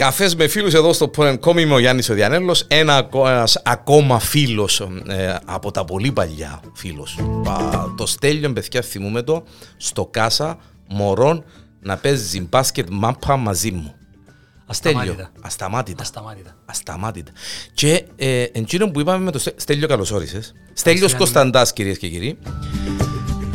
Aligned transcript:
Καφές 0.00 0.34
με 0.36 0.48
φίλους 0.48 0.74
εδώ 0.74 0.92
στο 0.92 1.08
Πονενκόμ 1.08 1.58
είμαι 1.58 1.74
ο 1.74 1.78
Γιάννης 1.78 2.08
ο 2.08 2.14
Διανέλος. 2.14 2.64
Ένα 2.68 3.08
ένας 3.12 3.62
ακόμα 3.64 4.18
φίλος 4.18 4.80
ε, 5.06 5.36
από 5.44 5.70
τα 5.70 5.84
πολύ 5.84 6.12
παλιά 6.12 6.60
φίλος. 6.74 7.18
Το 7.96 8.06
Στέλιο, 8.06 8.52
παιδιά, 8.52 8.82
θυμούμε 8.82 9.22
το 9.22 9.44
στο 9.76 10.06
Κάσα 10.06 10.58
Μωρών 10.88 11.44
να 11.80 11.96
παίζει 11.96 12.40
μπάσκετ 12.50 12.88
μάπα 12.90 13.36
μαζί 13.36 13.70
μου. 13.70 13.94
Ασταμάτητα. 14.66 15.30
Ασταμάτητα. 15.40 16.02
Ασταμάτητα. 16.02 16.54
Ασταμάτητα. 16.64 17.32
Και 17.74 18.04
ε, 18.16 18.42
εκείνο 18.52 18.90
που 18.90 19.00
είπαμε 19.00 19.24
με 19.24 19.30
το 19.30 19.38
Στέ- 19.38 19.60
Στέλιο, 19.60 19.88
καλώς 19.88 20.10
όρισες. 20.10 20.52
Στέλιος 20.72 21.00
Γιάννη. 21.06 21.18
Κωνσταντάς, 21.18 21.72
κυρίες 21.72 21.98
και 21.98 22.08
κύριοι. 22.08 22.38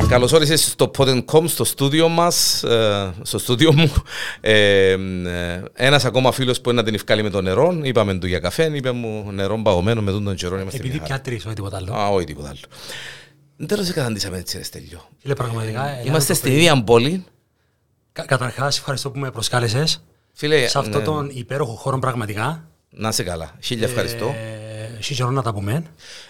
Καλώς 0.08 0.32
όρισες 0.32 0.64
στο 0.70 0.90
Pod.com, 0.98 1.44
στο 1.48 1.64
στούντιο 1.64 2.08
μας, 2.08 2.64
στο 3.22 3.38
στούντιο 3.38 3.72
μου. 3.72 3.92
Ε, 4.40 4.90
ε, 4.90 5.62
Ένας 5.74 6.04
ακόμα 6.04 6.32
φίλος 6.32 6.60
που 6.60 6.70
είναι 6.70 6.78
να 6.80 6.84
την 6.86 6.94
ευκάλει 6.94 7.22
με 7.22 7.30
το 7.30 7.40
νερό. 7.40 7.80
Είπαμε 7.82 8.14
του 8.14 8.26
για 8.26 8.38
καφέ, 8.38 8.70
είπε 8.74 8.90
μου 8.90 9.32
νερό 9.32 9.62
παγωμένο 9.62 10.02
με 10.02 10.10
τον 10.10 10.34
καιρό. 10.34 10.58
Είμαστε 10.60 10.78
Επειδή 10.78 10.92
μια 10.98 11.02
χαρά. 11.06 11.14
πια 11.20 11.24
τρεις, 11.32 11.46
όχι 11.46 11.54
τίποτα 11.54 11.76
άλλο. 11.76 11.94
Α, 11.94 12.08
όχι 12.08 12.24
τίποτα 12.26 12.48
άλλο. 12.48 12.58
Δεν 13.56 13.84
σε 13.84 13.92
καταντήσαμε 13.92 14.38
έτσι, 14.38 14.56
ρε 14.56 14.62
Στέλιο. 14.62 15.08
Φίλε, 15.18 15.34
πραγματικά. 15.34 15.88
έλα 15.88 15.94
να 15.96 16.00
Είμαστε 16.08 16.32
το 16.32 16.38
στην 16.38 16.50
πει. 16.50 16.56
ίδια 16.56 16.82
πόλη. 16.84 17.24
Κα- 18.12 18.24
Καταρχάς, 18.24 18.78
ευχαριστώ 18.78 19.10
που 19.10 19.18
με 19.18 19.30
προσκάλεσες 19.30 20.02
Φίλε, 20.32 20.66
σε 20.68 20.78
αυτό 20.78 20.98
ναι, 20.98 21.04
τον 21.04 21.30
υπέροχο 21.32 21.72
χώρο 21.72 21.98
πραγματικά. 21.98 22.68
να 22.90 23.12
σε 23.12 23.22
καλά. 23.22 23.54
Χίλια 23.62 23.86
ευχαριστώ. 23.86 24.26
Ε, 24.26 24.96
Έχει 24.98 25.14
καιρό 25.14 25.30
να 25.30 25.42
τα 25.42 25.52
πούμε. 25.52 25.84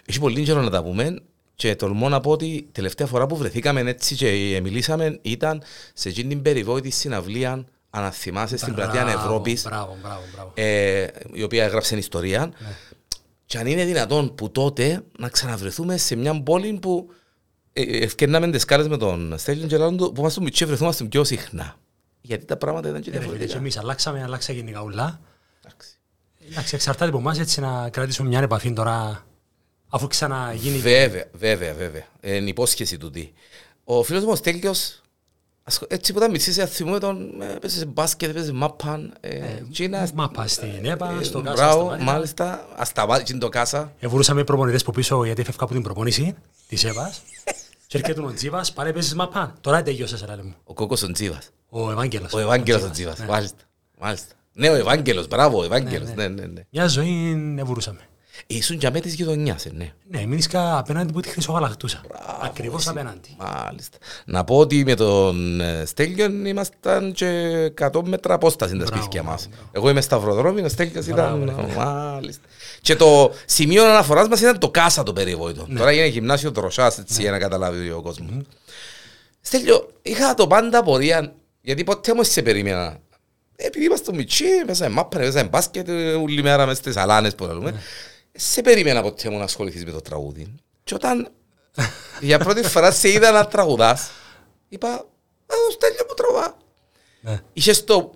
Έχει 0.07 0.19
πολύ 0.21 0.43
καιρό 0.43 0.63
να 0.63 0.71
τα 0.71 0.83
πούμε 0.83 1.19
και 1.57 1.77
τολμώ 1.77 2.09
να 2.09 2.21
πω 2.21 2.31
ότι 2.31 2.69
τελευταία 2.73 3.07
φορά 3.07 3.27
που 3.27 3.37
βρεθήκαμε 3.37 3.81
έτσι 3.81 4.15
και 4.15 4.61
μιλήσαμε 4.63 5.19
ήταν 5.23 5.63
σε 5.95 6.09
εκείνη 6.09 6.29
την 6.29 6.43
περιβόητη 6.43 6.91
συναυλία 6.91 7.65
αν 7.91 8.13
θυμάσαι 8.13 8.57
στην 8.57 8.75
πλατεία 8.75 9.03
Μπράβο, 9.03 9.19
Ευρώπης 9.19 9.63
Μπράβο, 9.63 9.97
μπράβο, 10.03 10.21
μπράβο. 10.35 10.53
ε, 10.55 11.07
η 11.33 11.43
οποία 11.43 11.65
έγραψε 11.65 11.97
ιστορία 11.97 12.53
και 13.47 13.59
αν 13.59 13.67
είναι 13.67 13.85
δυνατόν 13.85 14.35
που 14.35 14.51
τότε 14.51 15.03
να 15.19 15.29
ξαναβρεθούμε 15.29 15.97
σε 15.97 16.17
μια 16.17 16.43
πόλη 16.43 16.79
που 16.83 17.11
ε, 17.73 17.83
ευκαιρνάμε 17.83 18.51
τις 18.51 18.65
κάρες 18.65 18.89
με 18.89 18.97
τον 18.97 19.35
Στέλιο 19.39 19.67
και 19.67 19.77
λένε 19.79 19.97
του 19.97 20.13
που 20.13 20.21
είμαστε 20.21 20.41
μητσί 20.41 20.65
βρεθούμαστε 20.65 21.05
πιο 21.05 21.25
συχνά 21.25 21.77
γιατί 22.21 22.45
τα 22.45 22.57
πράγματα 22.57 22.89
ήταν 22.89 23.01
και 23.01 23.11
Ε, 23.11 23.13
ρε, 23.13 23.19
φίλε, 23.19 23.31
Και 23.33 23.37
διαφορετικά 23.39 23.59
εμείς 23.59 23.79
αλλάξαμε, 23.79 24.23
αλλάξα 24.23 24.53
γενικά 24.53 24.83
ουλά. 24.83 25.21
Εντάξει. 25.65 25.89
Εντάξει, 26.51 26.75
εξαρτάται 26.75 27.09
από 27.11 27.19
εμάς 27.19 27.39
έτσι 27.39 27.61
να 27.61 27.91
κρατήσουμε 27.91 28.29
μια 28.29 28.41
επαφή 28.41 28.73
τώρα 28.73 29.26
αφού 29.97 30.07
ξαναγίνει. 30.07 30.79
Βέβαια, 30.79 31.25
βέβαια, 31.33 31.75
βέβαια. 31.75 32.03
Ε, 32.21 32.35
Είναι 32.37 32.49
υπόσχεση 32.49 32.97
του 32.99 33.11
τι. 33.11 33.33
Ο 33.85 34.03
φίλος 34.03 34.25
μου 34.25 34.31
ο 34.31 34.35
Στέλιος, 34.37 35.01
ασχο- 35.63 35.87
έτσι 35.91 36.13
που 36.13 36.19
ήταν 36.19 36.31
μητσής, 36.31 36.59
ε, 36.59 36.67
θυμούμε 36.67 36.99
τον, 36.99 37.43
ε, 37.43 37.53
έπαιζε 37.53 37.79
σε 37.79 37.85
μπάσκετ, 37.87 38.29
έπαιζε 38.31 38.53
μάπαν, 38.53 39.15
ε, 39.21 39.39
Κίνα, 39.71 40.09
Μάπα 40.15 40.47
στην 40.47 40.85
ΕΠΑ, 40.87 41.17
ε, 41.21 41.25
στο 41.25 41.41
Κάσα. 41.41 41.55
Μπράβο, 41.55 41.81
Ασταμάτητα. 41.81 42.13
μάλιστα, 42.13 42.67
ασταμάτησε 42.77 43.39
το 43.39 43.49
κάσα. 43.49 43.93
Εβρούσαμε 44.01 44.45
προπονητές 44.45 44.83
που 44.85 44.91
πίσω 44.93 45.25
γιατί 45.25 45.41
έφευκα 45.41 45.65
από 45.65 45.73
την 45.73 45.83
προπόνηση 45.83 46.35
της 46.69 46.85
ΕΠΑς. 46.85 47.23
Και 47.89 47.99
έρχεται 47.99 48.21
ο 48.21 48.33
Τζίβας, 48.33 48.73
πάλι 48.73 48.93
παίζεις 48.93 49.15
μαπά. 49.15 49.55
Τώρα 49.61 49.83
τελειώσες, 49.83 50.25
ρε 50.29 50.43
μου. 50.43 50.55
Ο 50.65 50.75
Κόκος 50.75 51.03
ο 51.03 51.11
Τζίβας. 51.13 51.49
Ο 51.69 51.91
Ευάγγελος. 51.91 52.33
Ο 52.33 52.39
Ευάγγελος 52.39 52.83
ο 52.83 52.91
Τζίβας, 52.91 53.15
Τζίβας, 53.15 53.19
ναι. 53.19 53.27
μάλιστα. 53.35 53.63
Μάλιστα. 53.99 54.35
Ναι, 54.53 54.71
ο 54.71 54.75
Ευάγγελος, 54.75 55.27
μπράβο, 55.29 55.59
ο 55.61 55.65
Ευάγγελος, 55.65 56.09
ναι, 56.15 56.29
ναι, 56.29 56.47
ναι. 56.47 56.65
Μια 56.71 56.87
ζωή 56.87 57.55
εβρούσαμε. 57.59 58.01
Ήσουν 58.49 58.77
για 58.77 58.91
με 58.91 59.01
της 59.01 59.15
γειτονιάς, 59.15 59.67
ε, 59.67 59.71
ναι. 59.75 59.93
Ναι, 60.11 60.27
μείνισκα 60.27 60.79
απέναντι 60.79 61.13
που 61.13 61.21
τη 61.21 61.29
χρυσογαλακτούσα. 61.29 62.01
Ακριβώς 62.43 62.89
απέναντι. 62.89 63.37
Μάλιστα. 63.39 63.99
Να 64.25 64.45
πω 64.45 64.57
ότι 64.57 64.85
με 64.85 64.95
τον 64.95 65.61
ε, 65.61 65.85
Στέλιον 65.87 66.45
ήμασταν 66.45 67.13
και 67.13 67.73
100 67.81 68.03
μέτρα 68.05 68.35
απόσταση 68.35 68.77
τα 68.77 68.85
Μπράβο, 68.85 69.03
σπίτια 69.03 69.23
μας. 69.23 69.49
μπράβο, 69.49 69.69
Εγώ 69.73 69.89
είμαι 69.89 70.01
σταυροδρόμι, 70.01 70.61
ο 70.61 70.69
Στέλιος 70.69 71.07
Μπράβο, 71.07 71.43
ήταν... 71.43 71.71
Μάλιστα. 71.77 72.47
Και 72.81 72.97
το 72.97 73.33
σημείο 73.47 73.85
αναφοράς 73.85 74.29
μας 74.29 74.41
ήταν 74.41 74.59
το 74.59 74.71
κάσα 74.71 75.03
το 75.03 75.13
περιβόητο. 75.13 75.67
Τώρα 75.77 75.93
είναι 75.93 76.07
γυμνάσιο 76.07 76.51
δροσάς, 76.51 76.99
έτσι, 76.99 77.21
για 77.21 77.31
να 77.31 77.39
καταλάβει 77.39 77.91
ο 77.91 78.03
κόσμος. 78.03 78.31
Στέλιο, 79.41 79.89
είχα 80.03 80.35
το 80.35 80.47
πάντα 80.47 80.83
πορεία, 80.83 81.33
γιατί 81.61 81.85
ποτέ 81.85 82.11
όμως 82.11 82.29
σε 82.29 82.43
περίμενα. 82.43 82.99
Επειδή 83.57 83.85
είμαστε 83.85 84.13
μητσί, 84.13 84.45
παίζαμε 84.67 84.95
μάπα, 84.95 85.19
παίζαμε 85.19 85.49
μπάσκετ 85.49 85.89
ε, 85.89 86.13
όλη 86.13 86.43
μέρα 86.43 86.67
μες 86.67 86.77
στις 86.77 86.97
αλάνες 86.97 87.35
που 87.35 87.45
λέμε. 87.45 87.75
Σε 88.37 88.63
περίμενα 88.63 89.03
ποτέ 89.03 89.31
μου 89.31 89.39
να 89.39 89.45
ασχοληθείς 89.45 89.85
με 89.85 89.91
το 89.91 90.01
τραγούδι. 90.01 90.55
Και 90.85 90.95
όταν 90.95 91.29
για 92.21 92.39
πρώτη 92.39 92.63
φορά 92.63 92.91
σε 92.91 93.09
είδα 93.09 93.31
να 93.31 93.47
τραγουδάς, 93.47 94.11
είπα, 94.69 94.89
«Α, 94.89 95.55
ο 95.69 95.71
Στέλιο 95.73 96.05
που 96.09 96.15
τραγουδά. 96.15 96.57
Ναι. 97.21 97.41
Είχες 97.53 97.85
το 97.85 98.11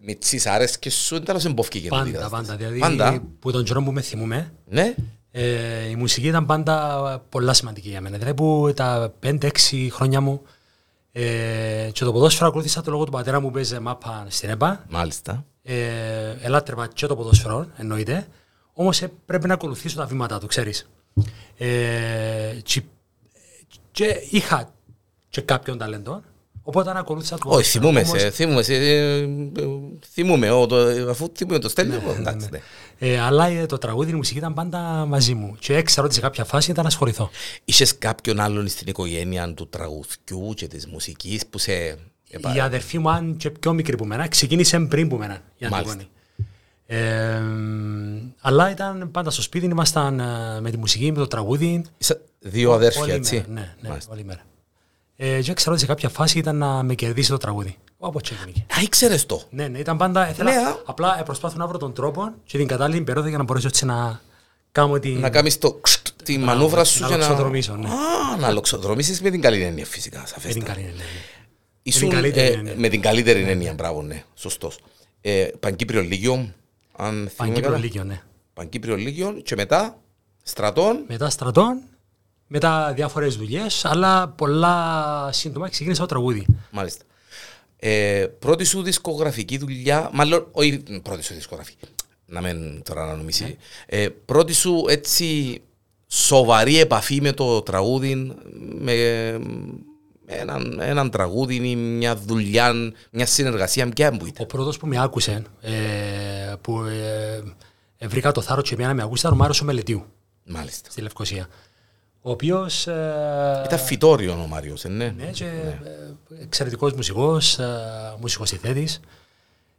μητσής 0.00 0.46
άρεσκες 0.46 0.94
σου, 0.94 1.14
δεν 1.14 1.24
τέλος 1.24 1.44
εμπόφηκε 1.44 1.78
και 1.80 1.88
Πάντα, 1.88 2.28
πάντα. 2.28 2.56
Δηλαδή, 2.56 2.78
Πάντα. 2.78 3.22
που 3.38 3.50
τον 3.52 3.64
καιρό 3.64 3.82
που 3.82 3.92
με 3.92 4.00
θυμούμε, 4.00 4.52
Ναι, 4.64 4.94
ε, 5.30 5.88
η 5.88 5.96
μουσική 5.96 6.26
ήταν 6.26 6.46
πάντα 6.46 7.24
πολλά 7.28 7.52
σημαντική 7.52 7.88
για 7.88 8.00
μένα. 8.00 8.16
Δηλαδή 8.16 8.34
που 8.34 8.72
τα 8.76 9.14
5-6 9.22 9.88
χρόνια 9.90 10.20
μου 10.20 10.42
ε, 11.12 11.90
και 11.92 12.04
το 12.04 12.12
ποδόσφαιρο 12.12 12.48
ακολούθησα 12.48 12.82
το 12.82 12.90
λόγο 12.90 13.04
του 13.04 13.10
πατέρα 13.10 13.40
μου 13.40 13.46
που 13.46 13.52
παίζει 13.52 13.78
μάπα 13.78 14.26
στην 14.28 14.48
ΕΠΑ. 14.50 14.84
μάλιστα. 14.88 15.44
Ε, 15.62 16.34
ελάτρευα 16.42 16.86
και 16.86 17.06
το 17.06 17.16
ποδόσφαιρο, 17.16 17.66
εννοείται. 17.76 18.26
Όμως 18.80 19.02
ε, 19.02 19.12
πρέπει 19.26 19.46
να 19.46 19.54
ακολουθήσω 19.54 19.96
τα 19.96 20.06
βήματα 20.06 20.38
του, 20.38 20.46
ξέρεις. 20.46 20.88
Ε, 21.56 22.56
και, 22.62 22.82
και 23.90 24.16
είχα 24.30 24.72
και 25.28 25.40
κάποιον 25.40 25.78
ταλέντο, 25.78 26.22
οπότε 26.62 26.92
ακολούθησα 26.96 27.38
το 27.38 27.50
Όχι, 27.50 27.70
θυμούμε 27.70 28.00
Όμως, 28.00 28.20
σε, 28.20 28.30
θυμούμε 28.30 28.62
σε, 28.62 28.74
ε, 28.74 29.18
ε, 29.18 29.28
θυμούμε, 30.12 30.50
ο, 30.50 30.66
το, 30.66 30.76
αφού 31.10 31.32
θυμούμε 31.36 31.58
το 31.58 31.68
Στέλιο, 31.68 32.00
εντάξει, 32.18 32.48
ναι. 32.50 32.60
Ε, 32.98 33.20
αλλά 33.20 33.46
ε, 33.46 33.66
το 33.66 33.78
τραγούδι, 33.78 34.10
η 34.10 34.14
μουσική 34.14 34.38
ήταν 34.38 34.54
πάντα 34.54 34.78
μαζί 35.08 35.34
μου. 35.34 35.56
Και 35.58 35.76
έξερα 35.76 36.06
ότι 36.06 36.14
σε 36.14 36.20
κάποια 36.20 36.44
φάση 36.44 36.70
ήταν 36.70 36.82
να 36.82 36.88
ασχοληθώ. 36.88 37.30
Είχες 37.64 37.98
κάποιον 37.98 38.40
άλλον 38.40 38.68
στην 38.68 38.86
οικογένεια 38.88 39.54
του 39.54 39.68
τραγουδιού 39.68 40.52
και 40.54 40.66
της 40.66 40.86
μουσικής 40.86 41.46
που 41.46 41.58
σε... 41.58 41.72
επα- 42.30 42.54
Η 42.54 42.60
αδερφή 42.60 42.98
μου, 42.98 43.10
αν 43.10 43.36
και 43.36 43.50
πιο 43.50 43.72
μικρή 43.72 43.96
που 43.96 44.04
μένα, 44.04 44.28
ξεκίνησε 44.28 44.80
πριν 44.80 45.08
που 45.08 45.16
μένα 45.16 45.34
η 45.34 45.66
Μάλιστα. 45.68 45.76
Αντιγόνη. 45.76 46.08
Ε, 46.92 47.42
αλλά 48.40 48.70
ήταν 48.70 49.10
πάντα 49.10 49.30
στο 49.30 49.42
σπίτι, 49.42 49.66
ήμασταν 49.66 50.20
ε, 50.20 50.60
με 50.60 50.70
τη 50.70 50.76
μουσική, 50.76 51.12
με 51.12 51.18
το 51.18 51.26
τραγούδι. 51.26 51.84
Είσαι 51.98 52.20
δύο 52.38 52.72
αδέρφια, 52.72 53.02
όλη 53.02 53.12
έτσι; 53.12 53.34
μέρα, 53.34 53.46
Ναι, 53.60 53.74
ναι, 53.80 53.88
Μάλιστα. 53.88 54.12
όλη 54.12 54.24
μέρα. 54.24 54.40
Ε, 55.16 55.40
και 55.40 55.52
ξέρω 55.52 55.72
ότι 55.72 55.80
σε 55.80 55.86
κάποια 55.86 56.08
φάση 56.08 56.38
ήταν 56.38 56.56
να 56.56 56.82
με 56.82 56.94
κερδίσει 56.94 57.30
το 57.30 57.36
τραγούδι. 57.36 57.76
Όπω 57.98 58.20
ξεκίνηκε. 58.20 58.60
Α, 58.78 58.82
ήξερες 58.82 59.26
το; 59.26 59.42
Ναι, 59.50 59.68
ναι, 59.68 59.78
ήταν 59.78 59.96
πάντα. 59.96 60.30
Ήθελα, 60.30 60.50
Ναι, 60.50 60.56
α. 60.56 60.76
απλά 60.84 61.18
ε, 61.20 61.22
προσπάθω 61.22 61.56
να 61.56 61.66
βρω 61.66 61.78
τον 61.78 61.92
τρόπο 61.92 62.32
και 62.44 62.58
την 62.58 62.66
κατάλληλη 62.66 63.00
περίοδο 63.02 63.28
για 63.28 63.38
να 63.38 63.44
μπορέσω 63.44 63.66
έτσι 63.66 63.84
να 63.84 64.20
κάνω 64.72 64.98
την. 64.98 65.18
Να 65.18 65.30
κάνεις 65.30 65.58
το 65.58 65.72
ξτ, 65.72 66.08
τη 66.24 66.38
μανούβρα 66.38 66.84
σου 66.84 67.00
να 67.00 67.08
και 67.08 67.16
να... 67.16 67.18
λοξοδρομήσω, 67.18 67.76
ναι. 67.76 67.88
Α, 67.88 68.36
να 68.38 68.50
λοξοδρομήσεις 68.50 69.20
με 69.20 69.30
την 69.30 69.40
καλή 69.40 69.62
έννοια 69.62 69.84
φυσικά, 69.86 70.18
με 70.18 70.24
την 70.24 70.32
σαφέστα. 70.34 70.64
καλή, 70.64 70.82
ναι, 70.82 70.88
ναι. 70.88 71.04
Ήσουν, 71.82 72.08
την 72.08 72.10
καλύτερη 72.18 72.46
ε, 72.48 72.52
έννοια. 72.52 72.74
Με 72.76 72.88
την 72.88 73.00
καλύτερη 73.00 73.42
έννοια, 73.42 73.74
μπράβο, 73.74 74.02
ναι, 74.02 74.24
σωστός. 74.34 74.78
Ε, 75.20 75.48
Παγκύπριο 75.60 76.02
Λύκειο, 76.02 76.52
αν 77.00 77.12
θυμούμε 77.12 77.30
Παγκύπριο 77.36 77.62
καλά. 77.62 77.78
Λύκειο, 77.78 78.04
ναι. 78.04 78.22
Παγκύπριο 78.54 78.96
Λύκειο 78.96 79.32
και 79.32 79.54
μετά 79.54 79.98
στρατών. 80.42 81.04
Μετά 81.08 81.30
στρατών, 81.30 81.80
μετά 82.46 82.92
διάφορες 82.94 83.36
δουλειές, 83.36 83.84
αλλά 83.84 84.28
πολλά 84.28 85.28
σύντομα 85.32 85.68
ξεκίνησα 85.68 86.00
το 86.00 86.06
τραγούδι. 86.06 86.46
Μάλιστα. 86.70 87.04
Ε, 87.76 88.26
πρώτη 88.38 88.64
σου 88.64 88.82
δισκογραφική 88.82 89.58
δουλειά, 89.58 90.10
μάλλον, 90.12 90.46
όχι 90.52 90.82
πρώτη 91.02 91.22
σου 91.22 91.34
δισκογραφική, 91.34 91.86
να 92.26 92.40
μην 92.40 92.82
τώρα 92.82 93.06
να 93.06 93.16
νομίσει. 93.16 93.56
Ε, 93.86 94.08
πρώτη 94.08 94.52
σου 94.52 94.84
έτσι 94.88 95.60
σοβαρή 96.06 96.78
επαφή 96.78 97.20
με 97.20 97.32
το 97.32 97.62
τραγούδι, 97.62 98.14
με, 98.14 98.34
με 98.78 99.38
έναν, 100.30 100.78
έναν 100.80 101.10
τραγούδι 101.10 101.54
ή 101.70 101.76
μια 101.76 102.16
δουλειά, 102.16 102.72
μια 103.10 103.26
συνεργασία, 103.26 103.88
ποια 103.88 104.10
που 104.10 104.18
Ο 104.22 104.26
ήταν. 104.26 104.46
πρώτος 104.46 104.76
που 104.78 104.86
με 104.86 105.02
άκουσε, 105.02 105.42
ε, 105.60 105.70
που 106.60 106.82
ε, 106.82 107.42
ε, 107.98 108.06
βρήκα 108.08 108.32
το 108.32 108.40
θάρρος 108.40 108.68
και 108.68 108.74
εμένα 108.74 108.88
να 108.88 108.94
με 108.94 109.02
ακούσει, 109.02 109.20
ήταν 109.26 109.32
ο 109.32 109.36
Μάριο 109.42 109.60
ο 109.62 109.64
Μελετίου 109.64 110.04
Μάλιστα. 110.44 110.90
στη 110.90 111.00
Λευκοσία. 111.00 111.48
Ο 112.22 112.30
οποίος. 112.30 112.86
Ε, 112.86 113.62
Ήταν 113.64 113.78
φυτόριο 113.78 114.32
ο 114.32 114.46
Μάριος, 114.46 114.84
ε, 114.84 114.88
ναι. 114.88 115.14
ναι, 115.16 115.24
και, 115.26 115.44
ε, 115.44 116.42
εξαιρετικός 116.42 116.92
μουσικός, 116.92 117.58
ε, 117.58 117.68
μουσικοσυθέτης. 118.20 119.00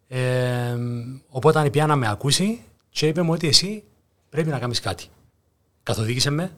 Ε, 0.08 0.76
οπότε 1.30 1.60
αν 1.60 1.70
πια 1.70 1.86
να 1.86 1.96
με 1.96 2.10
ακούσει 2.10 2.64
και 2.90 3.08
είπε 3.08 3.22
μου 3.22 3.32
ότι 3.32 3.48
εσύ 3.48 3.84
πρέπει 4.30 4.50
να 4.50 4.60
κάνεις 4.60 4.80
κάτι. 4.80 5.06
Καθοδήγησε 5.84 6.30
με 6.30 6.52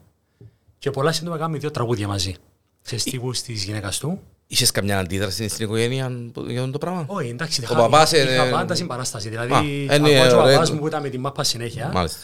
και 0.78 0.92
πολλά 0.92 1.12
σύντομα 1.12 1.38
κάναμε 1.38 1.58
δύο 1.58 1.72
τραγούδια 1.72 2.08
μαζί. 2.08 2.36
Σε 2.86 2.98
στίχους 2.98 3.42
της 3.42 3.64
γυναίκας 3.64 3.98
του; 3.98 4.20
Είχες 4.48 4.72
καμιά 4.72 5.00
αντίδραση 5.00 5.48
στην 5.48 5.66
οικογένεια 5.66 6.12
για 6.48 6.60
αυτό 6.60 6.72
το 6.72 6.78
πράγμα; 6.78 7.04
Όχι, 7.08 7.30
εντάξει, 7.30 7.62
Ο 7.62 7.64
είχα, 7.64 7.76
παπάς, 7.76 8.12
είχα, 8.12 8.24
είχα 8.34 8.46
ε, 8.46 8.50
πάντα 8.52 8.76
συμπαράσταση. 8.76 9.30
Δηλαδή, 9.30 9.54
Α, 9.54 9.58
ακόμα 9.58 9.96
είναι 9.96 10.10
και 10.10 10.34
ο 10.36 10.40
ωραίο. 10.42 10.54
παπάς 10.54 10.72
μου 10.72 10.80
που 10.80 10.88
ήταν 10.88 11.02
με 11.02 11.10
τη 11.10 11.18
μάπα 11.18 11.44
συνέχεια, 11.44 11.92
Μάλιστα. 11.94 12.20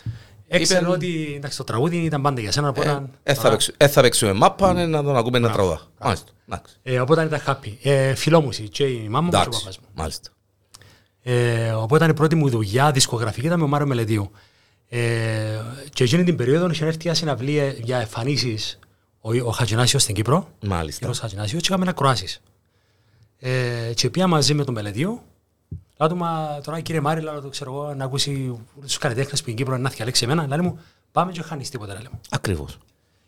έξερε 0.47 0.79
Είπε- 0.79 0.89
ότι 0.89 1.33
εντάξει, 1.35 1.57
το 1.57 1.63
τραγούδι 1.63 1.97
ήταν 1.97 2.21
πάντα 2.21 2.41
για 2.41 2.51
σένα. 2.51 2.67
Οπότε, 2.69 3.03
Ε, 3.23 3.33
θα 3.33 3.49
παίξου- 3.49 3.73
ε, 3.77 3.87
θα 3.87 4.01
παίξουμε 4.01 4.33
μάπα, 4.33 4.79
ε, 4.79 4.85
να 4.85 5.03
τον 5.03 5.17
ακούμε 5.17 5.39
να 5.39 5.49
τραγουδά. 5.51 5.81
Μάλιστα. 5.99 6.31
εντάξει. 6.47 6.75
ε, 6.83 6.99
οπότε 6.99 7.23
ήταν 7.23 7.41
happy. 7.45 7.73
Ε, 7.83 8.13
φιλόμουσι 8.15 8.69
και 8.69 8.83
η 8.83 9.07
μάμα 9.09 9.21
μου 9.25 9.29
και 9.29 9.35
ο 9.35 9.39
Εντάξει, 9.39 9.59
παπάς 9.59 9.77
μου. 9.79 9.85
μάλιστα. 9.93 10.29
Ε, 11.23 11.71
οπότε 11.71 11.95
ήταν 11.95 12.09
η 12.09 12.13
πρώτη 12.13 12.35
μου 12.35 12.49
δουλειά 12.49 12.91
δισκογραφική 12.91 13.45
ήταν 13.45 13.59
με 13.59 13.65
ο 13.65 13.67
Μάριο 13.67 13.87
Μελετίου. 13.87 14.31
Ε, 14.89 14.99
και 15.93 16.03
εκείνη 16.03 16.23
την 16.23 16.35
περίοδο 16.35 16.69
είχε 16.69 16.85
έρθει 16.85 16.97
για 17.01 17.13
συναυλία 17.13 17.67
για 17.71 17.97
εμφανίσεις 17.99 18.79
ο, 19.21 19.37
ο 19.47 19.51
Χατζινάσιο 19.51 19.99
στην 19.99 20.15
Κύπρο. 20.15 20.47
Μάλιστα. 20.61 20.99
Κύριος 20.99 21.19
Χατζινάσιο, 21.19 21.59
και 21.59 21.67
είχαμε 21.69 21.89
ακροάσει. 21.89 22.41
Ε, 23.39 23.91
και 23.95 24.09
πήγα 24.09 24.27
μαζί 24.27 24.53
με 24.53 24.63
τον 24.63 24.73
Μελετίου. 24.73 25.21
Λέω 25.97 26.09
του, 26.09 26.15
μα 26.15 26.59
τώρα 26.63 26.79
κύριε 26.79 27.01
Μάρη, 27.01 27.21
λέω, 27.21 27.41
το 27.41 27.49
ξέρω 27.49 27.73
εγώ, 27.73 27.93
να 27.93 28.05
ακούσει 28.05 28.59
τους 28.81 28.97
καλλιτέχνες 28.97 29.31
που 29.31 29.37
στην 29.37 29.55
Κύπρο 29.55 29.77
να 29.77 29.89
διαλέξει 29.89 30.23
εμένα. 30.23 30.47
Λέει 30.47 30.59
μου, 30.59 30.79
πάμε 31.11 31.31
και 31.31 31.41
χάνεις 31.41 31.69
τίποτα. 31.69 31.93
Λέει 31.93 32.07
μου. 32.11 32.19
Ακριβώς. 32.29 32.77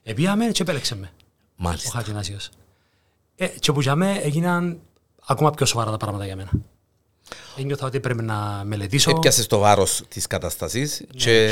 Ε, 0.04 0.14
πήγαμε 0.14 0.46
και 0.46 0.62
επέλεξε 0.62 0.96
με 0.96 1.12
ο 1.18 1.64
Μάλιστα. 1.64 1.90
Χατζινάσιο. 1.92 2.38
Ε, 3.36 3.48
και 3.48 3.72
που 3.72 3.82
για 3.82 3.96
μέ 3.96 4.12
έγιναν 4.12 4.80
ακόμα 5.26 5.52
πιο 5.52 5.66
σοβαρά 5.66 5.92
τα 5.92 5.98
πράγματα 5.98 6.26
για 6.26 6.36
μένα. 6.36 6.52
Ένιωθα 7.58 7.86
ότι 7.86 8.00
πρέπει 8.00 8.24
να 8.24 8.62
μελετήσω. 8.66 9.10
Έπιασες 9.10 9.48
το 9.48 9.58
βάρος 9.58 10.02
της 10.08 10.28
κατάστασης 10.28 11.04
και 11.16 11.46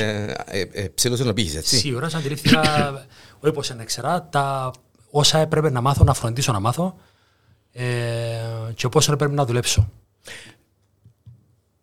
ε, 0.46 0.60
ε, 0.72 0.88
ψήλωσε 0.88 1.24
να 1.24 1.34
πήγε, 1.34 1.58
έτσι. 1.58 1.78
Σίγουρα, 1.78 2.10
σαν 2.10 2.20
αντιλήφθηκα, 2.20 2.62
όχι 3.42 3.54
πως 3.54 3.68
δεν 3.68 3.86
ξέρα, 3.86 4.24
τα 4.24 4.74
όσα 5.10 5.40
έπρεπε 5.40 5.70
να 5.70 5.82
μάθω, 5.82 6.04
να 6.04 6.14
φροντίσω 6.14 6.52
να 6.52 6.60
μάθω 6.60 6.96
ε, 7.72 7.86
και 8.76 8.90
πόσο 8.90 9.14
έπρεπε 9.14 9.34
να 9.34 9.46
δουλέψω. 9.46 9.92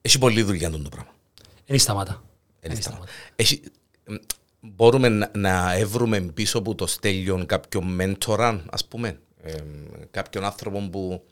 Έχει 0.02 0.18
πολλή 0.18 0.42
δουλειά 0.42 0.68
αυτό 0.68 0.82
το 0.82 0.88
πράγμα. 0.88 1.10
Δεν 1.66 1.78
σταμάτα. 1.78 2.22
Δεν 2.60 2.70
Εν 2.70 2.82
σταματά. 2.82 3.04
Έχει, 3.36 3.62
μ, 4.04 4.14
μπορούμε 4.60 5.08
να, 5.08 5.30
να 5.34 5.72
έβρουμε 5.72 6.20
πίσω 6.20 6.58
από 6.58 6.74
το 6.74 6.86
στέλιον 6.86 7.46
κάποιον 7.46 7.84
μέντορα, 7.84 8.64
ας 8.70 8.84
πούμε, 8.84 9.18
ε, 9.42 9.52
κάποιον 10.10 10.44
άνθρωπο 10.44 10.88
που 10.90 11.24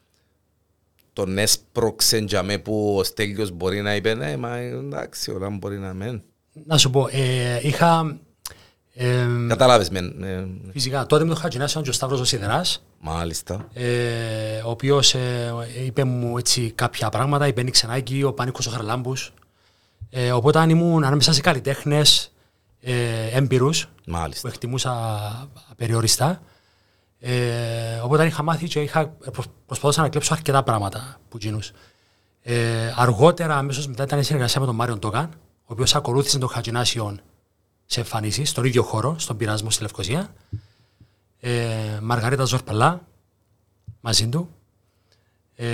τον 1.15 1.39
έσπρωξε 1.39 2.19
για 2.19 2.43
με 2.43 2.59
που 2.59 2.97
ο 2.99 3.05
Στέλιος 3.05 3.51
μπορεί 3.51 3.81
να 3.83 3.95
είπε 3.95 4.15
ναι, 4.15 4.37
μα 4.37 4.57
εντάξει, 4.57 5.31
όλα 5.31 5.49
μπορεί 5.51 5.79
να 5.79 5.95
μεν. 5.95 6.23
Να 6.67 6.79
σου 6.79 6.91
πω, 6.91 7.09
ε, 7.11 7.59
είχα 7.63 8.19
ε, 8.95 9.27
Κατάλαβες 9.49 9.91
μεν. 9.91 10.23
ε, 10.23 10.47
φυσικά 10.73 11.07
τότε 11.07 11.25
με 11.25 11.35
το 11.35 11.41
Χατζινάσιο 11.41 11.71
ήταν 11.71 11.83
και 11.83 11.91
ο 11.91 11.93
Σταύρος 11.93 12.21
ο 12.21 12.25
Σιδεράς 12.25 12.85
μάλιστα. 13.01 13.69
ε, 13.73 14.59
ο 14.65 14.71
οποίος 14.71 15.15
ε, 15.15 15.53
είπε 15.85 16.05
μου 16.05 16.39
έτσι 16.39 16.73
κάποια 16.75 17.09
πράγματα, 17.09 17.47
είπε 17.47 17.63
Νίξενάκη, 17.63 18.23
ο 18.23 18.33
Πάνικος 18.33 18.67
ο 18.67 18.71
Χαρλάμπους 18.71 19.33
ε, 20.11 20.33
οπότε 20.33 20.59
αν 20.59 20.71
ήμουν 20.71 21.05
ανάμεσα 21.05 21.33
σε 21.33 21.41
καλλιτέχνες 21.41 22.33
ε, 22.81 22.95
έμπειρους 23.33 23.85
που 23.85 24.11
Μάλιστα. 24.11 24.49
εκτιμούσα 24.49 24.93
απεριοριστά. 25.71 26.43
Ε, 27.27 28.01
οπότε 28.03 28.27
είχα 28.27 28.43
μάθει 28.43 28.67
και 28.69 28.81
είχα, 28.81 29.07
προσ- 29.09 29.49
προσπαθούσα 29.67 30.03
να 30.03 30.09
κλέψω 30.09 30.35
αρκετά 30.35 30.63
πράγματα 30.63 31.17
που 31.29 31.37
γίνους. 31.41 31.73
Ε, 32.43 32.93
αργότερα, 32.97 33.57
αμέσως 33.57 33.87
μετά 33.87 34.03
ήταν 34.03 34.19
η 34.19 34.23
συνεργασία 34.25 34.61
με 34.61 34.67
τον 34.67 34.75
Μάριον 34.75 34.99
Τόκαν, 34.99 35.29
ο 35.61 35.67
οποίος 35.67 35.95
ακολούθησε 35.95 36.39
τον 36.39 36.49
Χατζινάσιον 36.49 37.21
σε 37.87 38.01
εμφανίσεις 38.01 38.51
στον 38.51 38.65
ίδιο 38.65 38.83
χώρο, 38.83 39.19
στον 39.19 39.37
πειρασμό 39.37 39.71
στη 39.71 39.83
Λευκοσία. 39.83 40.35
Ε, 41.41 41.99
Μαργαρίτα 42.03 42.45
Ζορπαλά, 42.45 43.01
μαζί 44.01 44.29
του. 44.29 44.49
Ε, 45.55 45.67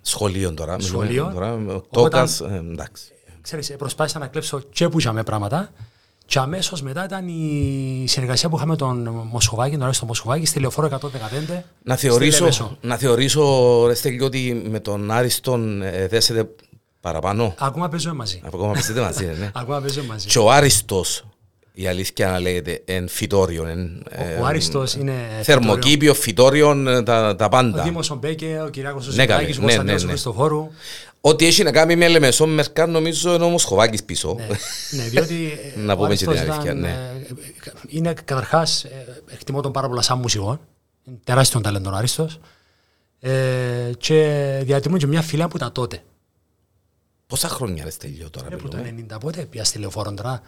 Σχολείο 0.00 0.54
τώρα. 0.54 0.76
μιλούμε 0.76 0.88
Σχολείο. 1.04 1.30
Τώρα, 1.32 1.52
ο 1.52 1.56
Οπότε- 1.56 1.88
Τόκας, 1.90 2.40
ε, 2.40 2.62
εντάξει. 2.72 3.12
ξέρεις, 3.40 3.70
ε, 3.70 3.76
προσπάθησα 3.76 4.18
να 4.18 4.26
κλέψω 4.26 4.60
και 4.60 4.88
που 4.88 4.98
είχαμε 5.00 5.22
πράγματα. 5.22 5.70
Και 6.26 6.38
αμέσως 6.38 6.82
μετά 6.82 7.04
ήταν 7.04 7.28
η 7.28 8.04
συνεργασία 8.08 8.48
που 8.48 8.56
είχαμε 8.56 8.70
με 8.70 8.76
τον 8.76 9.08
Μοσχοβάκη, 9.30 9.74
τον 9.74 9.82
Άριστο 9.84 10.06
Μοσχοβάκη, 10.06 10.46
στη 10.46 10.60
λεωφόρο 10.60 10.86
115. 10.86 11.62
Να 11.82 11.96
στη 11.96 12.06
Λεμεσό. 12.06 12.38
θεωρήσω, 12.38 12.76
να 12.80 12.96
θεωρήσω 12.96 13.84
ρε 13.86 13.94
Στέλιο, 13.94 14.24
ότι 14.26 14.62
με 14.70 14.80
τον 14.80 15.10
Άριστον 15.10 15.82
ε, 15.82 16.06
δέσετε 16.06 16.48
παραπάνω. 17.00 17.54
Ακόμα 17.58 17.88
παίζουμε 17.88 18.14
μαζί. 18.14 18.40
Ακόμα 18.46 18.72
πιστεύετε 18.72 19.04
μαζί, 19.04 19.24
ναι. 19.24 19.50
Ακόμα 19.60 19.80
παίζουμε 19.80 20.06
μαζί. 20.06 20.26
Και 20.26 20.38
ο 20.38 20.50
Άριστος, 20.50 21.24
η 21.72 21.86
αλήθεια 21.86 22.30
να 22.30 22.40
λέγεται, 22.40 22.82
εν 22.84 23.08
φυτόριο. 23.08 23.66
Εν, 23.66 24.02
ε, 24.10 24.40
Ο 24.40 24.44
Άριστος 24.46 24.94
είναι 24.94 25.12
Θερμοκήπιο, 25.42 26.14
φυτόριο, 26.14 26.88
ε, 26.88 27.02
τα, 27.02 27.36
τα 27.36 27.44
Ο 27.44 27.48
πάντα. 27.48 27.82
Δήμος 27.82 28.10
ο 28.10 28.14
Μπέκε, 28.14 28.62
ο 28.66 28.68
Κυριάκος 28.68 29.08
ο 29.08 29.10
Ναι, 29.14 29.26
καλέ, 29.26 29.40
Ζητάκης, 29.40 29.56
ο 29.56 29.60
ναι, 29.60 29.66
Κωνσταντίνος 29.66 30.00
ναι, 30.02 30.04
ο 30.04 30.06
ναι. 30.06 30.12
Χριστοφόρου. 30.12 30.68
Ό,τι 31.20 31.46
έχει 31.46 31.62
να 31.62 31.72
κάνει 31.72 31.96
με 31.96 32.08
Λεμεσό 32.08 32.46
Μερκά, 32.46 32.86
νομίζω 32.86 33.34
είναι 33.34 33.44
όμως 33.44 33.64
Χοβάκης 33.64 34.04
πίσω. 34.04 34.34
Ναι, 34.38 34.46
ναι, 34.90 35.08
διότι 35.08 35.52
ε, 35.76 35.80
Να 35.80 35.92
ο 35.92 35.96
πούμε 35.96 36.14
και 36.14 36.26
την 36.26 36.28
Άριστος 36.28 36.54
αλήθεια, 36.54 36.62
ήταν, 36.62 36.78
ναι. 36.80 36.88
ε, 36.88 37.72
Είναι 37.88 38.12
καταρχάς, 38.12 38.84
ε, 38.84 39.22
εκτιμώ 39.32 39.60
τον 39.60 39.72
πάρα 39.72 39.88
πολλά 39.88 40.02
σαν 40.02 40.18
μουσικό. 40.18 40.60
Είναι 41.04 41.18
τεράστιο 41.24 41.60
ταλέντο 41.60 41.90
ο 41.90 41.94
Άριστος. 41.94 42.40
Ε, 43.20 43.90
και 43.98 44.60
διατηρούμε 44.64 44.98
και 44.98 45.06
μια 45.06 45.22
φιλία 45.22 45.48
που 45.48 45.56
ήταν 45.56 45.72
τότε. 45.72 46.02
Πόσα 47.26 47.48
χρόνια 47.48 47.84
ρε 47.84 47.90
Στέλιο 47.90 48.30
τώρα 48.30 48.46
Ε, 48.50 48.56
που 48.56 48.68
το 48.68 48.76
μιλούμε. 48.76 49.04
90 49.14 49.20
πότε 49.20 49.44
πια 49.44 49.64
στη 49.64 49.78
λεωφόρο 49.78 50.14
τώρα. 50.14 50.40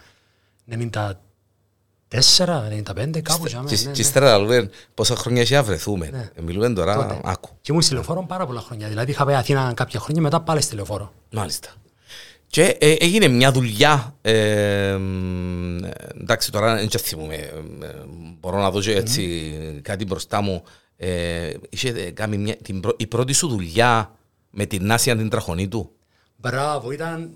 94, 0.71 1.11
95 2.13 3.21
κάπου 3.21 3.45
για 3.47 3.63
Και- 3.67 3.75
μένα. 3.77 3.91
Και 3.91 4.01
ύστερα 4.01 4.37
λέμε 4.39 4.69
πόσα 4.93 5.15
χρόνια 5.15 5.41
έχει 5.41 5.53
να 5.53 5.63
βρεθούμε. 5.63 6.09
Ναι. 6.11 6.29
Ε, 6.35 6.41
Μιλούμε 6.41 6.69
τώρα, 6.69 6.95
Τότε. 6.95 7.19
άκου. 7.23 7.49
Και 7.61 7.67
ήμουν 7.71 7.81
στη 7.83 7.93
λεωφόρο 7.93 8.25
πάρα 8.27 8.45
πολλά 8.45 8.59
χρόνια. 8.61 8.87
Δηλαδή 8.87 9.11
είχα 9.11 9.25
πάει 9.25 9.35
Αθήνα 9.35 9.73
κάποια 9.75 9.99
χρόνια 9.99 10.21
μετά 10.21 10.41
πάλι 10.41 10.61
στη 10.61 10.75
λεωφόρο. 10.75 11.13
Μάλιστα. 11.31 11.69
Και 12.47 12.63
ε, 12.79 12.91
έγινε 12.99 13.27
μια 13.27 13.51
δουλειά. 13.51 14.15
Ε, 14.21 14.95
μ, 14.99 15.83
ε, 15.83 15.91
εντάξει, 16.21 16.51
τώρα 16.51 16.75
δεν 16.75 16.89
θυμούμαι. 16.89 17.33
ε, 17.35 17.39
ε, 17.85 17.93
μπορώ 18.39 18.57
να 18.61 18.71
δω 18.71 18.79
και 18.81 18.95
έτσι 18.95 19.51
κάτι 19.81 20.05
μπροστά 20.05 20.41
μου. 20.41 20.63
Ε, 20.97 21.51
είχε 21.69 21.89
ε, 21.89 22.11
κάνει 22.11 22.37
μια, 22.37 22.55
την, 22.55 22.79
πρω- 22.79 22.95
η 22.97 23.07
πρώτη 23.07 23.33
σου 23.33 23.47
δουλειά 23.47 24.15
με 24.49 24.65
την 24.65 24.85
Νάσια 24.85 25.17
την 25.17 25.29
τραχονίτου. 25.29 25.91
Μπράβο, 26.35 26.91
ήταν 26.91 27.29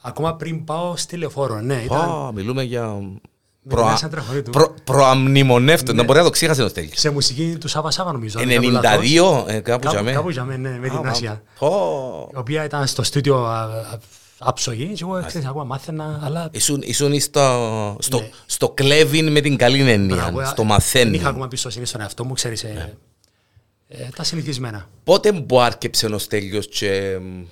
ακόμα 0.00 0.34
πριν 0.36 0.64
πάω 0.64 0.96
στη 0.96 1.16
λεωφόρο. 1.16 1.60
Ναι, 1.60 1.82
ήταν 1.84 1.98
Α, 2.10 2.32
μιλούμε 2.32 2.62
για. 2.62 2.98
Την 3.68 3.76
Προα, 3.76 3.90
Νάσια 3.90 4.08
Τραχονίτου. 4.08 4.50
προ, 4.50 4.74
προαμνημονεύτο. 4.84 5.92
Να 5.92 6.04
μπορεί 6.04 6.18
να 6.18 6.24
το 6.24 6.30
ξέχασε 6.30 6.62
ο 6.62 6.68
Στέλιος. 6.68 6.98
σε 6.98 7.10
μουσική 7.10 7.56
του 7.60 7.68
Σάβα 7.68 7.90
Σάβα 7.90 8.12
νομίζω. 8.12 8.38
αν 8.40 8.46
δεν 8.48 8.62
κάνω 8.62 8.70
λάθος. 8.80 9.00
92, 9.00 9.44
ε, 9.46 9.60
κάπου 9.60 9.88
για 9.88 9.92
Κάπου, 9.92 10.04
μέ. 10.04 10.12
κάπου 10.12 10.30
για 10.30 10.44
μένα, 10.44 10.70
ναι, 10.70 10.78
με 10.78 10.88
την 10.88 11.06
Α, 11.06 11.10
Άσια. 11.10 11.42
πω. 11.58 12.28
Η 12.34 12.36
οποία 12.36 12.64
ήταν 12.64 12.86
στο 12.86 13.02
στούντιο 13.02 13.36
α, 13.44 13.60
α, 13.62 13.98
άψογη 14.38 14.86
και 14.86 14.98
εγώ 15.02 15.22
ξέρεις, 15.26 15.46
ακόμα 15.48 15.64
μάθαινα, 15.64 16.20
αλλά 16.24 16.48
Ήσουν, 16.52 16.82
ήσουν 16.84 17.20
στο, 17.20 17.96
στο, 18.00 18.18
Ναι. 18.20 18.28
στο 18.46 18.68
κλέβιν 18.70 19.32
με 19.32 19.40
την 19.40 19.56
καλή 19.56 19.90
έννοια, 19.90 20.16
Μπράβο, 20.16 20.40
ε, 20.40 20.44
στο 20.44 20.54
Δεν 20.56 20.66
μαθαίνει. 20.66 21.16
είχα 21.16 21.28
ακόμα 21.28 21.48
πιστοσύνη 21.48 21.86
στον 21.86 22.00
εαυτό 22.00 22.24
μου, 22.24 22.32
ξέρεις, 22.32 22.64
ε, 22.64 22.68
Ναι. 22.68 22.92
ε, 23.88 24.08
τα 24.16 24.24
συνηθισμένα. 24.24 24.88
Πότε 25.04 25.32
που 25.32 25.60
άρκεψε 25.60 26.06
ο 26.06 26.18
Στέλιος 26.18 26.68
και 26.68 27.18
μ, 27.22 27.42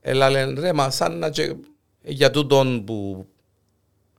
έλα 0.00 0.30
λένε 0.30 0.60
ρε 0.60 0.72
μα 0.72 0.90
σαν 0.90 1.18
να 1.18 1.30
και 1.30 1.54
για 2.02 2.30
τούτον 2.30 2.84
που 2.84 3.26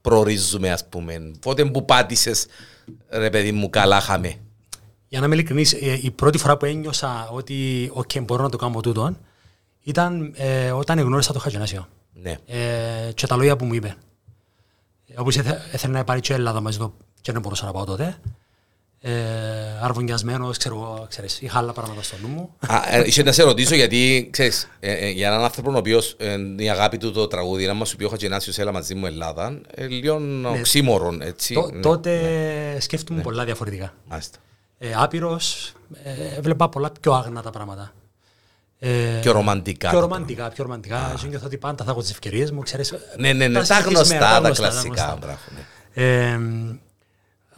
προορίζουμε 0.06 0.70
ας 0.70 0.88
πούμε. 0.88 1.30
Πότε 1.40 1.64
που 1.64 1.84
πάτησες 1.84 2.46
ρε 3.10 3.30
παιδί 3.30 3.52
μου 3.52 3.70
καλά 3.70 4.00
χαμε. 4.00 4.34
Για 5.08 5.20
να 5.20 5.26
είμαι 5.26 5.34
ειλικρινής, 5.34 5.72
ε, 5.72 5.98
η 6.02 6.10
πρώτη 6.10 6.38
φορά 6.38 6.56
που 6.56 6.64
ένιωσα 6.64 7.28
ότι 7.28 7.90
okay, 7.94 8.24
μπορώ 8.24 8.42
να 8.42 8.48
το 8.48 8.56
κάνω 8.56 8.80
τούτο 8.80 9.16
ήταν 9.82 10.32
ε, 10.36 10.70
όταν 10.70 10.98
γνώρισα 10.98 11.32
το 11.32 11.38
Χατζινάσιο 11.38 11.88
Ναι. 12.12 12.36
ε, 12.46 13.12
και 13.14 13.26
τα 13.26 13.36
λόγια 13.36 13.56
που 13.56 13.64
μου 13.64 13.74
είπε. 13.74 13.96
Ε, 15.06 15.20
όπως 15.20 15.36
έθε, 15.36 15.62
έθελε 15.72 15.92
να 15.92 16.04
πάρει 16.04 16.20
και 16.20 16.32
η 16.32 16.36
Ελλάδα 16.36 16.60
μαζί 16.60 16.78
του 16.78 16.94
και 17.20 17.32
δεν 17.32 17.40
μπορούσα 17.40 17.64
να 17.64 17.72
πάω 17.72 17.84
τότε. 17.84 18.18
Ε, 19.00 19.12
αρβουνιασμένος, 19.80 20.56
ξέρω 20.58 20.74
εγώ, 20.74 21.06
ξέρεις, 21.08 21.40
είχα 21.40 21.58
άλλα 21.58 21.72
πράγματα 21.72 22.02
στο 22.02 22.16
νου 22.22 22.28
μου. 22.28 22.50
Α, 22.66 22.82
ε, 22.96 23.02
Είχε 23.06 23.22
να 23.22 23.32
σε 23.32 23.42
ρωτήσω 23.42 23.74
γιατί, 23.74 24.28
ξέρεις, 24.32 24.68
ε, 24.80 24.92
ε, 24.92 25.08
για 25.10 25.28
έναν 25.28 25.42
άνθρωπο 25.42 25.72
ο 25.72 25.76
οποίος 25.76 26.14
ε, 26.18 26.36
η 26.58 26.70
αγάπη 26.70 26.96
του 26.98 27.12
το 27.12 27.26
τραγούδι, 27.26 27.66
να 27.66 27.74
μας 27.74 27.88
σου 27.88 27.96
πει 27.96 28.04
ο 28.04 28.08
Χατζινάσιος 28.08 28.58
έλα 28.58 28.72
μαζί 28.72 28.94
μου 28.94 29.06
Ελλάδα, 29.06 29.60
ε, 29.74 29.86
λίγο 29.86 30.20
οξύμορον, 30.58 31.22
έτσι. 31.22 31.54
Τό- 31.54 31.70
ναι. 31.72 31.80
τότε 31.80 32.20
σκέφτομαι 32.80 33.20
πολλά 33.22 33.44
διαφορετικά. 33.44 33.94
Μάλιστα. 34.08 34.38
Ε, 34.78 34.92
άπειρος, 34.96 35.72
ε, 36.02 36.36
έβλεπα 36.36 36.68
πολλά 36.68 36.90
πιο 37.00 37.12
άγνα 37.12 37.42
τα 37.42 37.50
πράγματα. 37.50 37.92
Ε, 38.78 39.18
Πιο 39.20 39.32
ρομαντικά. 39.32 39.88
Πιο 39.90 39.98
το 40.00 40.06
ρομαντικά, 40.06 40.48
πιο 40.48 40.64
ρομαντικά. 40.64 41.14
Και 41.20 41.26
νιώθω 41.26 41.46
ότι 41.46 41.56
πάντα 41.56 41.84
θα 41.84 41.90
έχω 41.90 42.00
τις 42.00 42.10
ευκαιρίες 42.10 42.50
μου, 42.50 42.60
ξέρεις. 42.62 42.94
Ναι, 43.18 43.32
ναι, 43.32 43.48
ναι, 43.48 43.58
τα 43.58 43.64
συνηθισμένα, 43.64 44.26
γνωστά, 44.26 44.40
τα 44.40 44.46
γνωστά, 44.46 44.62
κλασικά. 44.68 44.88
γνωστά. 44.88 45.16
μπράβο, 45.20 45.38
ναι. 45.54 46.02
Ε, 46.32 46.38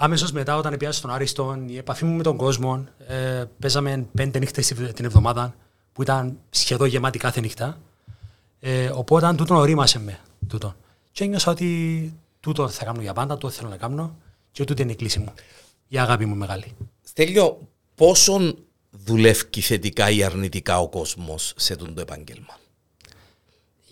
Άμεσω 0.01 0.27
μετά, 0.33 0.57
όταν 0.57 0.77
πιάσα 0.77 0.99
στον 0.99 1.11
Άριστον, 1.11 1.69
η 1.69 1.77
επαφή 1.77 2.05
μου 2.05 2.17
με 2.17 2.23
τον 2.23 2.37
κόσμο, 2.37 2.87
ε, 3.07 3.45
παίζαμε 3.59 4.07
πέντε 4.15 4.39
νύχτες 4.39 4.67
την 4.95 5.05
εβδομάδα, 5.05 5.55
που 5.93 6.03
ήταν 6.03 6.39
σχεδόν 6.51 6.89
γεμάτη 6.89 7.19
κάθε 7.19 7.41
νύχτα. 7.41 7.79
Ε, 8.61 8.91
οπότε 8.95 9.35
τούτο 9.35 9.55
ορίμασε 9.55 9.99
με. 9.99 10.21
Τούτο. 10.49 10.75
Και 11.13 11.25
ένιωσα 11.25 11.51
ότι 11.51 12.13
τούτο 12.41 12.69
θα 12.69 12.85
κάνω 12.85 13.01
για 13.01 13.13
πάντα, 13.13 13.39
το 13.39 13.51
θέλω 13.51 13.69
να 13.69 13.77
κάνω 13.77 14.17
και 14.51 14.65
τούτο 14.65 14.83
είναι 14.83 14.93
η 14.93 14.97
κλίση 14.97 15.19
μου. 15.19 15.33
Η 15.89 15.99
αγάπη 15.99 16.25
μου 16.25 16.35
μεγάλη. 16.35 16.77
Στέλιο, 17.03 17.59
πόσον 17.95 18.59
δουλεύει 18.91 19.61
θετικά 19.61 20.11
ή 20.11 20.23
αρνητικά 20.23 20.81
ο 20.81 20.89
κόσμος 20.89 21.53
σε 21.57 21.73
αυτό 21.73 21.93
το 21.93 22.01
επάγγελμα; 22.01 22.59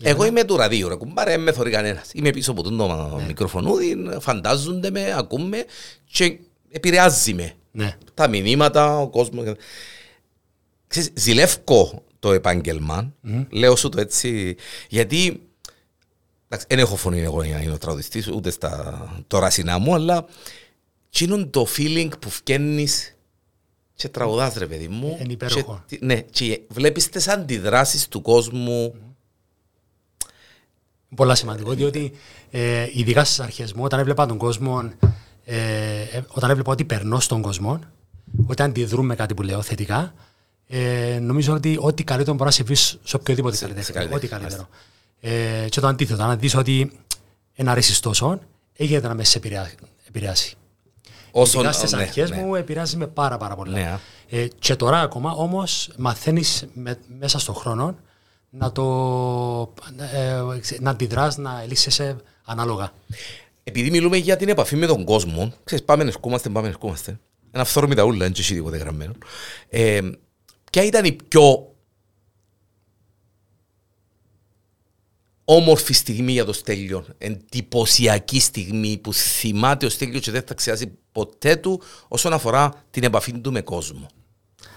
Εγώ 0.01 0.25
είμαι 0.25 0.43
του 0.43 0.57
ραδίου, 0.57 0.87
ρε 0.87 0.95
κουμπάρε, 0.95 1.31
δεν 1.31 1.41
με 1.41 1.51
θωρεί 1.51 1.71
κανένας. 1.71 2.09
Είμαι 2.13 2.29
πίσω 2.29 2.51
από 2.51 2.63
το 2.63 2.69
Ναι. 2.71 3.25
μικροφωνούδι, 3.25 3.95
φαντάζονται 4.19 4.89
με, 4.89 5.13
ακούμε 5.17 5.65
και 6.11 6.39
επηρεάζει 6.69 7.33
με. 7.33 7.53
Ναι. 7.71 7.97
Τα 8.13 8.27
μηνύματα, 8.27 8.99
ο 8.99 9.09
κόσμος. 9.09 9.53
Ξέρεις, 10.87 11.11
ζηλεύκω 11.13 12.03
το 12.19 12.31
επάγγελμα, 12.31 13.13
λέω 13.49 13.75
σου 13.75 13.89
το 13.89 13.99
έτσι, 13.99 14.55
γιατί 14.89 15.41
εντάξει, 16.45 16.65
δεν 16.69 16.79
έχω 16.79 16.95
φωνή 16.95 17.21
εγώ 17.21 17.43
για 17.43 17.55
να 17.55 17.61
είμαι 17.63 17.77
τραγουδιστής, 17.77 18.27
ούτε 18.27 18.49
στα 18.51 19.23
τώρα 19.27 19.49
μου, 19.79 19.93
αλλά 19.93 20.25
είναι 21.19 21.45
το 21.45 21.67
feeling 21.77 22.09
που 22.19 22.29
φκένεις 22.29 23.15
και 23.93 24.09
τραγουδάς 24.09 24.53
ρε 24.53 24.67
παιδί 24.67 24.87
μου. 24.87 25.17
Είναι 25.21 25.33
υπέροχο. 25.33 25.83
Και, 25.87 25.99
ναι, 26.01 26.21
και 26.21 26.61
βλέπεις 26.67 27.09
τις 27.09 27.27
αντιδράσεις 27.27 28.07
του 28.07 28.21
κόσμου. 28.21 28.93
Πολλά 31.15 31.35
σημαντικό, 31.35 31.73
διότι 31.73 32.11
ε, 32.51 32.87
ειδικά 32.93 33.23
στις 33.23 33.39
αρχές 33.39 33.73
μου, 33.73 33.83
όταν 33.83 33.99
έβλεπα 33.99 34.25
τον 34.25 34.37
κόσμο, 34.37 34.91
ε, 35.45 35.57
ε, 36.11 36.21
όταν 36.27 36.49
έβλεπα 36.49 36.71
ότι 36.71 36.85
περνώ 36.85 37.19
στον 37.19 37.41
κόσμο, 37.41 37.79
όταν 38.45 38.69
αντιδρούν 38.69 39.05
με 39.05 39.15
κάτι 39.15 39.33
που 39.33 39.41
λέω 39.41 39.61
θετικά, 39.61 40.13
ε, 40.67 41.19
νομίζω 41.21 41.53
ότι 41.53 41.77
ό,τι 41.79 42.03
καλύτερο 42.03 42.35
μπορεί 42.35 42.45
να 42.45 42.51
συμβεί 42.51 42.75
σε 42.75 43.15
οποιοδήποτε 43.15 43.57
καλλιτέχνη. 43.57 44.13
Ό,τι 44.13 44.27
καλύτερο. 44.27 44.67
Ε, 45.19 45.65
και 45.69 45.79
το 45.79 45.87
αντίθετο, 45.87 46.23
αν 46.23 46.39
δεις 46.39 46.55
ότι 46.55 46.91
ένα 47.55 47.71
αρέσεις 47.71 47.99
τόσο, 47.99 48.39
έγινε 48.73 48.99
να 48.99 49.13
με 49.13 49.23
σε 49.23 49.37
επηρεάσει. 50.07 50.55
Όσο 51.31 51.59
Ειδικά 51.59 51.73
στις 51.73 51.91
ναι, 51.91 52.01
αρχές 52.01 52.29
ναι. 52.29 52.37
μου 52.37 52.55
επηρεάζει 52.55 52.97
με 52.97 53.07
πάρα 53.07 53.37
πάρα 53.37 53.55
πολλά. 53.55 53.77
Ναι. 53.77 53.99
Ε, 54.29 54.47
και 54.59 54.75
τώρα 54.75 54.99
ακόμα 54.99 55.31
όμως 55.31 55.89
μαθαίνεις 55.97 56.67
με, 56.73 56.99
μέσα 57.19 57.39
στον 57.39 57.55
χρόνο 57.55 57.95
να 58.49 58.71
το 58.71 59.73
ε, 60.13 60.43
να 60.79 60.89
αντιδράς, 60.89 61.37
να 61.37 61.63
λύσεσαι 61.63 62.17
ανάλογα. 62.45 62.91
Επειδή 63.63 63.89
μιλούμε 63.89 64.17
για 64.17 64.37
την 64.37 64.49
επαφή 64.49 64.75
με 64.75 64.85
τον 64.85 65.03
κόσμο, 65.03 65.53
ξέρεις 65.63 65.85
πάμε 65.85 66.03
να 66.03 66.11
σκούμαστε, 66.11 66.49
πάμε 66.49 66.67
να 66.67 66.73
σκούμαστε. 66.73 67.19
Ένα 67.51 67.63
φθόρμη 67.63 67.95
τα 67.95 68.03
ούλα, 68.03 68.17
δεν 68.17 68.33
έχει 68.37 68.53
τίποτε 68.53 68.77
γραμμένο. 68.77 69.13
Ε, 69.69 69.99
ποια 70.71 70.83
ήταν 70.83 71.05
η 71.05 71.11
πιο 71.11 71.71
όμορφη 75.49 75.93
στιγμή 75.93 76.31
για 76.31 76.45
το 76.45 76.53
Στέλιο. 76.53 77.05
Εντυπωσιακή 77.17 78.39
στιγμή 78.39 78.97
που 78.97 79.13
θυμάται 79.13 79.85
ο 79.85 79.89
Στέλιος 79.89 80.21
και 80.21 80.31
δεν 80.31 80.41
θα 80.41 80.53
ξεχάσει 80.53 80.97
ποτέ 81.11 81.55
του 81.55 81.81
όσον 82.07 82.33
αφορά 82.33 82.83
την 82.91 83.03
επαφή 83.03 83.39
του 83.39 83.51
με 83.51 83.61
κόσμο. 83.61 84.07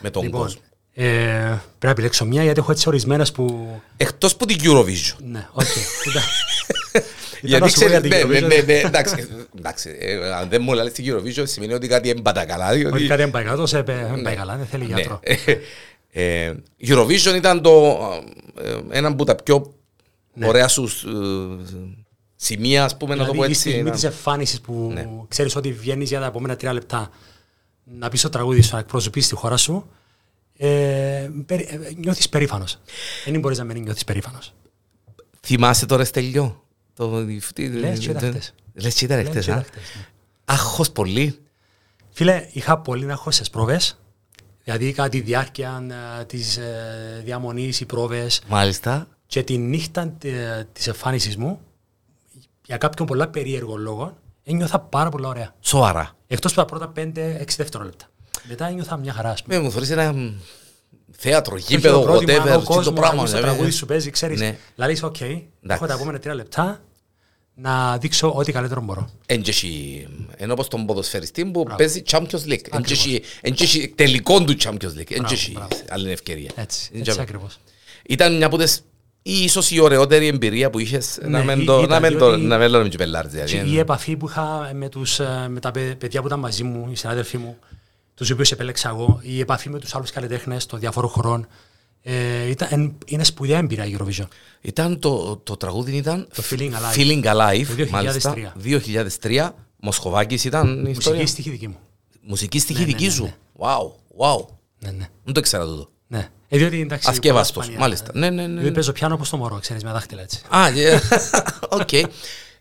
Με 0.01 0.11
τον 0.11 0.23
λοιπόν, 0.23 0.41
κόσμο. 0.41 0.61
Ε, 0.93 1.05
πρέπει 1.05 1.61
να 1.81 1.91
επιλέξω 1.91 2.25
μια 2.25 2.43
γιατί 2.43 2.61
έχω 2.61 2.71
έτσι 2.71 2.89
ορισμένες 2.89 3.33
που. 3.33 3.77
Εκτός 3.97 4.33
από 4.33 4.47
την 4.47 4.59
Eurovision. 4.63 5.17
Ναι, 5.19 5.49
οκ. 5.53 5.65
Γιατί 7.43 7.73
ξέρει, 7.73 8.09
ναι, 8.09 8.23
ναι, 8.23 8.41
ναι, 8.41 8.57
ναι, 8.57 8.75
εντάξει, 8.75 9.29
εντάξει, 9.59 9.97
ε, 10.01 10.33
αν 10.33 10.49
δεν 10.49 10.63
μου 10.63 10.73
λέει 10.73 10.89
στην 10.89 11.05
Eurovision 11.09 11.43
σημαίνει 11.47 11.73
ότι 11.73 11.89
κάτι 11.89 12.11
εν 12.11 12.22
πατά 12.22 12.45
καλά. 12.45 12.73
Διότι... 12.73 12.97
Όχι 12.97 13.07
κάτι 13.07 13.23
εν 13.23 13.30
πατά 13.30 13.45
καλά, 13.45 13.57
τόσο 13.57 13.77
εν 13.77 13.96
πατά 13.96 14.35
καλά, 14.35 14.57
δεν 14.57 14.67
θέλει 14.67 14.85
γιατρό. 14.85 15.21
Ε, 16.13 16.53
Eurovision 16.87 17.35
ήταν 17.37 17.63
το, 17.63 17.99
ε, 18.63 18.99
ένα 18.99 19.09
από 19.09 19.25
τα 19.25 19.35
πιο 19.35 19.75
ναι. 20.35 20.47
ωραία 20.47 20.69
σου 20.69 20.83
ε, 20.83 21.65
σημεία, 22.37 22.85
ας 22.85 22.97
πούμε, 22.97 23.13
δηλαδή, 23.13 23.31
να 23.31 23.37
το 23.37 23.43
πω 23.43 23.49
έτσι. 23.51 23.69
Η 23.69 23.73
στιγμή 23.73 23.91
της 23.91 24.05
εμφάνισης 24.05 24.61
που 24.61 24.91
ναι. 24.93 25.09
ξέρεις 25.29 25.57
ότι 25.57 25.73
βγαίνεις 25.73 26.09
για 26.09 26.21
τα 26.21 26.27
επόμενα 26.27 26.57
τρία 26.57 26.73
λεπτά 26.73 27.11
να 27.85 28.09
πεις 28.09 28.21
το 28.23 28.29
τραγούδι 28.29 28.63
σου, 28.63 28.75
να 28.75 28.79
εκπροσωπήσει 28.79 29.29
τη 29.29 29.35
χώρα 29.35 29.57
σου, 29.57 29.91
ε, 30.63 31.31
περι, 31.47 31.69
ε, 31.71 31.93
νιώθεις 31.97 32.29
περήφανος. 32.29 32.79
Δεν 33.25 33.41
μπορείς 33.41 33.59
να 33.59 33.65
μην 33.65 33.83
νιώθεις 33.83 34.05
περήφανος. 34.05 34.55
Θυμάσαι 35.41 35.87
τώρα 35.87 36.05
στελιό. 36.05 36.65
Το... 36.95 37.27
Λες 37.57 37.99
και 37.99 38.13
δάχτες. 38.13 38.55
Λες 38.75 38.95
και 38.95 39.07
δάχτες, 39.07 39.49
α; 39.49 39.65
Άχος 40.45 40.91
πολύ. 40.91 41.39
Φίλε, 42.11 42.49
είχα 42.53 42.79
πολύ 42.79 43.05
να 43.05 43.13
έχω 43.13 43.31
στις 43.31 43.51
πρόβες. 43.51 43.99
Δηλαδή 44.65 44.93
κατά 44.93 45.09
τη 45.09 45.21
διάρκεια 45.21 45.87
ε, 46.21 46.25
της 46.25 46.57
ε, 46.57 47.21
διαμονής, 47.25 47.81
οι 47.81 47.87
πρόβες. 47.87 48.43
Μάλιστα. 48.49 49.09
Και 49.27 49.43
τη 49.43 49.59
νύχτα 49.59 50.17
της 50.73 50.87
εμφάνισης 50.87 51.37
μου, 51.37 51.61
για 52.65 52.77
κάποιον 52.77 53.07
πολλά 53.07 53.29
περίεργο 53.29 53.77
λόγο, 53.77 54.17
ένιωθα 54.45 54.81
πάρα 54.81 55.09
πολλά 55.09 55.29
ωραία. 55.29 55.55
Σοβαρά. 55.61 56.17
Εκτός 56.27 56.59
από 56.59 56.79
τα 56.79 56.89
πρώτα 56.89 56.93
5-6 56.97 57.57
δευτερόλεπτα. 57.57 58.11
Μετά 58.49 58.67
ένιωθα 58.67 58.97
μια 58.97 59.13
χαρά. 59.13 59.35
Με 59.45 59.59
μου 59.59 59.71
θεωρείς 59.71 59.91
ένα 59.91 60.35
θέατρο, 61.11 61.57
γήπεδο, 61.57 62.15
whatever, 62.15 62.63
και 62.69 62.81
το 62.85 62.93
πράγμα. 62.93 63.25
Το 63.25 63.41
τραγούδι 63.41 63.71
σου 63.71 63.87
παίζει, 63.87 64.11
ξέρεις. 64.11 64.41
Ναι. 64.41 64.57
Δηλαδή, 64.75 64.99
οκ, 65.03 65.21
έχω 65.67 65.87
τα 65.87 65.95
επόμενα 65.95 66.19
τρία 66.19 66.35
λεπτά 66.35 66.81
να 67.55 67.99
δείξω 67.99 68.33
ό,τι 68.35 68.53
καλύτερο 68.53 68.81
μπορώ. 68.81 69.11
Ενώ 70.37 70.53
όπως 70.53 70.69
τον 70.69 70.87
ποδοσφαιριστή 70.87 71.45
που 71.45 71.67
παίζει 71.77 72.03
Champions 72.11 72.45
League. 72.49 72.81
Εν 73.41 73.55
τελικό 73.95 74.45
του 74.45 74.57
Champions 74.63 74.99
League. 74.99 75.11
Εν 75.11 75.25
άλλη 75.89 76.11
ευκαιρία. 76.11 76.51
Έτσι, 76.55 76.91
έτσι 76.95 77.21
ακριβώς. 77.21 77.59
Ήταν 78.03 78.37
μια 78.37 78.47
από 78.47 78.57
τις 78.57 78.85
ίσως 79.23 79.71
η 79.71 79.81
ωραιότερη 79.81 80.27
εμπειρία 80.27 80.71
που 80.71 80.79
είχες 80.79 81.19
ναι, 81.23 81.29
να 81.29 81.57
μην 81.57 81.67
το 81.67 81.87
να 81.87 82.59
μην 82.59 82.91
το 82.91 82.97
πελάρτζε. 82.97 83.65
Η 83.67 83.79
επαφή 83.79 84.17
που 84.17 84.29
είχα 84.29 84.71
με, 84.75 84.89
τους, 84.89 85.21
ε, 85.21 85.47
με 85.49 85.61
τα 85.61 85.71
παιδιά 85.71 86.21
που 86.21 86.27
ήταν 86.27 86.39
μαζί 86.39 86.63
μου, 86.63 86.89
οι 86.93 86.97
συνάδελφοί 86.97 87.39
μου, 87.39 87.59
τους 88.21 88.31
οποίους 88.31 88.51
επέλεξα 88.51 88.89
εγώ, 88.89 89.21
η 89.23 89.41
επαφή 89.41 89.71
με 89.71 89.79
τους 89.79 89.95
άλλους 89.95 90.11
καλλιτέχνες 90.11 90.67
των 90.67 90.79
διαφόρων 90.79 91.11
χωρών, 91.11 91.47
ε, 92.03 92.49
ήταν, 92.49 92.95
είναι 93.07 93.25
σπουδαία 93.25 93.59
εμπειρία 93.59 93.87
η 93.87 93.97
Eurovision. 93.99 94.27
Ήταν 94.61 94.99
το, 94.99 95.37
το 95.37 95.57
τραγούδι 95.57 95.97
ήταν 95.97 96.29
το 96.35 96.43
Feeling 96.51 96.71
Alive, 96.71 96.97
Feeling 96.97 97.25
Alive 97.25 97.67
το 97.67 97.83
2003. 97.83 97.89
Μάλιστα, 97.91 98.35
2003. 99.23 99.49
Μοσχοβάκης 99.81 100.45
ήταν 100.45 100.87
η 100.87 100.91
ιστορία. 100.91 101.21
Μουσική 101.21 101.27
στοιχή 101.27 101.51
δική 101.51 101.69
μου. 101.69 101.79
Μουσική 102.23 102.59
στοιχή 102.59 102.79
ναι, 102.79 102.87
ναι 102.87 102.93
δική 102.93 103.05
ναι, 103.05 103.11
σου. 103.11 103.23
Ναι, 103.23 103.35
Wow, 103.59 103.91
wow. 104.19 104.45
Ναι, 104.79 104.91
ναι. 104.91 105.09
Δεν 105.25 105.35
το 105.35 105.41
ήξερα 105.41 105.65
τούτο. 105.65 105.91
Ναι. 106.07 106.29
Ε, 106.49 106.59
διότι 106.59 106.81
εντάξει. 106.81 107.11
Ασκεύαστος, 107.11 107.71
μάλιστα. 107.71 108.11
Ναι, 108.15 108.31
ναι, 108.31 108.47
ναι. 108.47 108.61
Διότι 108.61 108.75
παίζω 108.75 108.93
πιάνω 108.93 109.15
όπως 109.15 109.31
το 109.31 109.37
μωρό, 109.37 109.59
ξέρεις, 109.59 109.85
με 109.85 109.93
δάχτυλα 109.93 110.23
έτσι. 110.23 110.41
Α, 110.49 110.67
οκ. 111.81 111.89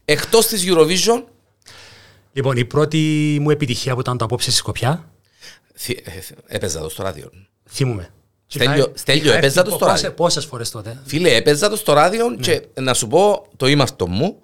Εκτός 0.06 0.48
της 0.48 0.64
Eurovision. 0.68 1.24
Λοιπόν, 2.32 2.58
η 2.58 2.66
πρώτη 2.66 3.38
μου 3.42 3.50
επιτυχία 3.50 3.94
που 3.94 4.00
ήταν 4.00 4.18
το 4.18 4.26
απόψε 4.26 4.50
στη 4.50 4.60
Σκοπιά. 4.60 5.10
Ε, 5.88 5.94
έπαιζα 6.48 6.80
το 6.80 6.90
στο 6.90 7.04
ράδιο. 7.04 7.32
Θυμούμε. 7.70 8.14
Στέλιο, 8.48 8.92
στέλιο 8.96 9.34
έπαιζα 9.34 9.64
το 9.64 9.72
στο 9.72 9.86
ράδιο. 9.86 10.12
Πόσες 10.12 10.46
φορές 10.46 10.70
τότε. 10.70 11.02
Φίλε, 11.06 11.36
έπαιζα 11.36 11.70
το 11.70 11.76
στο 11.76 11.94
ράδιο 11.94 12.30
ναι. 12.30 12.36
και 12.36 12.68
να 12.80 12.94
σου 12.94 13.08
πω 13.08 13.48
το 13.58 13.68
ήμαστο 13.68 14.08
μου. 14.08 14.42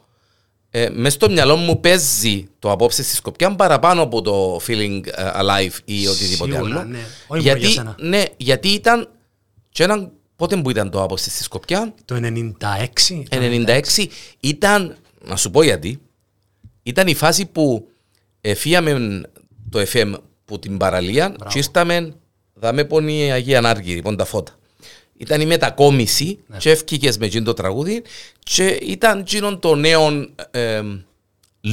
Ε, 0.69 0.89
Μες 0.89 1.13
στο 1.13 1.29
μυαλό 1.29 1.55
μου 1.55 1.79
παίζει 1.79 2.47
το 2.59 2.71
απόψε 2.71 3.03
στη 3.03 3.15
Σκοπιά 3.15 3.55
παραπάνω 3.55 4.01
από 4.01 4.21
το 4.21 4.59
feeling 4.67 5.01
uh, 5.01 5.41
alive 5.41 5.71
ή 5.85 6.07
οτιδήποτε 6.07 6.51
Σίγουρα, 6.51 6.79
άλλο. 6.79 6.83
Ναι. 6.83 6.99
Όχι 7.27 7.41
γιατί, 7.41 7.67
για 7.67 7.95
ναι, 7.99 8.23
γιατί 8.37 8.67
ήταν 8.67 9.09
και 9.69 9.83
έναν, 9.83 10.11
πότε 10.35 10.55
που 10.57 10.69
ήταν 10.69 10.89
το 10.89 11.03
απόψε 11.03 11.29
στη 11.29 11.43
Σκοπιά; 11.43 11.93
Το 12.05 12.15
96. 12.59 12.89
96 13.29 14.05
ήταν, 14.39 14.95
να 15.25 15.35
σου 15.35 15.51
πω 15.51 15.63
γιατί, 15.63 16.01
ήταν 16.83 17.07
η 17.07 17.13
φάση 17.13 17.45
που 17.45 17.87
εφίαμε 18.41 19.21
το 19.69 19.85
FM 19.93 20.13
που 20.45 20.59
την 20.59 20.77
παραλία 20.77 21.29
Μπράβο. 21.29 21.51
και 21.51 21.57
ήρθαμε 21.57 22.13
δαμε 22.53 22.83
πόνη 22.83 23.25
η 23.25 23.31
Αγία 23.31 23.57
Ανάργυρη, 23.57 24.01
πόν 24.01 24.17
τα 24.17 24.25
φώτα. 24.25 24.51
Ήταν 25.17 25.41
η 25.41 25.45
μετακόμιση 25.45 26.39
ναι. 26.47 26.57
και 26.57 26.71
έφυγες 26.71 27.17
με 27.17 27.27
το 27.27 27.53
τραγούδι 27.53 28.03
και 28.43 28.65
ήταν 28.67 29.19
εκείνο 29.19 29.57
το 29.57 29.75
νέο 29.75 30.29
ε, 30.51 30.81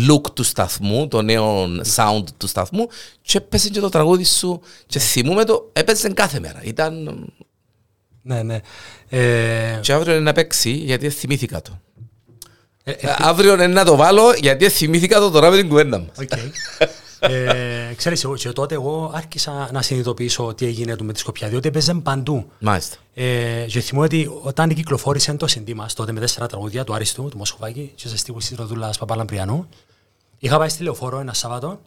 look 0.08 0.34
του 0.34 0.42
σταθμού, 0.42 1.08
το 1.08 1.22
νέο 1.22 1.64
sound 1.96 2.24
του 2.36 2.46
σταθμού 2.46 2.88
και 3.22 3.38
έπαιζε 3.38 3.68
και 3.68 3.80
το 3.80 3.88
τραγούδι 3.88 4.24
σου 4.24 4.60
και 4.86 4.98
ναι. 4.98 5.04
θυμούμε 5.04 5.44
το, 5.44 5.70
έπαιζε 5.72 6.08
κάθε 6.08 6.40
μέρα. 6.40 6.60
Ήταν... 6.62 7.24
Ναι, 8.22 8.42
ναι. 8.42 8.60
Ε... 9.08 9.78
Και 9.80 9.92
αύριο 9.92 10.14
είναι 10.14 10.22
να 10.22 10.32
παίξει 10.32 10.70
γιατί 10.70 11.10
θυμήθηκα 11.10 11.62
το. 11.62 11.80
Ε, 12.84 12.90
ε, 12.90 13.14
αύριο 13.18 13.52
είναι 13.52 13.66
να 13.66 13.84
το 13.84 13.96
βάλω 13.96 14.32
γιατί 14.32 14.68
θυμήθηκα 14.68 15.18
το 15.18 15.30
τώρα 15.30 15.50
με 15.50 15.56
την 15.56 15.68
κουβέντα 15.68 15.98
μας. 15.98 16.16
Okay. 16.18 16.50
ε, 17.28 17.94
ξέρεις, 17.96 18.26
και 18.34 18.48
τότε 18.48 18.74
εγώ 18.74 19.10
άρχισα 19.14 19.68
να 19.72 19.82
συνειδητοποιήσω 19.82 20.54
τι 20.54 20.66
έγινε 20.66 20.96
με 21.02 21.12
τη 21.12 21.18
Σκοπιά, 21.18 21.48
διότι 21.48 21.68
έπαιζε 21.68 21.94
παντού. 21.94 22.50
Μάλιστα. 22.58 22.96
Ε, 23.14 23.64
και 23.68 23.80
θυμώ 23.80 24.00
ότι 24.00 24.30
όταν 24.42 24.74
κυκλοφόρησε 24.74 25.34
το 25.34 25.46
συντή 25.46 25.74
μας, 25.74 25.94
τότε 25.94 26.12
με 26.12 26.20
τέσσερα 26.20 26.46
τραγουδιά 26.46 26.84
του 26.84 26.94
Άριστου, 26.94 27.28
του 27.28 27.36
Μοσχοβάκη, 27.36 27.92
και 27.94 28.08
σε 28.08 28.16
στίχους 28.16 28.46
της 28.46 28.56
Ροδούλας 28.56 28.98
Παπαλαμπριανού, 28.98 29.68
είχα 30.38 30.58
πάει 30.58 30.68
στη 30.68 30.82
λεωφόρο 30.82 31.18
ένα 31.18 31.32
Σάββατο 31.32 31.80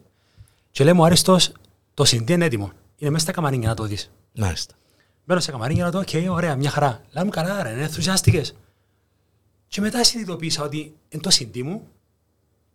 και 0.72 0.84
λέει 0.84 0.94
μου 0.94 1.06
Άριστος, 1.06 1.52
το 1.94 2.06
CD 2.06 2.34
είναι 2.34 2.46
έτοιμο. 2.46 2.72
Είναι 2.98 3.10
μέσα 3.10 3.24
στα 3.24 3.34
καμαρίνια 3.34 3.68
να 3.68 3.76
το 3.76 3.84
δεις. 3.84 4.12
Μάλιστα. 4.36 4.74
Μπαίνω 5.26 5.40
σε 5.40 5.52
καμαρίνια 5.52 5.84
να 5.84 5.92
το, 5.92 6.00
ok, 6.00 6.08
okay, 6.12 6.28
ωραία, 6.30 6.56
μια 6.56 6.70
χαρά. 6.70 7.02
Λέω 7.12 7.24
μου 7.24 7.30
καλά, 7.30 7.64
ρε, 7.64 7.70
είναι 7.70 7.82
ενθουσιάστηκες. 7.82 8.56
Και 9.68 9.82
μετά 9.82 10.04
συνειδητοποίησα 10.04 10.64
ότι 10.64 10.96
είναι 11.10 11.22
το 11.22 11.30
CD 11.30 11.64
μου 11.64 11.88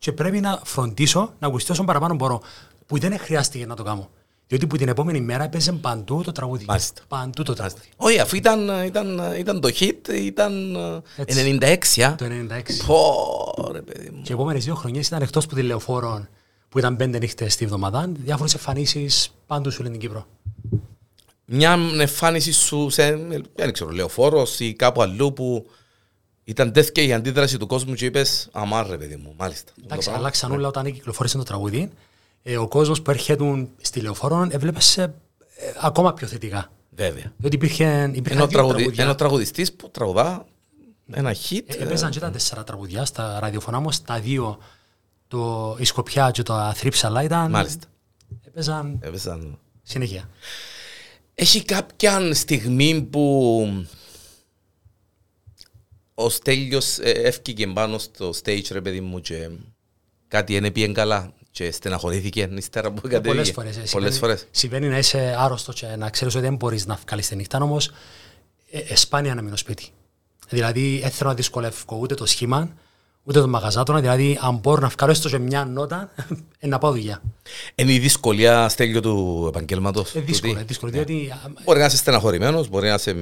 και 0.00 0.12
πρέπει 0.12 0.40
να 0.40 0.60
φροντίσω 0.64 1.32
να 1.38 1.46
ακουστεί 1.46 1.72
όσο 1.72 1.84
παραπάνω 1.84 2.14
μπορώ. 2.14 2.42
Που 2.86 2.98
δεν 2.98 3.18
χρειάστηκε 3.18 3.66
να 3.66 3.74
το 3.74 3.82
κάνω. 3.82 4.10
Διότι 4.46 4.66
που 4.66 4.76
την 4.76 4.88
επόμενη 4.88 5.20
μέρα 5.20 5.44
έπαιζε 5.44 5.72
παντού 5.72 6.22
το 6.22 6.32
τραγούδι. 6.32 6.64
Μάλιστα. 6.64 7.02
Παντού 7.08 7.42
το 7.42 7.54
τραγούδι. 7.54 7.88
Όχι, 7.96 8.18
αφού 8.18 8.36
ήταν, 8.36 8.84
ήταν, 8.84 9.20
ήταν 9.38 9.60
το 9.60 9.68
hit, 9.68 10.08
ήταν 10.08 10.76
Έτσι. 11.16 11.58
96. 11.96 12.14
Το 12.16 12.24
96. 12.24 12.62
Πω, 12.86 13.68
ρε 13.72 13.80
παιδί 13.80 14.10
μου. 14.10 14.22
Και 14.22 14.32
οι 14.32 14.34
επόμενες 14.34 14.64
δύο 14.64 14.74
χρονιές 14.74 15.06
ήταν 15.06 15.22
εκτός 15.22 15.46
που 15.46 15.54
τηλεοφόρων 15.54 16.28
που 16.68 16.78
ήταν 16.78 16.96
πέντε 16.96 17.18
νύχτες 17.18 17.56
τη 17.56 17.64
εβδομάδα, 17.64 18.12
διάφορες 18.18 18.54
εμφανίσεις 18.54 19.34
παντού 19.46 19.70
σου 19.70 19.82
λένε 19.82 19.96
την 19.96 20.08
Κύπρο. 20.08 20.26
μια 21.44 21.78
εμφάνιση 22.00 22.52
σου 22.52 22.88
σε, 22.90 23.16
δεν 23.54 23.72
ξέρω, 23.72 23.90
λεωφόρος 23.90 24.60
ή 24.60 24.72
κάπου 24.74 25.02
αλλού 25.02 25.32
που 25.32 25.66
ήταν 26.50 26.72
τέτοια 26.72 27.02
η 27.04 27.12
αντίδραση 27.12 27.58
του 27.58 27.66
κόσμου 27.66 27.94
και 27.94 28.04
είπες 28.04 28.48
αμάρ 28.52 28.86
ρε 28.90 28.96
παιδί 28.98 29.16
μου, 29.16 29.34
μάλιστα. 29.38 29.72
Εντάξει, 29.76 29.96
Το 29.96 30.02
πράγμα. 30.02 30.18
αλλάξαν 30.18 30.52
όλα 30.52 30.68
όταν 30.68 30.84
κυκλοφόρησε 30.84 31.36
το 31.36 31.42
τραγούδι. 31.42 31.90
Ε, 32.42 32.56
ο 32.56 32.68
κόσμος 32.68 33.02
που 33.02 33.10
έρχεται 33.10 33.66
στη 33.80 34.00
λεωφόρο 34.00 34.48
έβλεπε 34.50 34.80
σε, 34.80 35.02
ε, 35.02 35.10
ακόμα 35.80 36.14
πιο 36.14 36.26
θετικά. 36.26 36.70
Βέβαια. 36.90 37.32
Διότι 37.36 37.56
υπήρχε, 37.56 37.84
Ενώ 37.84 38.12
υπήρχαν 38.14 38.40
ο, 38.42 38.46
δύο 38.46 38.52
τραγουδι... 38.56 38.76
τραγούδια. 38.76 39.02
ενώ 39.02 39.12
ο 39.12 39.14
τραγουδιστής 39.16 39.72
που 39.72 39.90
τραγουδά 39.90 40.46
ένα 41.12 41.34
hit. 41.34 41.60
Ε, 41.66 41.82
έπαιζαν 41.82 42.10
και 42.10 42.18
τα 42.18 42.30
τέσσερα 42.30 42.64
τραγουδιά 42.64 43.04
στα 43.04 43.38
ραδιοφωνά 43.40 43.80
μου. 43.80 43.88
Τα 44.04 44.20
δύο, 44.20 44.58
το, 45.28 45.76
η 45.80 45.84
Σκοπιά 45.84 46.30
και 46.30 46.42
το 46.42 46.72
Θρύψαλα 46.74 47.22
ήταν. 47.22 47.50
Μάλιστα. 47.50 47.86
Έπαιζαν 48.46 48.98
Έπαιζαν. 49.00 49.58
συνέχεια. 49.82 50.28
Έχει 51.34 51.62
κάποια 51.64 52.34
στιγμή 52.34 53.02
που 53.02 53.66
ο 56.24 56.28
Στέλιος 56.28 56.98
ε, 56.98 57.10
έφυγε 57.10 57.66
πάνω 57.66 57.98
στο 57.98 58.30
stage 58.44 58.64
ρε 58.70 58.80
παιδί 58.80 59.00
μου 59.00 59.20
και 59.20 59.48
κάτι 60.28 60.58
δεν 60.58 60.72
πήγε 60.72 60.86
καλά 60.92 61.32
και 61.50 61.70
στεναχωρήθηκε 61.70 62.48
ύστερα 62.56 62.90
που 62.92 63.00
κατέβηκε. 63.00 63.28
Πολλές 63.28 63.50
φορές. 63.50 63.90
Πολλές 63.90 64.18
φορές. 64.18 64.46
Συμβαίνει 64.50 64.88
να 64.88 64.98
είσαι 64.98 65.34
άρρωστο 65.38 65.72
και 65.72 65.86
να 65.86 66.10
ξέρεις 66.10 66.34
ότι 66.34 66.44
δεν 66.44 66.54
μπορείς 66.54 66.86
να 66.86 66.98
βγάλεις 67.06 67.28
τη 67.28 67.36
νύχτα, 67.36 67.58
όμως 67.58 67.90
ε, 68.70 68.78
ε, 68.78 68.96
σπάνια 68.96 69.34
να 69.34 69.42
μείνω 69.42 69.56
σπίτι. 69.56 69.88
Δηλαδή, 70.48 70.98
δεν 71.02 71.10
θέλω 71.10 71.30
να 71.30 71.36
δυσκολεύω 71.36 71.96
ούτε 72.00 72.14
το 72.14 72.26
σχήμα, 72.26 72.74
ούτε 73.22 73.40
το 73.40 73.48
μαγαζάτονα. 73.48 74.00
Δηλαδή, 74.00 74.38
αν 74.40 74.56
μπορώ 74.56 74.80
να 74.80 74.88
βγάλω 74.88 75.12
έστω 75.12 75.28
και 75.28 75.38
μια 75.38 75.64
νότα, 75.64 76.12
ε, 76.58 76.66
να 76.66 76.78
πάω 76.78 76.90
δουλειά. 76.90 77.22
Είναι 77.74 77.92
η 77.92 77.98
δυσκολία 77.98 78.68
Στέλιο 78.68 79.00
του 79.00 79.44
επαγγέλματος. 79.48 80.14
Ε, 80.14 80.20
δύσκολο, 80.20 80.52
τούτη. 80.52 80.62
ε, 80.62 80.66
δύσκολο. 80.66 80.92
Διότι 80.92 81.30
α, 81.30 81.52
Μπορεί 81.64 81.78
να 81.78 81.84
είσαι 81.84 81.96
στεναχωρημένος, 81.96 82.68
μπορεί 82.68 82.88
να 82.88 82.94
είσαι 82.94 83.16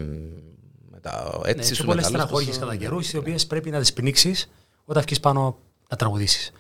μετά 1.02 1.38
ναι, 1.43 1.50
έτσι 1.50 1.69
και 1.69 1.75
σου 1.75 1.85
πολλές 1.85 2.05
μετάλλευτος. 2.05 2.43
στεναχώρια 2.43 2.67
κατά 2.67 2.76
καιρούς, 2.76 3.12
οι 3.12 3.17
οποίες 3.17 3.47
πρέπει 3.47 3.71
να 3.71 3.78
τις 3.81 3.93
πνίξεις 3.93 4.50
όταν 4.85 5.05
βγει 5.07 5.21
πάνω 5.21 5.59
να 5.88 5.97
τραγουδήσεις. 5.97 6.52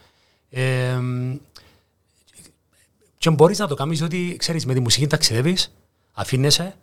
Ε, 0.50 0.94
μ, 0.94 1.36
και 3.18 3.30
μπορείς 3.30 3.58
να 3.58 3.66
το 3.66 3.74
κάνεις 3.74 3.98
διότι 3.98 4.36
ξέρεις, 4.38 4.66
με 4.66 4.74
τη 4.74 4.80
μουσική 4.80 5.06
ταξιδεύεις, 5.06 5.72
αφήνεσαι, 6.12 6.74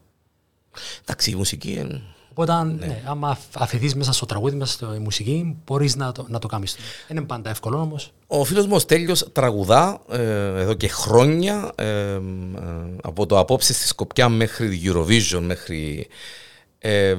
Εντάξει, 1.01 1.31
η 1.31 1.35
μουσική 1.35 1.71
είναι... 1.71 2.01
Οπότε, 2.29 2.63
ναι. 2.63 3.03
άμα 3.05 3.37
αφαιθείς 3.53 3.95
μέσα 3.95 4.13
στο 4.13 4.25
τραγούδι, 4.25 4.55
μέσα 4.55 4.73
στη 4.73 4.85
μουσική, 4.85 5.57
μπορείς 5.65 5.95
να 5.95 6.11
το, 6.11 6.25
να 6.29 6.39
το 6.39 6.47
κάνεις. 6.47 6.75
Δεν 7.07 7.17
είναι 7.17 7.25
πάντα 7.25 7.49
εύκολο 7.49 7.79
όμως. 7.79 8.11
Ο 8.27 8.43
φίλος 8.43 8.65
μου 8.65 8.75
ο 8.75 8.79
Στέλιος 8.79 9.31
τραγουδά 9.31 10.01
ε, 10.09 10.21
εδώ 10.61 10.73
και 10.73 10.87
χρόνια 10.87 11.71
ε, 11.75 11.85
ε, 11.85 12.19
από 13.03 13.25
το 13.25 13.39
απόψε 13.39 13.73
στη 13.73 13.87
Σκοπιά 13.87 14.29
μέχρι 14.29 14.69
τη 14.69 14.81
Eurovision 14.85 15.41
μέχρι 15.41 16.07
ε, 16.87 17.15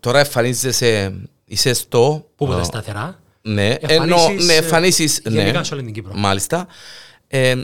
τώρα 0.00 0.18
εμφανίζεσαι 0.18 1.12
είσαι 1.44 1.72
στο 1.72 2.26
Πού 2.36 2.44
ε, 2.44 2.48
ποτέ 2.48 2.64
σταθερά; 2.64 3.20
ναι, 3.42 3.68
Εμφανίσεις, 3.68 4.26
ενώ, 4.28 4.44
ναι, 4.44 4.52
ε, 4.52 4.56
εμφανίσεις, 4.56 5.20
ναι, 5.24 5.40
γενικά 5.42 5.64
σε 5.64 5.74
όλη 5.74 5.82
την 5.82 5.92
Κύπρο. 5.92 6.12
μάλιστα 6.14 6.66
ε, 7.28 7.54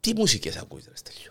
τι 0.00 0.14
μουσικές 0.14 0.56
ακούεις 0.56 0.84
ρε 0.88 0.92
Στέλιο; 0.96 1.30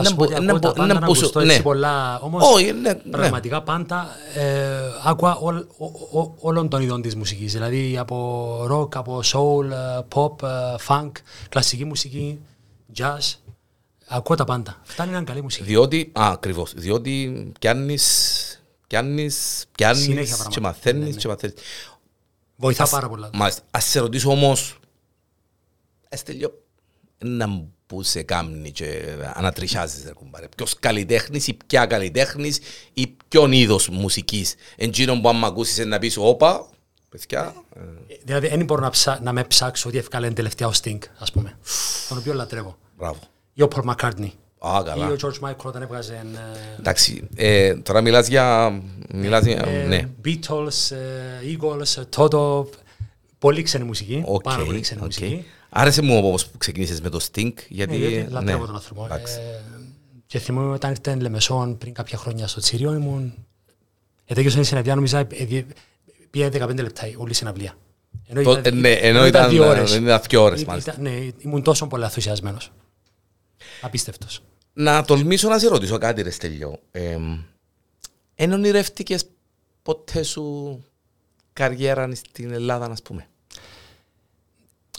Ας 0.00 0.10
να 0.10 0.16
πω 0.16 0.24
μπο- 0.24 0.34
ότι 0.34 0.44
να 0.44 0.52
ακούω 0.52 0.58
τα 0.58 0.68
μπο- 0.68 0.74
πάντα 0.74 0.94
να 0.94 1.00
να 1.00 1.06
μπω 1.06 1.14
σου- 1.14 1.20
ακουστώ 1.20 1.40
ναι. 1.40 1.50
έτσι 1.50 1.62
πολλά, 1.62 2.20
όμως 2.20 2.42
Όχι, 2.54 2.72
ναι, 2.72 2.92
ναι. 2.92 2.94
πραγματικά 3.10 3.62
πάντα 3.62 4.08
ε, 4.34 4.78
άκουα 5.04 5.36
όλ, 5.36 5.56
ο- 5.56 6.18
ο- 6.20 6.34
όλων 6.38 6.68
των 6.68 6.82
ειδών 6.82 7.02
της 7.02 7.16
μουσικής. 7.16 7.52
Δηλαδή 7.52 7.98
από 7.98 8.66
rock, 8.70 8.96
από 8.96 9.20
soul, 9.24 9.70
ε, 9.70 10.00
pop, 10.14 10.42
ε, 10.42 10.74
funk, 10.88 11.10
κλασική 11.48 11.84
μουσική, 11.84 12.38
jazz. 12.96 13.34
Ακούω 14.08 14.36
τα 14.36 14.44
πάντα. 14.44 14.80
Φτάνει 14.84 15.10
να 15.10 15.16
είναι 15.16 15.26
καλή 15.26 15.42
μουσική. 15.42 15.64
Διότι, 15.64 16.10
α, 16.18 16.30
ακριβώς, 16.32 16.72
διότι 16.76 17.52
πιάνεις, 17.60 18.62
πιάνεις, 18.86 19.64
πιάνεις 19.72 20.02
Συνέχεια 20.02 20.24
και 20.36 20.36
πράγματα. 20.36 20.60
μαθαίνεις 20.60 21.04
Ναι, 21.04 21.10
ναι. 21.10 21.16
και 21.16 21.28
μαθαίνεις. 21.28 21.54
Βοηθά 22.56 22.82
Ας- 22.82 22.90
πάρα 22.90 23.08
πολλά. 23.08 23.30
Μάλιστα. 23.32 23.62
Ας 23.70 23.84
σε 23.84 23.98
ρωτήσω 24.00 24.30
όμως, 24.30 24.78
Εστέλιο, 26.08 26.62
να 27.18 27.64
που 27.86 28.02
σε 28.02 28.22
κάμνει 28.22 28.70
και 28.72 29.16
ανατριχιάζεις 29.34 30.04
ρε 30.04 30.12
κουμπάρε. 30.12 30.48
Ποιος 30.56 30.74
καλλιτέχνης 30.78 31.46
ή 31.46 31.56
ποια 31.66 31.86
καλλιτέχνης 31.86 32.58
ή 32.94 33.16
ποιον 33.28 33.52
είδος 33.52 33.88
μουσικής. 33.88 34.54
Εντζήνων 34.76 35.20
που 35.20 35.28
άμα 35.28 35.46
ακούσεις 35.46 35.86
να 35.86 35.98
πεις 35.98 36.16
όπα, 36.16 36.66
παιδιά, 37.08 37.54
ε, 37.76 37.80
Δηλαδή 38.24 38.48
δεν 38.48 38.64
μπορώ 38.64 38.80
να, 38.80 38.90
ψα... 38.90 39.18
να 39.22 39.32
με 39.32 39.44
ψάξω 39.44 39.88
ότι 39.88 39.98
ευκάλεν 39.98 40.34
τελευταία 40.34 40.68
ο 40.68 40.72
Sting, 40.82 40.98
ας 41.18 41.32
πούμε. 41.32 41.58
τον 42.08 42.18
οποίο 42.18 42.32
λατρεύω. 42.34 42.78
μπράβο. 42.96 43.18
Ή 43.58 43.62
ο 43.62 43.68
Paul 43.74 43.90
McCartney. 43.94 44.30
Α, 44.58 44.80
Ή 44.80 44.84
καλά. 44.84 45.06
ο 45.06 45.14
George 45.22 45.48
Michael 45.48 45.56
όταν 45.64 45.82
έβγαζε 45.82 46.12
ε, 46.34 46.78
Εντάξει, 46.78 47.28
ε, 47.36 47.74
τώρα 47.74 48.00
μιλάς 48.00 48.28
για, 48.28 48.70
μιλάς 49.14 49.44
για, 49.44 49.64
ε, 49.66 49.84
ναι. 49.86 50.08
Beatles, 50.24 50.90
ε, 50.96 51.56
Eagles, 51.56 51.96
ε, 52.02 52.04
Toto. 52.16 52.64
Πολύ 53.38 53.62
ξένη 53.62 53.84
μουσική. 53.84 54.22
Οκ, 54.26 54.42
Πάρα 54.42 54.64
πολύ 54.64 54.80
ξένη 54.80 55.00
οκ. 55.00 55.06
μουσική. 55.06 55.44
Άρεσε 55.68 56.02
μου 56.02 56.16
όμως 56.16 56.46
που 56.46 56.58
ξεκίνησες 56.58 57.00
με 57.00 57.08
το 57.08 57.20
Sting, 57.32 57.52
γιατί... 57.68 57.96
Ναι, 57.96 58.06
γιατί 58.06 58.30
λατρεύω 58.32 58.60
ναι, 58.60 58.66
τον 58.66 58.74
άνθρωπο. 58.74 59.04
εντάξει. 59.04 59.34
Ε, 59.34 59.60
και 60.26 60.38
θυμούμαι 60.38 60.72
όταν 60.72 60.90
ήρθε 60.90 61.14
Λεμεσόν 61.14 61.78
πριν 61.78 61.92
κάποια 61.94 62.18
χρόνια 62.18 62.46
στο 62.46 62.60
Τσίριο, 62.60 62.92
ήμουν. 62.92 63.34
Ετέγιωσε 64.24 64.60
η 64.60 64.62
συναυλία, 64.62 64.94
νομίζω, 64.94 65.16
ε, 65.16 65.26
ε, 65.30 65.64
πήγε 66.30 66.48
15 66.52 66.82
λεπτά 66.82 67.02
όλη 67.16 67.30
η 67.30 67.34
συναυλία. 67.34 67.72
Ενώ 68.26 68.42
Το- 68.42 68.60
ε, 68.64 68.70
ναι, 68.70 68.90
ενώ 68.92 69.26
ήταν, 69.26 69.50
δύο 69.50 69.64
ε, 69.64 69.68
ώρες. 69.68 69.94
ήταν 69.96 70.20
δύο 70.28 70.42
ώρες, 70.42 70.60
Ή- 70.62 70.64
μάλιστα. 70.66 70.92
ήταν- 70.92 71.02
Ναι, 71.12 71.26
ήμουν 71.38 71.62
τόσο 71.62 71.86
πολύ 71.86 72.02
ενθουσιασμένος. 72.02 72.72
Απίστευτος. 73.80 74.42
Να 74.72 75.04
τολμήσω 75.04 75.48
να 75.48 75.58
σε 75.58 75.68
ρωτήσω 75.68 75.98
κάτι 75.98 76.22
ρε 76.22 76.30
Στέλιο. 76.30 76.78
Ε, 76.90 77.16
εν 78.34 78.52
ονειρεύτηκες 78.52 79.26
ποτέ 79.82 80.22
σου 80.22 80.78
καριέρα 81.52 82.08
στην 82.14 82.52
Ελλάδα, 82.52 82.84
ας 82.90 83.02
πούμε; 83.02 83.26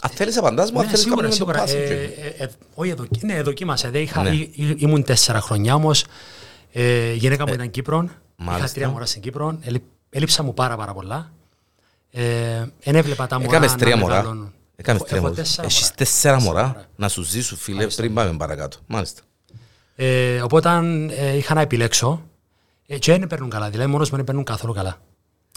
Αν 0.02 0.10
θέλεις 0.10 0.36
απαντάς 0.36 0.70
μου, 0.72 0.78
αν 0.78 0.84
Ναι, 0.84 0.90
θέλεις 0.90 1.04
σίγουρα, 1.04 1.28
κάνουμε 1.28 1.38
το 1.38 1.44
σίγουρα. 1.44 1.64
passing. 1.64 1.90
Ε, 1.90 2.06
και- 2.06 2.20
ε, 2.38 2.44
ε, 2.44 2.50
όχι, 2.74 2.90
εδώ, 2.90 3.04
ναι, 3.20 3.42
δοκίμασα. 3.42 3.90
Δεν 3.90 4.02
είχα, 4.02 4.22
Ναι. 4.22 4.30
ή- 4.30 4.52
ή- 4.54 4.74
ήμουν 4.78 5.02
τέσσερα 5.04 5.40
χρονιά 5.40 5.74
όμως. 5.74 6.04
Ε, 6.72 7.10
η 7.10 7.16
γυναίκα 7.16 7.46
μου 7.46 7.52
ήταν 7.54 7.70
Κύπρο. 7.70 8.02
Είχα 8.02 8.14
μάλιστα. 8.36 8.72
τρία 8.74 8.88
μωρά 8.88 9.06
στην 9.06 9.22
Κύπρο. 9.22 9.58
Έλει- 9.62 9.82
Έλειψα 10.10 10.42
μου 10.42 10.54
πάρα, 10.54 10.76
πάρα 10.76 10.92
πολλά. 10.92 11.32
Ε, 12.10 12.22
εν 12.80 12.94
έβλεπα 12.94 13.26
τα 13.26 13.36
μωρά 13.38 13.50
Έκαμες 13.50 13.70
να 13.72 13.78
τρία 13.78 13.96
μωρά. 13.96 14.52
Μεγαλώνουν. 14.82 14.86
Έκαμες 14.86 15.00
Έχω- 15.00 15.04
τρία 15.04 15.18
έχω 15.18 15.26
μωρά. 15.28 15.34
τέσσερα 15.42 15.66
Έχεις 15.66 15.80
μωρά. 15.82 15.94
τέσσερα 15.94 16.40
μωρά 16.40 16.66
μωρά. 16.66 16.84
να 16.96 17.08
σου 17.08 17.22
ζήσουν 17.22 17.58
φίλε 17.58 17.86
πριν 17.86 18.14
πάμε 18.14 18.36
παρακάτω. 18.36 18.76
Μάλιστα. 18.86 19.22
Ε, 19.96 20.40
οπότε 20.42 20.68
ε, 21.10 21.36
είχα 21.36 21.54
να 21.54 21.60
επιλέξω. 21.60 22.22
Ε, 22.86 22.98
και 22.98 23.18
δεν 23.18 23.26
παίρνουν 23.26 23.50
καλά. 23.50 23.70
Δηλαδή, 23.70 23.90
μόνος 23.90 24.10
μου 24.10 24.16
δεν 24.16 24.24
παίρνουν 24.24 24.44
καθόλου 24.44 24.72
καλά. 24.72 24.96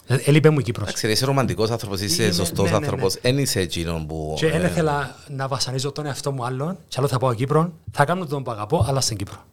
Ε, 0.08 0.18
έλειπε 0.26 0.50
μου 0.50 0.60
η 0.60 0.64
Κύπρος. 0.64 0.88
Εντάξει, 0.88 1.12
είσαι 1.12 1.26
ρομαντικός 1.26 1.70
άνθρωπος, 1.70 2.02
είσαι 2.02 2.24
Είμαι- 2.24 2.34
σωστός 2.34 2.64
ναι, 2.66 2.70
ναι, 2.70 2.76
άνθρωπος. 2.76 3.16
Εν 3.16 3.38
είσαι 3.38 3.60
εκείνον 3.60 4.08
που... 4.08 4.34
Και 4.38 4.50
δεν 4.50 4.64
ε, 4.64 4.68
ήθελα 4.68 5.16
να 5.28 5.48
βασανίζω 5.48 5.92
τον 5.92 6.06
εαυτό 6.06 6.32
μου 6.32 6.46
άλλον. 6.46 6.78
Και 6.88 6.96
άλλο 7.00 7.08
θα 7.08 7.18
πάω 7.18 7.34
Κύπρο. 7.34 7.74
Θα 7.92 8.06
κάνω 8.06 8.26
τον 8.26 8.44
που 8.44 8.52
αγαπώ, 8.52 8.86
αλλά 8.88 9.02
στην 9.02 9.18
Κύπρο. 9.18 9.44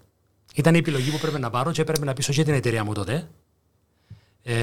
Ήταν 0.54 0.74
η 0.74 0.78
επιλογή 0.78 1.11
που 1.11 1.18
πρέπει 1.18 1.40
να 1.40 1.50
πάρω 1.50 1.70
και 1.72 1.80
έπρεπε 1.80 2.04
να 2.04 2.12
πείσω 2.12 2.33
και 2.33 2.42
την 2.44 2.54
εταιρεία 2.54 2.85
μου 2.85 2.92
τότε. 2.92 3.28
Ε, 4.42 4.55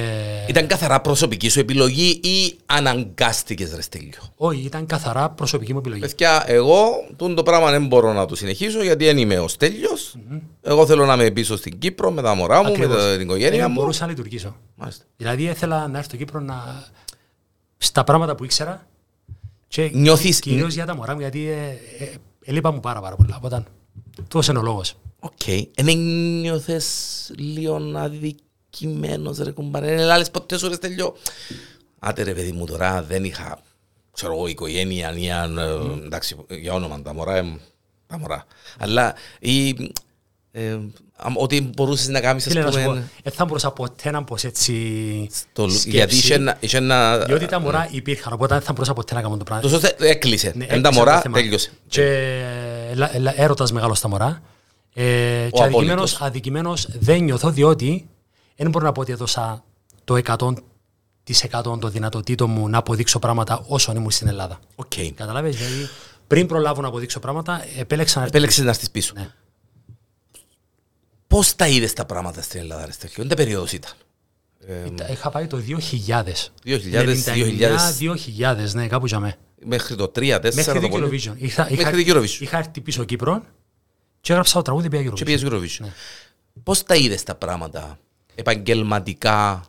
Ήταν 0.47 0.67
καθαρά 0.67 1.01
προσωπική 1.01 1.49
σου 1.49 1.59
επιλογή 1.59 2.09
ή 2.23 2.57
αναγκάστηκες 2.65 3.73
ρε 3.75 3.81
Στέλιο; 3.81 4.19
όχι, 4.35 4.61
ήταν 4.61 4.85
καθαρά 4.85 5.29
προσωπική 5.29 5.73
μου 5.73 5.79
επιλογή. 5.79 6.01
Παιδιά, 6.01 6.43
εγώ 6.47 6.89
τούτο 7.15 7.33
το 7.33 7.43
πράγμα 7.43 7.71
δεν 7.71 7.85
μπορώ 7.87 8.13
να 8.13 8.25
το 8.25 8.35
συνεχίσω 8.35 8.83
γιατί 8.83 9.05
δεν 9.05 9.17
είμαι 9.17 9.39
ο 9.39 9.47
στελιος 9.47 10.15
Εγώ 10.61 10.85
θέλω 10.85 11.05
να 11.05 11.13
είμαι 11.13 11.31
πίσω 11.31 11.57
στην 11.57 11.79
Κύπρο 11.79 12.11
με 12.11 12.21
τα 12.21 12.35
μωρά 12.35 12.61
μου, 12.63 12.67
Ακριβώς. 12.67 13.03
με 13.03 13.11
την 13.11 13.21
οικογένεια 13.21 13.59
Δεν 13.59 13.67
μου. 13.69 13.79
μπορούσα 13.79 14.03
να 14.05 14.09
λειτουργήσω. 14.11 14.55
Μάλιστα. 14.75 15.03
Δηλαδή 15.17 15.43
ήθελα 15.43 15.87
να 15.87 15.97
έρθω 15.97 16.09
στο 16.09 16.17
Κύπρο 16.17 16.39
να... 16.39 16.83
στα 17.77 18.03
πράγματα 18.03 18.35
που 18.35 18.43
ήξερα 18.43 18.87
και 19.67 19.89
Νιώθεις- 19.93 20.39
κυρίως 20.39 20.73
για 20.73 20.85
τα 20.85 20.95
μωρά 20.95 21.13
μου 21.13 21.19
γιατί 21.19 21.47
ε, 21.47 22.03
ε, 22.03 22.09
έλειπα 22.45 22.71
μου 22.71 22.79
πάρα 22.79 23.01
πάρα 23.01 23.15
πολλά. 23.15 23.35
Οπότε 23.37 23.63
τόσος 24.27 24.47
είναι 24.47 24.59
ο 24.59 24.61
λόγος. 24.61 24.93
Οκ. 25.19 25.47
Εν 25.75 25.87
ένιωθες 25.87 26.85
λίγο 27.37 27.79
αδικημένος 28.71 29.37
ρε 29.37 29.51
κουμπάρε. 29.51 29.95
Δεν 29.95 30.05
λάλες 30.05 30.29
ποτές 30.31 30.59
σου 30.59 30.67
ρε 30.67 30.73
Στέλιο. 30.75 31.15
Άτε 31.99 32.23
ρε 32.23 32.33
παιδί 32.33 32.51
μου 32.51 32.65
τώρα 32.65 33.03
δεν 33.03 33.23
είχα 33.23 33.59
ξέρω 34.13 34.33
εγώ 34.33 34.47
οικογένεια 34.47 35.13
ή 35.17 35.31
αν, 35.31 35.57
ε, 35.57 35.63
εντάξει 36.05 36.35
για 36.49 36.73
όνομα 36.73 37.01
τα 37.01 37.13
μωρά 37.13 37.35
ε, 37.35 37.57
τα 38.07 38.19
μωρά. 38.19 38.45
Αλλά 38.79 39.13
ή 39.39 39.69
ε, 40.51 40.77
αμ- 41.15 41.37
ότι 41.37 41.61
μπορούσες 41.75 42.07
να 42.07 42.19
κάνεις 42.21 42.45
ας 42.47 42.51
Φίλε, 42.51 42.63
να 42.63 42.71
σου 42.71 42.77
πω, 42.77 42.83
πούμε 42.85 43.09
δεν 43.23 43.33
θα 43.33 43.45
μπορούσα 43.45 43.71
ποτέ 43.71 44.11
να 44.11 44.23
πω 44.23 44.37
σε 44.37 44.47
έτσι 44.47 44.73
το- 45.53 45.69
σκέψη, 45.69 45.89
γιατί 45.89 46.15
είχε 46.15 46.33
ένα- 46.33 46.57
είχε 46.59 46.77
ένα 46.77 47.17
διότι 47.17 47.45
τα 47.45 47.59
μωρά 47.59 47.87
υπήρχαν, 47.91 48.33
οπότε 48.33 48.53
δεν 48.53 48.63
θα 48.63 48.73
μπορούσα 48.73 48.93
ποτέ 48.93 49.13
να 49.13 49.21
κάνω 49.21 49.37
το 49.37 49.43
πράγμα. 49.43 49.63
Τόσο 49.63 49.79
θε- 49.79 50.01
έκλεισε. 50.01 50.53
Ναι, 50.55 50.63
Εν 50.63 50.69
τα 50.69 50.75
έκλεισε 50.75 50.97
μωρά 50.99 51.15
το 51.15 51.21
θέμα. 51.21 51.37
τέλειωσε. 51.37 51.71
Και 51.87 52.03
ελα- 52.91 53.15
ελα- 53.15 53.41
έρωτας 53.41 53.71
μεγάλος 53.71 53.97
στα 53.97 54.07
μωρά. 54.07 54.41
Ε, 54.93 55.03
και 55.03 55.61
αδικημένος, 55.63 55.71
απόλυτος. 55.71 56.21
αδικημένος 56.21 56.87
δεν 56.99 57.23
νιώθω 57.23 57.49
διότι 57.51 58.07
δεν 58.63 58.69
μπορώ 58.71 58.85
να 58.85 58.91
πω 58.91 59.01
ότι 59.01 59.11
έδωσα 59.11 59.63
το 60.03 60.19
100% 60.25 61.61
των 61.61 61.91
δυνατοτήτων 61.91 62.49
μου 62.49 62.69
να 62.69 62.77
αποδείξω 62.77 63.19
πράγματα 63.19 63.63
όσο 63.67 63.91
ήμουν 63.95 64.11
στην 64.11 64.27
Ελλάδα. 64.27 64.59
Οκ. 64.75 64.93
Καταλάβες, 65.15 65.55
δηλαδή 65.55 65.89
πριν 66.27 66.47
προλάβω 66.47 66.81
να 66.81 66.87
αποδείξω 66.87 67.19
πράγματα, 67.19 67.63
επέλεξα 67.77 68.19
να 68.19 68.25
έρθω 68.25 68.37
Επέλεξες 68.37 68.63
να 68.63 68.69
έρθεις 68.69 68.91
πίσω. 68.91 69.13
Ναι. 69.15 69.29
Πώς 71.27 71.55
τα 71.55 71.67
είδες 71.67 71.93
τα 71.93 72.05
πράγματα 72.05 72.41
στην 72.41 72.59
Ελλάδα, 72.59 72.85
ρε 72.85 72.91
Στέλιο, 72.91 73.23
είναι 73.23 73.35
περίοδος 73.35 73.71
ήταν. 73.71 73.91
Ήταν- 74.85 75.11
Είχα 75.11 75.29
πάει 75.29 75.47
το 75.47 75.57
2000. 75.57 76.51
2000, 76.63 77.93
2000, 77.99 78.73
ναι, 78.73 78.87
κάπου 78.87 79.05
για 79.05 79.19
με. 79.19 79.37
Μέχρι 79.65 79.95
το 79.95 80.07
3-4 80.07 80.55
Μέχρι 80.55 80.73
το 80.73 80.79
το 80.79 80.87
πολύ. 80.87 81.05
Eurovision. 81.05 81.33
Είχα, 81.37 81.69
είχα, 81.69 81.83
Μέχρι 81.91 82.03
το 82.05 82.13
Eurovision. 82.19 82.39
είχα 82.41 82.57
έρθει 82.57 82.81
πίσω 82.81 83.03
Κύπρο 83.03 83.43
και 84.21 84.31
έγραψα 84.31 84.53
το 84.53 84.61
τραγούδι 84.61 84.89
πια 84.89 85.01
Και 85.03 85.09
Eurovision. 85.09 85.25
πήγες 85.25 85.41
Eurovision. 85.45 85.85
Πώς 86.63 86.83
τα 86.83 86.95
είδες 86.95 87.23
τα 87.23 87.35
πράγματα 87.35 87.99
επαγγελματικά 88.37 89.63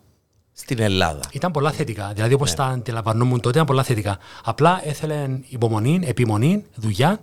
στην 0.52 0.81
Ελλάδα. 0.81 1.20
Ήταν 1.33 1.50
πολλά 1.50 1.70
θετικά. 1.72 2.11
Δηλαδή, 2.12 2.28
Ναι. 2.28 2.42
όπω 2.42 2.44
τα 2.54 2.64
αντιλαμβανόμουν 2.64 3.40
τότε, 3.40 3.54
ήταν 3.54 3.66
πολλά 3.66 3.83
θετικά. 3.83 4.18
Απλά 4.44 4.81
έθελε 4.85 5.40
υπομονή, 5.48 6.00
επιμονή, 6.04 6.64
δουλειά 6.74 7.18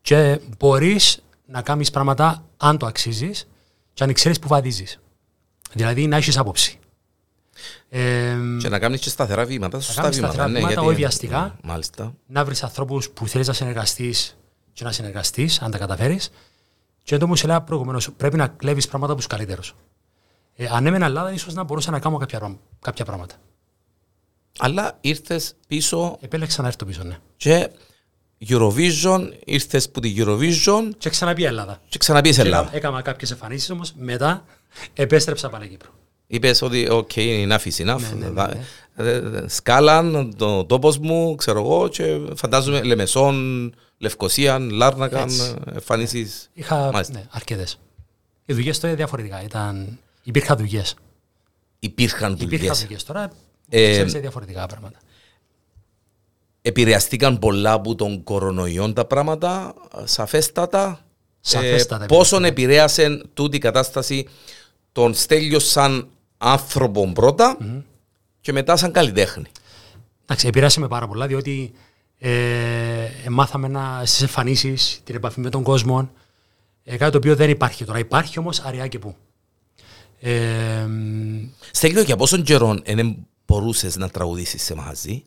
και 0.00 0.40
μπορείς 0.58 1.22
να 1.46 1.62
κάνεις 1.62 1.90
πράγματα 1.90 2.44
αν 2.56 2.78
το 2.78 2.86
αξίζεις 2.86 3.48
και 3.94 4.04
αν 4.04 4.12
ξέρεις 4.12 4.38
που 4.38 4.48
βαδίζεις. 4.48 5.00
Δηλαδή, 5.72 6.06
να 6.06 6.16
έχεις 6.16 6.38
άποψη. 6.38 6.78
Ε, 7.88 8.36
Και 8.60 8.68
να 8.68 8.78
κάνεις 8.78 9.00
και 9.00 9.08
σταθερά 9.08 9.44
βήματα, 9.44 9.80
σωστά 9.80 10.00
κάνεις 10.02 10.16
βήματα. 10.16 10.32
σταθερά 10.34 10.52
ναι, 10.52 10.58
βήματα, 10.58 10.74
γιατί- 10.74 10.88
όχι 10.88 10.98
βιαστικά. 11.00 11.56
Μάλιστα. 11.62 12.14
να 12.26 12.44
βρεις 12.44 12.62
ανθρώπους 12.62 13.10
που 13.10 13.26
θέλεις 13.28 13.46
να 13.46 13.52
συνεργαστείς 13.52 14.36
και 14.72 14.84
να 14.84 14.92
συνεργαστείς, 14.92 15.62
αν 15.62 15.70
τα 15.70 15.78
καταφέρεις. 15.78 16.30
Και 17.02 17.16
το 17.16 17.26
μου 17.26 17.36
σε 17.36 17.44
έλεγα 17.44 17.60
προηγουμένως, 17.62 18.10
πρέπει 18.16 18.36
να 18.36 18.46
κλέβεις 18.46 18.88
πράγματα 18.88 19.12
από 19.12 19.22
του 19.22 19.28
καλύτερου. 19.28 19.62
Ε, 20.62 20.68
αν 20.72 20.86
έμενα 20.86 21.06
Ελλάδα, 21.06 21.32
ίσως 21.32 21.54
να 21.54 21.62
μπορούσα 21.62 21.90
να 21.90 21.98
κάνω 21.98 22.16
κάποια, 22.16 22.38
πρά- 22.38 22.58
κάποια 22.80 23.04
πράγματα. 23.04 23.34
Αλλά 24.58 24.98
ήρθες 25.00 25.54
πίσω 25.68 26.18
Επέλεξα 26.20 26.62
να 26.62 26.68
έρθω 26.68 26.84
πίσω, 26.84 27.02
ναι. 27.02 27.18
και 27.36 27.70
Eurovision, 28.48 29.28
ήρθες 29.44 29.90
που 29.90 30.00
τη 30.00 30.14
Eurovision 30.18 30.90
Και 30.98 31.10
ξαναπεί 31.10 31.44
Ελλάδα. 31.44 31.80
και 31.88 31.98
ξαναπείς 31.98 32.38
Ελλάδα. 32.38 32.70
Έκανα 32.72 33.02
κάποιες 33.02 33.30
εμφανίσεις 33.30 33.70
όμως, 33.70 33.92
μετά 33.98 34.44
επέστρεψα 34.94 35.48
πάλι 35.48 35.68
Κύπρο. 35.68 35.90
Είπες 36.26 36.62
ότι 36.62 36.88
ok, 36.90 37.10
enough 37.16 37.58
is 37.58 37.86
enough. 37.86 38.00
Ναι, 38.00 38.08
ναι, 38.18 38.26
ναι, 38.26 38.30
Δα- 38.30 38.56
ε, 38.96 39.44
Σκάλαν 39.48 40.34
το 40.36 40.64
τόπος 40.64 40.98
μου, 40.98 41.34
ξέρω 41.34 41.58
εγώ, 41.60 41.88
και 41.88 42.20
φαντάζομαι 42.34 42.82
Λεμεσόν, 42.82 43.74
Λευκοσία, 43.98 44.58
Λάρνακα, 44.58 45.20
Έτσι. 45.22 45.54
εμφανίσεις. 45.74 46.50
Είχα 46.52 46.90
Μάλιστα. 46.92 47.12
ναι, 47.14 47.24
αρκετές. 47.30 47.78
Οι 48.44 48.52
δουλειές 48.52 48.80
τώρα 48.80 48.94
διαφορετικά. 48.94 49.42
Ήταν... 49.42 49.98
Υπήρχαν 50.22 50.56
δουλειές. 50.56 50.94
Υπήρχαν 51.78 52.32
Υπήρχαν 52.32 52.58
δουλειές. 52.58 52.80
δουλειές. 52.82 53.04
Τώρα 53.04 53.30
Ε, 53.68 53.90
ξέρεις, 53.90 54.12
διαφορετικά 54.12 54.66
πράγματα. 54.66 54.98
Επηρεαστήκαν 56.62 57.38
πολλά 57.38 57.72
από 57.72 57.94
τον 57.94 58.22
κορονοϊό 58.22 58.92
τα 58.92 59.04
πράγματα, 59.04 59.74
σαφέστατα. 60.04 61.00
Σαφέστατα 61.40 62.04
Ε, 62.04 62.06
πόσον 62.06 62.44
επηρέασε 62.44 63.22
τούτη 63.34 63.56
η 63.56 63.60
κατάσταση 63.60 64.28
τον 64.92 65.14
Στέλιο 65.14 65.58
σαν 65.58 66.08
άνθρωπο 66.38 67.12
πρώτα 67.12 67.56
και 68.40 68.52
μετά 68.52 68.76
σαν 68.76 68.92
καλλιτέχνη. 68.92 69.46
Εντάξει, 70.22 70.46
επηρέασε 70.46 70.80
με 70.80 70.88
πάρα 70.88 71.06
πολλά, 71.06 71.26
διότι 71.26 71.72
ε, 72.18 72.30
ε, 73.24 73.28
μάθαμε 73.30 73.68
να, 73.68 74.02
στις 74.04 74.22
εμφανίσεις, 74.22 75.00
την 75.04 75.14
επαφή 75.14 75.40
με 75.40 75.50
τον 75.50 75.62
κόσμο, 75.62 76.10
ε, 76.84 76.96
κάτι 76.96 77.10
το 77.12 77.16
οποίο 77.16 77.36
δεν 77.36 77.50
υπάρχει 77.50 77.84
τώρα. 77.84 77.98
Υπάρχει 77.98 78.38
όμως 78.38 78.60
αραιά 78.60 78.86
και 78.86 78.98
πού. 78.98 79.16
Ε, 80.24 80.86
μ, 80.86 81.48
Στέλιο, 81.70 82.02
για 82.02 82.16
πόσον 82.16 82.42
καιρό 82.42 82.78
δεν 82.84 83.26
μπορούσες 83.46 83.96
να 83.96 84.08
τραγουδήσεις 84.08 84.62
σε 84.62 84.74
μαζί. 84.74 85.22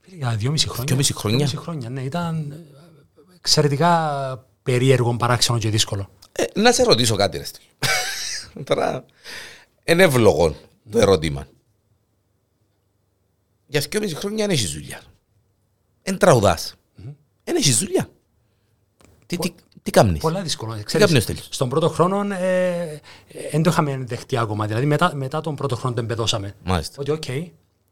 φίλε, 0.00 0.16
για 0.16 0.36
δυόμιση 0.36 0.66
χρόνια. 0.66 0.84
Δυόμιση 0.84 1.14
χρόνια. 1.14 1.36
Δυόμιση 1.36 1.64
χρόνια, 1.64 1.90
ναι. 1.90 2.02
Ήταν 2.02 2.50
ε, 2.50 3.34
εξαιρετικά 3.36 4.46
περίεργο, 4.62 5.16
παράξενο 5.16 5.58
και 5.58 5.70
δύσκολο. 5.70 6.10
Ε, 6.32 6.44
να 6.60 6.72
σε 6.72 6.82
ρωτήσω 6.82 7.16
κάτι, 7.16 7.38
ρε 7.38 7.44
Στέλιο. 7.44 7.70
Τώρα, 8.68 9.04
είναι 9.84 10.02
εύλογο 10.02 10.56
το 10.90 10.98
ερώτημα. 10.98 11.46
Για 13.66 13.80
δυόμιση 13.80 14.14
χρόνια 14.14 14.46
δεν 14.46 14.54
έχεις 14.54 14.72
δουλειά. 14.72 15.02
Εν 16.02 16.18
τραγουδάς. 16.18 16.74
Δεν 17.44 17.56
έχεις 17.56 17.78
δουλειά. 17.78 18.08
Τι, 19.26 19.36
τι, 19.36 19.54
τι 19.84 19.90
κάνεις. 19.90 20.20
Πολλά 20.20 20.42
δύσκολο. 20.42 20.74
Τι 20.74 20.82
Ξέρεις, 20.82 21.06
κάνει 21.06 21.18
ο 21.18 21.22
Στέλιος. 21.22 21.48
στον 21.50 21.68
πρώτο 21.68 21.88
χρόνο 21.88 22.34
ε, 22.34 23.00
δεν 23.52 23.62
το 23.62 23.70
είχαμε 23.70 24.04
δεχτεί 24.06 24.36
ακόμα. 24.36 24.66
Δηλαδή 24.66 24.86
μετά, 24.86 25.14
μετά 25.14 25.40
τον 25.40 25.54
πρώτο 25.54 25.76
χρόνο 25.76 25.94
το 25.94 26.00
εμπεδώσαμε. 26.00 26.54
Μάλιστα. 26.64 26.96
Ότι 26.98 27.10
οκ, 27.10 27.24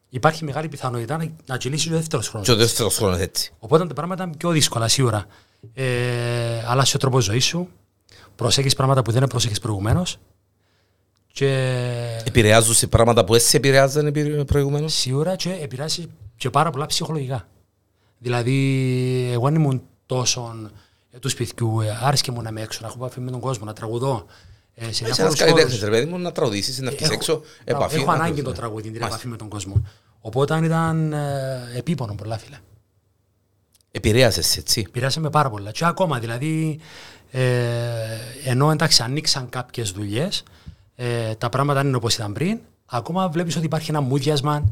υπάρχει 0.08 0.44
μεγάλη 0.44 0.68
πιθανότητα 0.68 1.16
να, 1.16 1.28
να 1.46 1.56
κυλήσει 1.56 1.88
ο 1.88 1.96
δεύτερος 1.96 2.28
χρόνος. 2.28 2.46
Και 2.48 2.54
ο 2.54 2.56
δεύτερος 2.56 2.96
χρόνος 2.96 3.18
έτσι. 3.18 3.52
Οπότε 3.58 3.86
τα 3.86 3.94
πράγματα 3.94 4.22
ήταν 4.22 4.36
πιο 4.36 4.50
δύσκολα 4.50 4.88
σίγουρα. 4.88 5.26
Ε, 5.74 5.84
αλλάζει 6.66 6.96
ο 6.96 6.98
τρόπος 6.98 7.24
ζωής 7.24 7.44
σου. 7.44 7.68
Προσέχεις 8.36 8.74
πράγματα 8.74 9.02
που 9.02 9.12
δεν 9.12 9.26
προσέχεις 9.26 9.58
προηγουμένως. 9.60 10.18
Και 11.32 11.46
Επηρεάζουν 12.24 12.74
σε 12.74 12.86
πράγματα 12.86 13.24
που 13.24 13.34
έτσι 13.34 13.56
επηρεάζαν 13.56 14.12
προηγουμένως; 14.46 14.94
σίγουρα 14.94 15.36
και 15.36 15.58
επηρεάζει 15.60 16.06
και 16.36 16.50
πάρα 16.50 16.70
πολλά 16.70 16.86
ψυχολογικά. 16.86 17.48
Δηλαδή, 18.18 19.30
εγώ 19.32 19.44
δεν 19.44 19.54
ήμουν 19.54 19.82
τόσο 20.06 20.54
ε, 20.64 20.70
του 21.20 21.28
σπιτιού. 21.28 21.80
Ε, 21.80 21.98
άρεσε 22.02 22.30
μου 22.30 22.42
να 22.42 22.48
είμαι 22.48 22.60
έξω, 22.60 22.78
να 22.82 22.86
έχω 22.86 22.96
επαφή 23.04 23.20
με 23.20 23.30
τον 23.30 23.40
κόσμο, 23.40 23.64
να 23.64 23.72
τραγουδώ. 23.72 24.26
Ε, 24.74 24.82
σε 24.84 24.88
Είσαι 24.90 25.04
διάφορους 25.04 25.18
ένας 25.18 25.38
καλλιτέχνης, 25.38 25.78
χώρους. 25.78 25.94
ρε 25.94 26.00
παιδί 26.00 26.10
μου, 26.12 26.18
να 26.18 26.32
τραγουδήσεις, 26.32 26.78
να 26.80 26.90
βγεις 26.90 27.02
Έχω- 27.02 27.12
έξω, 27.12 27.32
μπράβο, 27.64 27.82
επαφή. 27.84 27.96
Έχω 27.96 28.04
να 28.06 28.12
ανάγκη 28.12 28.42
το- 28.42 28.50
το 28.50 28.56
τραγούδι, 28.56 28.82
την 28.82 28.90
Μάλιστα. 28.92 29.08
επαφή 29.14 29.28
με 29.28 29.36
τον 29.36 29.48
κόσμο. 29.48 29.82
Οπότε 30.20 30.64
ήταν 30.64 31.12
ε, 31.12 31.62
επίπονο 31.76 32.14
πολλά, 32.14 32.38
φίλε. 32.38 32.56
Επηρέασες 33.90 34.56
έτσι. 34.56 34.86
Πειράσαμε 34.92 35.24
με 35.26 35.30
πάρα 35.30 35.50
πολλά. 35.50 35.70
Και 35.70 35.84
ακόμα 35.84 36.18
δηλαδή, 36.18 36.80
ε, 37.30 37.40
ενώ 38.44 38.70
εντάξει 38.70 39.02
ανοίξαν 39.02 39.48
κάποιες 39.48 39.90
δουλειές, 39.90 40.42
ε, 40.96 41.34
τα 41.34 41.48
πράγματα 41.48 41.78
δεν 41.78 41.88
είναι 41.88 41.96
όπως 41.96 42.14
ήταν 42.14 42.32
πριν, 42.32 42.58
ακόμα 42.86 43.28
βλέπεις 43.28 43.56
ότι 43.56 43.64
υπάρχει 43.64 43.90
ένα 43.90 44.00
μούδιασμα, 44.00 44.64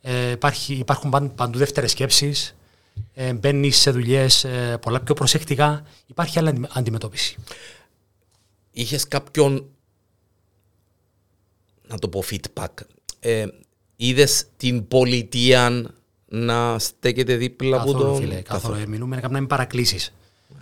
ε, 0.00 0.30
υπάρχει, 0.30 0.74
υπάρχουν 0.74 1.10
παν- 1.10 1.32
παντού 1.34 1.58
δεύτερες 1.58 1.90
σκέψεις, 1.90 2.54
ε, 3.14 3.32
μπαίνεις 3.32 3.76
σε 3.76 3.90
δουλειές 3.90 4.44
ε, 4.44 4.78
πολλά 4.80 5.00
πιο 5.00 5.14
προσεκτικά, 5.14 5.82
υπάρχει 6.06 6.38
άλλη 6.38 6.48
αντι- 6.48 6.70
αντιμετώπιση. 6.72 7.36
Είχες 8.70 9.08
κάποιον, 9.08 9.66
να 11.88 11.98
το 11.98 12.08
πω 12.08 12.22
feedback, 12.30 12.68
ε, 13.20 13.46
είδες 13.96 14.44
την 14.56 14.88
πολιτεία 14.88 15.90
να 16.28 16.78
στέκεται 16.78 17.36
δίπλα 17.36 17.80
από 17.80 17.92
Καθόλου, 17.92 18.12
τον... 18.12 18.20
φίλε, 18.20 18.34
καθόλου. 18.42 18.80
Ε, 18.80 18.86
Μιλούμε, 18.86 19.16
έκαναμε 19.16 19.46
παρακλήσεις. 19.46 20.12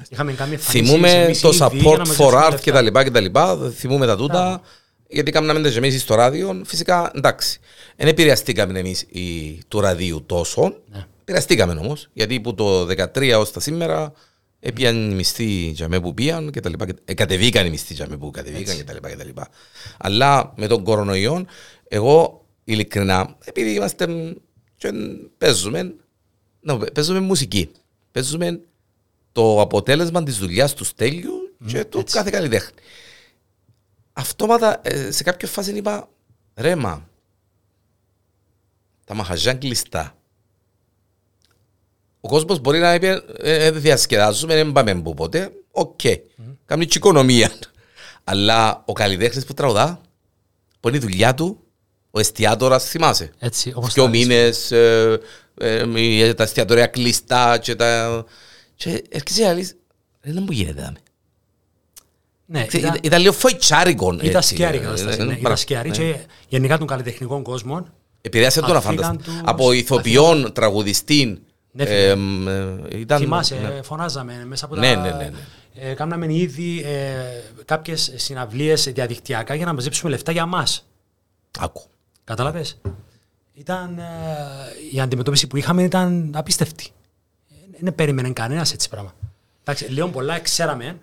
Είχαμε 0.09 0.33
κάνει 0.33 0.53
εμφανίσεις 0.53 0.91
Θυμούμε 0.91 1.11
εμείς 1.11 1.41
το 1.41 1.49
οι 1.49 1.55
ίδιοι 1.55 1.67
για 1.67 1.67
να 1.67 1.95
support 1.95 1.99
μαζέψουμε 1.99 2.29
for 2.29 2.33
art 2.33 2.51
λεφτά. 2.51 2.63
και 2.63 2.73
τα 2.73 2.81
λοιπά 2.81 3.05
και 3.05 3.11
τα 3.11 3.21
λοιπά. 3.21 3.71
Θυμούμε 3.75 4.07
τα 4.07 4.17
τούτα. 4.17 4.61
Γιατί 5.09 5.31
κάναμε 5.31 5.71
τα 5.71 5.77
εμείς 5.77 6.03
στο 6.03 6.15
ράδιο. 6.15 6.63
Φυσικά, 6.65 7.11
εντάξει. 7.15 7.61
Δεν 7.97 8.09
επηρεαστήκαμε 8.09 8.79
εμείς 8.79 9.01
οι, 9.03 9.59
του 9.69 9.81
ραδίου 9.81 10.23
τόσο. 10.27 10.77
Ναι. 10.93 11.07
Επηρεαστήκαμε 11.23 11.73
όμως. 11.73 12.09
Γιατί 12.13 12.41
που 12.41 12.55
το 12.55 12.87
2013 12.87 13.35
ως 13.39 13.51
τα 13.53 13.61
σήμερα 13.61 14.13
έπιαν 14.61 15.11
οι 15.11 15.15
μισθοί 15.15 15.45
για 15.45 15.89
με 15.89 16.01
που 16.01 16.15
πήγαν 16.15 16.51
και 16.51 16.61
τα 16.61 16.69
λοιπά. 16.69 16.87
και- 16.87 16.95
ε, 17.05 17.15
κατεβήκαν 17.15 17.67
οι 17.67 17.71
μισθοί 17.71 17.95
για 17.95 18.07
με 18.09 18.17
που 18.17 18.31
κατεβήκαν 18.31 18.77
και 18.77 18.85
τα 18.85 18.93
λοιπά 18.93 19.09
και 19.11 19.17
τα 19.17 19.25
λοιπά. 19.25 19.49
Αλλά 19.99 20.53
με 20.57 20.67
τον 20.67 20.85
κορονοϊό, 20.85 21.45
εγώ 21.89 22.45
ειλικρινά, 22.65 23.37
επειδή 23.45 23.73
είμαστε 23.75 24.07
μ, 24.07 24.33
και 24.77 24.93
παίζουμε, 25.39 25.95
να, 26.61 26.79
παίζουμε 26.79 27.21
μουσική. 27.21 27.71
Παίζουμε 28.13 28.61
το 29.33 29.61
αποτέλεσμα 29.61 30.23
της 30.23 30.39
δουλειάς 30.39 30.75
του 30.75 30.85
Στέλιου 30.85 31.55
και 31.67 31.85
του 31.85 31.99
έτσι. 31.99 32.17
κάθε 32.17 32.31
καλλιτέχνη. 32.31 32.79
Αυτόματα 34.13 34.81
ε, 34.83 35.11
σε 35.11 35.23
κάποια 35.23 35.49
φάση 35.49 35.73
είπα, 35.77 36.09
ρε 36.55 36.75
μα, 36.77 37.09
τα 39.05 39.15
μαχαζιά 39.15 39.55
κλειστά. 39.55 40.17
Ο 42.25 42.29
κόσμος 42.29 42.61
μπορεί 42.61 42.79
να 42.79 42.95
είπε, 42.95 43.23
ε, 43.39 43.65
ε, 43.65 43.71
διασκεδάζουμε, 43.71 44.55
δεν 44.55 44.73
πάμε 44.73 44.95
που 44.95 45.15
ποτέ. 45.15 45.53
Οκ, 45.71 46.01
κάνει 46.67 46.87
και 46.87 46.99
οικονομία. 46.99 47.51
Αλλά 48.25 48.83
ο 48.87 48.93
καλλιτέχνης 48.93 49.45
που 49.45 49.55
τραγουδά, 49.55 50.01
που 50.81 50.89
είναι 50.89 50.97
η 50.97 51.01
δουλειά 51.01 51.35
του, 51.35 51.61
ο 52.11 52.21
εστιατόρας, 52.21 52.85
θυμάσαι; 52.85 53.33
Έτσι, 53.39 53.73
όπως 53.75 53.93
Δυο 53.93 54.05
τα 54.05 54.11
λες. 54.11 54.19
μήνες, 54.19 54.71
ε, 54.71 55.19
ε, 55.61 55.85
ε, 55.95 56.35
τα 56.35 56.43
εστιατόρια 56.43 56.87
κλειστά 56.87 57.59
και 57.59 57.75
τα... 57.75 58.25
Και 58.75 59.03
έρχεσαι 59.09 59.43
να 59.45 59.53
λες, 59.53 59.75
ρε, 60.23 60.33
δεν 60.33 60.43
μου 60.43 60.53
γίνεται. 60.53 60.81
δάμε. 60.83 60.99
Ναι, 62.47 62.67
Ξέ, 62.67 62.79
ήταν- 62.79 62.89
Ήταν 62.91 63.01
ήταν 63.05 63.21
λίγο 63.21 63.33
φοητσιάρικο. 63.33 64.13
Ήταν 64.15 64.27
έτσι. 64.37 64.49
scary 64.55 64.77
η 64.77 64.81
Ε, 64.81 64.83
κατάσταση. 64.83 65.21
ε, 65.21 65.25
ναι. 65.25 65.33
ε, 65.33 65.37
Ήταν 65.41 65.57
scary 65.57 65.89
ναι. 65.89 65.97
και 65.97 66.17
γενικά 66.49 66.79
των 66.79 66.87
καλλιτεχνικών 66.87 67.43
κόσμων. 67.43 67.93
Επηρέασε 68.21 68.61
τον 68.61 68.77
Αφήκαν 68.77 69.05
αφάνταστα. 69.05 69.25
τους- 69.33 69.41
Από 69.45 69.73
ηθοποιών, 69.73 70.53
τραγουδιστή. 70.53 71.43
Ναι, 71.73 71.85
φίλε. 71.85 72.09
ε, 72.11 72.15
μ, 72.15 72.49
ε, 72.49 72.75
ήταν- 72.97 73.19
Θυμάσαι, 73.21 73.55
ναι. 73.55 73.69
ε, 73.79 73.83
φωνάζαμε 73.83 74.45
μέσα 74.47 74.65
από 74.65 74.77
Ναι, 74.77 74.95
τα... 74.95 75.01
ναι, 75.01 75.09
ναι, 75.11 75.17
ναι. 75.17 75.91
Ε, 75.91 75.95
κάναμε 75.95 76.35
ήδη 76.35 76.83
ε, 76.87 77.63
κάποιες 77.65 78.13
συναυλίες 78.17 78.85
διαδικτυακά 78.93 79.55
για 79.55 79.67
να 79.67 79.73
μαζέψουμε 79.73 80.11
λεφτά 80.11 80.33
για 80.33 80.47
μας. 80.47 80.87
Άκου. 81.59 81.83
Κατάλαβες. 82.25 82.81
Ήταν, 83.55 83.99
ε, 83.99 84.03
η 84.95 85.01
αντιμετώπιση 85.01 85.47
που 85.47 85.57
είχαμε 85.57 85.83
ήταν 85.83 86.33
απίστευτη. 86.35 86.89
Ε, 87.51 87.55
Δεν 87.81 87.95
περίμενε 87.95 88.31
κανένας 88.31 88.73
έτσι 88.73 88.89
πράγμα. 88.89 89.15
Εντάξει, 89.65 89.93
λέω 89.93 90.09
πολλά, 90.09 90.39
ξέραμε 90.41 90.99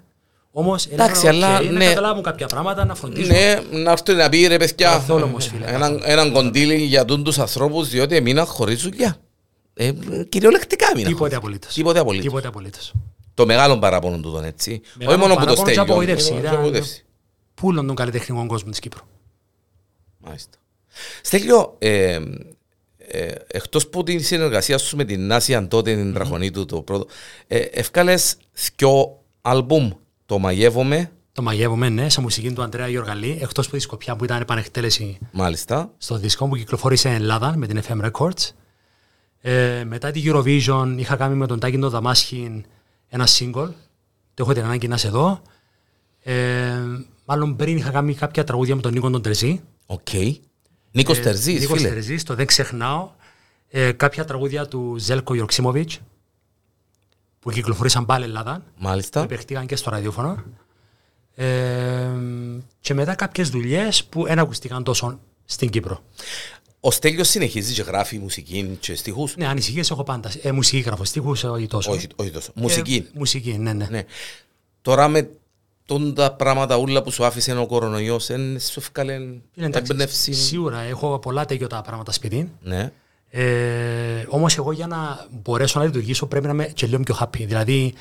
Όμως, 0.51 0.85
Εντάξει, 0.85 1.27
έλεγαν, 1.27 1.49
αλλά, 1.49 1.59
«OK, 1.59 1.71
να 1.71 1.77
ναι. 1.77 1.85
καταλάβουν 1.85 2.23
κάποια 2.23 2.47
πράγματα, 2.47 2.85
να 2.85 2.95
φροντίσουν. 2.95 3.31
Ναι, 3.35 3.59
να 3.71 3.91
έρθει 3.91 4.13
να 4.13 4.29
πει 4.29 4.47
ρε 4.47 4.57
παιδιά, 4.57 4.89
Καθόλου 4.89 5.23
όμως, 5.27 5.47
φίλε, 5.47 5.65
έναν, 5.65 5.79
καθόλου. 5.81 6.01
έναν 6.05 6.31
κοντήλι 6.31 6.75
για 6.75 7.05
τούν 7.05 7.23
τους 7.23 7.39
ανθρώπους 7.39 7.89
διότι 7.89 8.15
έμειναν 8.15 8.45
χωρίς 8.45 8.81
δουλειά. 8.81 9.17
Ε, 9.81 9.93
κυριολεκτικά 10.29 10.87
έμειναν. 10.91 11.11
Τίποτε 11.11 11.23
χωρίς. 11.23 11.37
απολύτως. 11.37 11.73
Τίποτε 11.73 11.99
απολύτως. 11.99 12.25
Τίποτε 12.25 12.47
απολύτως. 12.47 12.93
Το 13.33 13.45
μεγάλο 13.45 13.79
παράπονο 13.79 14.19
του 14.19 14.31
τον 14.31 14.43
έτσι. 14.43 14.71
Όχι 14.71 14.81
Μεγάλο 14.97 15.17
μόνο 15.17 15.33
που 15.33 15.39
το 15.39 15.45
παράπονο 15.45 15.65
και 15.67 15.71
στέλνει. 15.71 15.91
απογοήτευση. 15.91 16.33
Ήταν 16.33 16.53
απογοήτευση. 16.53 17.05
πούλον 17.53 17.87
των 17.87 17.95
καλλιτεχνικών 17.95 18.47
κόσμων 18.47 18.71
της 18.71 18.79
Κύπρου. 18.79 19.03
Μάλιστα. 20.17 20.57
Στέλιο, 21.21 21.75
ε, 21.79 22.19
ε, 22.97 23.31
εκτός 23.47 23.87
που 23.87 24.03
την 24.03 24.23
συνεργασία 24.23 24.77
σου 24.77 24.95
με 24.95 25.03
την 25.03 25.27
Νάσια 25.27 25.67
τότε, 25.67 25.95
την 25.95 26.13
τραχονή 26.13 26.51
του 26.51 26.65
το 26.65 26.81
πρώτο, 26.81 27.05
ε, 27.47 27.57
ευκάλες 27.57 28.37
δυο 28.77 29.19
άλμπουμ, 29.41 29.89
το 30.25 30.39
«Μαγεύομαι», 30.39 31.11
Το 31.31 31.41
μαγεύομαι, 31.41 31.89
ναι, 31.89 32.09
σε 32.09 32.21
μουσική 32.21 32.51
του 32.51 32.63
Αντρέα 32.63 32.87
Γιωργαλλή, 32.87 33.39
εκτός 33.41 33.65
από 33.65 33.75
τη 33.75 33.81
Σκοπιά 33.81 34.15
που 34.15 34.23
ήταν 34.23 34.41
επανεκτέλεση 34.41 35.17
μάλιστα, 35.31 35.93
στο 35.97 36.17
δίσκο 36.17 36.47
που 36.47 36.55
κυκλοφόρησε 36.55 37.09
Ελλάδα 37.09 37.53
με 37.57 37.67
την 37.67 37.81
FM 37.87 38.09
Records. 38.11 38.51
Ε, 39.41 39.83
μετά 39.85 40.11
τη 40.11 40.21
Eurovision 40.25 40.93
είχα 40.97 41.15
κάνει 41.15 41.35
με 41.35 41.47
τον 41.47 41.59
Τάκη 41.59 41.79
τον 41.79 41.89
Δαμάσχη 41.89 42.63
ένα 43.09 43.27
single. 43.27 43.69
Το 44.33 44.43
έχω 44.43 44.53
την 44.53 44.63
ανάγκη 44.63 44.87
να 44.87 44.97
σε 44.97 45.09
δω. 45.09 45.41
Ε, 46.23 46.73
μάλλον 47.25 47.55
πριν 47.55 47.77
είχα 47.77 47.89
κάνει 47.89 48.13
κάποια 48.13 48.43
τραγούδια 48.43 48.75
με 48.75 48.81
τον 48.81 48.93
Νίκο 48.93 49.09
τον 49.09 49.21
Τερζή. 49.21 49.61
οκ. 49.85 50.07
Νίκος 50.91 51.19
Τερζής, 51.19 51.55
Ε, 51.57 51.59
Νίκος 51.59 51.77
φίλε. 51.77 51.89
Τερζής, 51.89 52.23
το 52.23 52.35
Δεν 52.35 52.45
Ξεχνάω. 52.45 53.11
Ε, 53.69 53.91
κάποια 53.91 54.25
τραγούδια 54.25 54.67
του 54.67 54.95
Ζέλικο 54.99 55.33
Γιοξίμοβιτς 55.33 55.99
που 57.39 57.51
κυκλοφορήσαν 57.51 58.05
πάλι 58.05 58.23
Ελλάδα. 58.23 58.55
που 58.65 58.83
Μάλιστα. 58.83 59.23
υπεχτήκαν 59.23 59.65
και 59.65 59.75
στο 59.75 59.89
ραδιόφωνο. 59.89 60.43
Ε, 61.35 62.09
και 62.79 62.93
μετά 62.93 63.15
κάποιες 63.15 63.49
δουλειές 63.49 64.03
που 64.05 64.23
δεν 64.23 64.39
ακουστήκαν 64.39 64.83
τόσο 64.83 65.19
στην 65.45 65.69
Κύπρο. 65.69 66.03
Ο 66.79 66.91
Στέλιος 66.91 67.29
συνεχίζει 67.29 67.73
και 67.73 67.81
γράφει 67.81 68.17
μουσική 68.17 68.77
και 68.79 68.95
στιχούς. 68.95 69.35
Ναι, 69.35 69.47
ανησυχίες 69.47 69.91
έχω 69.91 70.03
πάντα. 70.03 70.31
Ε, 70.41 70.51
μουσική 70.51 70.79
γράφω, 70.79 71.03
στίχους 71.03 71.43
όχι 71.43 71.67
τόσο. 71.67 71.91
Όχι, 71.91 72.07
όχι 72.15 72.29
τόσο. 72.29 72.51
Μουσική. 72.55 72.95
Ε, 73.07 73.17
μουσική, 73.17 73.57
ναι, 73.57 73.73
ναι. 73.73 73.87
Ναι. 73.89 74.03
Τώρα 74.81 75.07
με 75.07 75.29
τούν 75.85 76.13
τα 76.13 76.33
πράγματα 76.33 76.77
ούλα 76.77 77.03
που 77.03 77.11
σου 77.11 77.25
άφησε 77.25 77.57
ο 77.57 77.65
κορονοϊός, 77.65 78.27
δεν 78.27 78.59
σου 78.59 78.79
έφκαλε 78.79 79.13
Είναι 79.13 79.41
εντάξει, 79.55 79.91
έμπνευση. 79.91 80.33
Σίγουρα 80.33 80.79
έχω 80.79 81.19
πολλά 81.19 81.45
τέτοια 81.45 81.67
τα 81.67 81.81
πράγματα 81.81 82.11
σπίτι. 82.11 82.51
Ναι. 82.61 82.91
Ε, 83.29 84.25
Όμως 84.27 84.57
εγώ 84.57 84.71
για 84.71 84.87
να 84.87 85.27
μπορέσω 85.31 85.79
να 85.79 85.85
λειτουργήσω 85.85 86.25
πρέπει 86.25 86.45
να 86.45 86.51
είμαι 86.51 86.65
και 86.65 86.87
λίγο 86.87 87.03
πιο 87.03 87.17
happy. 87.19 87.45
Δηλαδή 87.45 87.93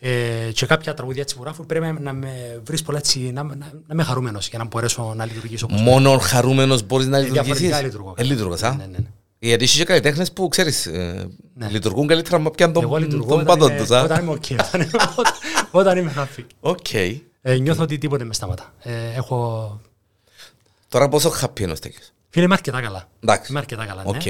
ε, 0.00 0.50
και 0.52 0.66
κάποια 0.66 0.94
τραγουδιά 0.94 1.24
της 1.24 1.34
που 1.34 1.42
γράφω 1.42 1.64
πρέπει 1.64 1.96
να 2.00 2.12
με 2.12 2.60
βρεις 2.64 2.82
πολλά 2.82 2.98
έτσι, 2.98 3.18
να, 3.18 3.42
να, 3.42 3.54
να 3.54 3.70
είμαι 3.92 4.02
χαρούμενος 4.02 4.48
για 4.48 4.58
να 4.58 4.64
μπορέσω 4.64 5.12
να 5.16 5.24
λειτουργήσω. 5.24 5.66
όπως 5.70 5.80
Μόνο 5.80 6.18
χαρούμενος 6.18 6.82
μπορείς 6.86 7.06
να 7.06 7.18
Ε, 7.18 7.20
διαφορετικά 7.22 7.52
λειτουργήσεις. 7.54 7.82
λειτουργώ. 7.84 8.14
Ε, 8.16 8.22
λειτουργάς, 8.22 8.62
α. 8.62 8.74
Ναι, 8.74 8.84
ναι, 8.86 8.98
ναι. 8.98 9.06
Γιατί 9.38 9.64
είσαι 9.64 9.78
και 9.78 9.84
καλλιτέχνες 9.84 10.32
που 10.32 10.48
ξέρεις, 10.48 10.86
ε, 10.86 11.28
Ναι. 11.54 11.68
λειτουργούν 11.68 12.06
καλύτερα 12.06 12.38
με 12.38 12.50
πιαν 12.50 12.72
Εγώ 12.76 12.90
τον, 12.90 13.02
λειτουργώ 13.02 13.28
τον 13.28 13.40
όταν 13.40 13.46
πάντων 13.46 13.70
είμαι, 13.70 13.78
τους. 13.80 13.90
α. 13.90 14.02
όταν 14.02 14.22
είμαι 14.22 14.32
ok, 14.32 14.52
όταν 14.66 14.80
είμαι, 14.80 14.90
όταν 15.70 15.98
είμαι 15.98 16.12
happy. 16.16 16.44
OK. 16.60 16.92
Ε, 17.42 17.54
νιώθω 17.58 17.82
ότι 17.82 17.98
τίποτε 17.98 18.24
με 18.24 18.34
σταματά. 18.34 18.74
Ε, 18.82 18.92
έχω... 19.16 19.80
Τώρα 20.88 21.08
πόσο 21.08 21.32
happy 21.42 21.60
είναι 21.60 21.72
ο 21.72 21.74
Στέλιος. 21.74 22.12
Φίλε, 22.28 22.44
είμαι 22.44 22.54
αρκετά 22.54 22.80
καλά. 22.80 23.08
Εντάξει. 23.20 23.50
Είμαι 23.50 23.58
αρκετά 23.60 23.84
καλά, 23.86 24.02
ναι. 24.04 24.08
Οκ. 24.10 24.22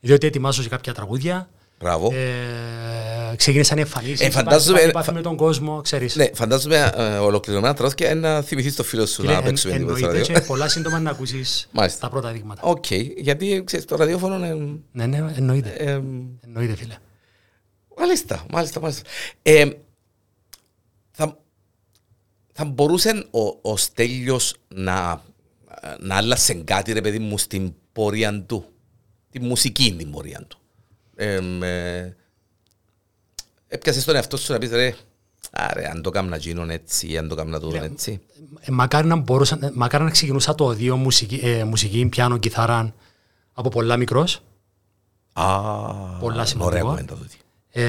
Διότι 0.00 0.26
ετοιμάζω 0.26 0.62
σε 0.62 0.68
κάποια 0.68 0.94
τραγούδια. 0.94 1.48
Μπράβο. 1.78 2.12
Ε, 2.14 3.36
ξεκίνησαν 3.36 3.78
εμφανίσεις, 3.78 4.20
Ε, 4.20 4.30
φαντάζομαι- 4.30 4.70
υπάρχει 4.78 4.88
επαφή 4.88 5.12
με 5.12 5.20
τον 5.20 5.36
κόσμο, 5.36 5.80
ξέρεις. 5.80 6.16
Ναι, 6.16 6.26
φαντάζομαι 6.34 6.92
ε, 6.96 7.02
ολοκληρωμένα 7.18 7.74
τρως 7.74 7.94
και 7.94 8.14
να 8.14 8.42
θυμηθείς 8.42 8.76
το 8.76 8.82
φίλο 8.82 9.06
σου 9.06 9.20
Φίλε, 9.20 9.32
να 9.32 9.38
εν- 9.38 9.44
παίξουμε 9.44 9.76
λίγο 9.76 9.96
στο 9.96 10.06
εννοείται 10.06 10.18
ράδιο. 10.18 10.34
και 10.40 10.46
πολλά 10.46 10.68
σύντομα 10.68 10.98
να 10.98 11.10
ακούσεις 11.10 11.68
Μάλιστα. 11.72 12.00
τα 12.00 12.08
πρώτα 12.08 12.32
δείγματα. 12.32 12.62
Οκ, 12.62 12.84
γιατί 13.16 13.62
ξέρεις 13.66 13.84
το 13.84 13.96
ραδιόφωνο 13.96 14.36
είναι... 14.46 14.78
Ναι, 14.92 15.06
ναι, 15.06 15.32
εννοείται. 15.36 15.68
ε, 15.68 15.90
Εννοείται, 16.46 16.76
φίλε. 16.76 16.94
Μάλιστα, 17.98 18.44
μάλιστα, 18.50 18.80
μάλιστα. 18.80 19.02
Ε, 19.42 19.68
θα, 21.10 21.38
θα 22.52 22.64
μπορούσε 22.64 23.26
ο, 23.30 23.70
ο 23.70 23.76
Στέλιος 23.76 24.54
να, 24.74 25.22
να 26.00 26.16
άλλασε 26.16 26.54
κάτι, 26.54 26.92
ρε 26.92 27.00
παιδί 27.00 27.18
μου, 27.18 27.38
στην 27.38 27.72
πορεία 27.92 28.42
του; 28.42 28.64
Τη 29.30 29.40
μουσική 29.40 29.94
την 29.98 30.10
πορεία 30.10 30.44
του. 30.48 30.58
Ε, 31.16 31.34
ε, 31.62 32.14
έπιασες 33.68 34.04
τον 34.04 34.14
εαυτό 34.14 34.36
σου 34.36 34.52
να 34.52 34.58
πεις, 34.58 34.70
ρε, 34.70 34.94
άρε, 35.50 35.88
αν 35.88 36.02
το 36.02 36.10
κάμνα 36.10 36.36
γίνον 36.36 36.70
έτσι, 36.70 37.16
αν 37.16 37.28
το 37.28 37.34
κάμνα 37.34 37.60
τούτον 37.60 37.82
έτσι. 37.82 38.20
Ε, 38.60 38.70
μακάρι, 38.70 39.06
να 39.06 39.16
μπορούσα, 39.16 39.58
ε, 39.62 39.70
μακάρι 39.74 40.04
να 40.04 40.10
ξεκινούσα 40.10 40.54
το 40.54 40.72
δύο 40.72 40.96
μουσική, 40.96 41.40
ε, 41.42 41.64
μουσική 41.64 42.06
πιάνο, 42.06 42.38
κιθάρα 42.38 42.94
από 43.52 43.68
πολλά 43.68 43.96
μικρός. 43.96 44.40
Α, 45.32 45.60
Πολλά 46.18 46.32
ωραία 46.32 46.44
σημαντικό. 46.44 46.86
κουβέντα 46.88 47.14
τούτη. 47.14 47.36
Ε, 47.70 47.82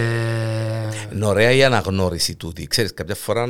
Είναι 1.14 1.26
ωραία 1.26 1.52
η 1.52 1.64
αναγνώριση 1.64 2.36
τούτη. 2.36 2.68
Ξέρεις, 2.68 2.94
κάποια 2.94 3.16
φορά, 3.16 3.42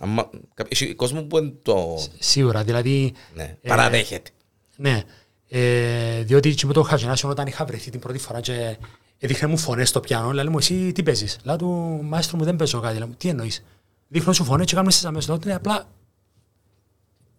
άμα, 0.00 0.30
κάποιο- 0.54 0.68
έχει 0.82 0.94
κόσμο 0.94 1.22
που 1.22 1.38
είναι 1.38 1.52
το... 1.62 1.98
σίγουρα, 2.18 2.62
δηλαδή... 2.64 3.12
Ναι, 3.34 3.56
ε, 3.62 3.68
παραδέχεται. 3.68 4.30
Ναι, 4.76 5.02
ε, 5.48 6.22
διότι 6.22 6.54
και 6.54 6.66
με 6.66 6.72
το 6.72 6.82
Χατζινάσιο 6.82 7.28
όταν 7.28 7.46
είχα 7.46 7.64
βρεθεί 7.64 7.90
την 7.90 8.00
πρώτη 8.00 8.18
φορά 8.18 8.40
και 8.40 8.76
έδειχνε 9.22 9.48
μου 9.48 9.56
φωνές 9.56 9.88
στο 9.88 10.00
πιάνο, 10.00 10.32
λέει 10.32 10.44
μου 10.44 10.58
εσύ 10.58 10.92
τι 10.92 11.02
παίζεις; 11.02 11.38
Λέω 11.42 11.56
του 11.56 12.00
μάιστρο 12.02 12.38
μου 12.38 12.44
δεν 12.44 12.56
παίζω 12.56 12.80
κάτι. 12.80 12.98
Λέω 12.98 13.06
μου 13.06 13.14
τι 13.16 13.28
εννοείς; 13.28 13.64
Δείχνω 14.08 14.32
σου 14.32 14.44
φωνές 14.44 14.66
και 14.66 14.72
κάνουμε 14.72 14.92
στις 14.92 15.04
αμέσως. 15.04 15.28
Λέω 15.28 15.38
του, 15.38 15.48
ναι, 15.48 15.54
απλά 15.54 15.86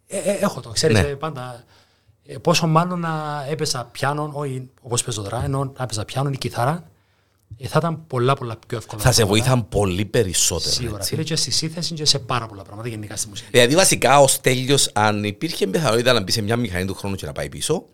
ε, 0.07 0.17
ε, 0.17 0.31
έχω 0.31 0.61
το, 0.61 0.69
ξέρεις, 0.69 1.01
Ναι. 1.01 1.07
ε, 1.07 1.15
πάντα. 1.15 1.63
Ε, 2.25 2.37
πόσο 2.37 2.67
μάλλον 2.67 2.99
να 2.99 3.45
έπαιζα 3.49 3.83
πιάνο, 3.91 4.31
όχι 4.33 4.69
όπως 4.81 5.03
παίζω 5.03 5.21
τώρα, 5.21 5.43
ενώ 5.43 5.63
να 5.77 5.83
έπαιζα 5.83 6.05
πιάνο 6.05 6.29
ή 6.29 6.37
κιθάρα, 6.37 6.89
ε, 7.57 7.67
θα 7.67 7.75
ήταν 7.79 8.07
πολλά 8.07 8.33
πολλά 8.33 8.57
πιο 8.67 8.77
εύκολα. 8.77 9.01
Θα 9.01 9.11
σε 9.11 9.21
πράγματα. 9.21 9.43
βοήθαν 9.43 9.69
πολύ 9.69 10.05
περισσότερο. 10.05 10.73
Σίγουρα, 10.73 10.97
έτσι. 10.97 11.09
φίλε, 11.09 11.23
και 11.23 11.35
στη 11.35 11.51
σύνθεση 11.51 11.93
και 11.93 12.05
σε 12.05 12.19
πάρα 12.19 12.45
πολλά 12.45 12.63
πράγματα 12.63 12.87
γενικά 12.87 13.15
στη 13.15 13.27
μουσική. 13.27 13.49
Δηλαδή 13.51 13.75
βασικά 13.75 14.19
ο 14.19 14.27
Στέλιος 14.27 14.89
αν 14.93 15.23
υπήρχε 15.23 15.67
πιθανότητα 15.67 16.13
να 16.13 16.21
μπει 16.21 16.31
σε 16.31 16.41
μια 16.41 16.55
μηχανή 16.57 16.85
του 16.85 16.93
χρόνου 16.93 17.15
και 17.15 17.25
να 17.25 17.31
πάει 17.31 17.49
πίσω 17.49 17.85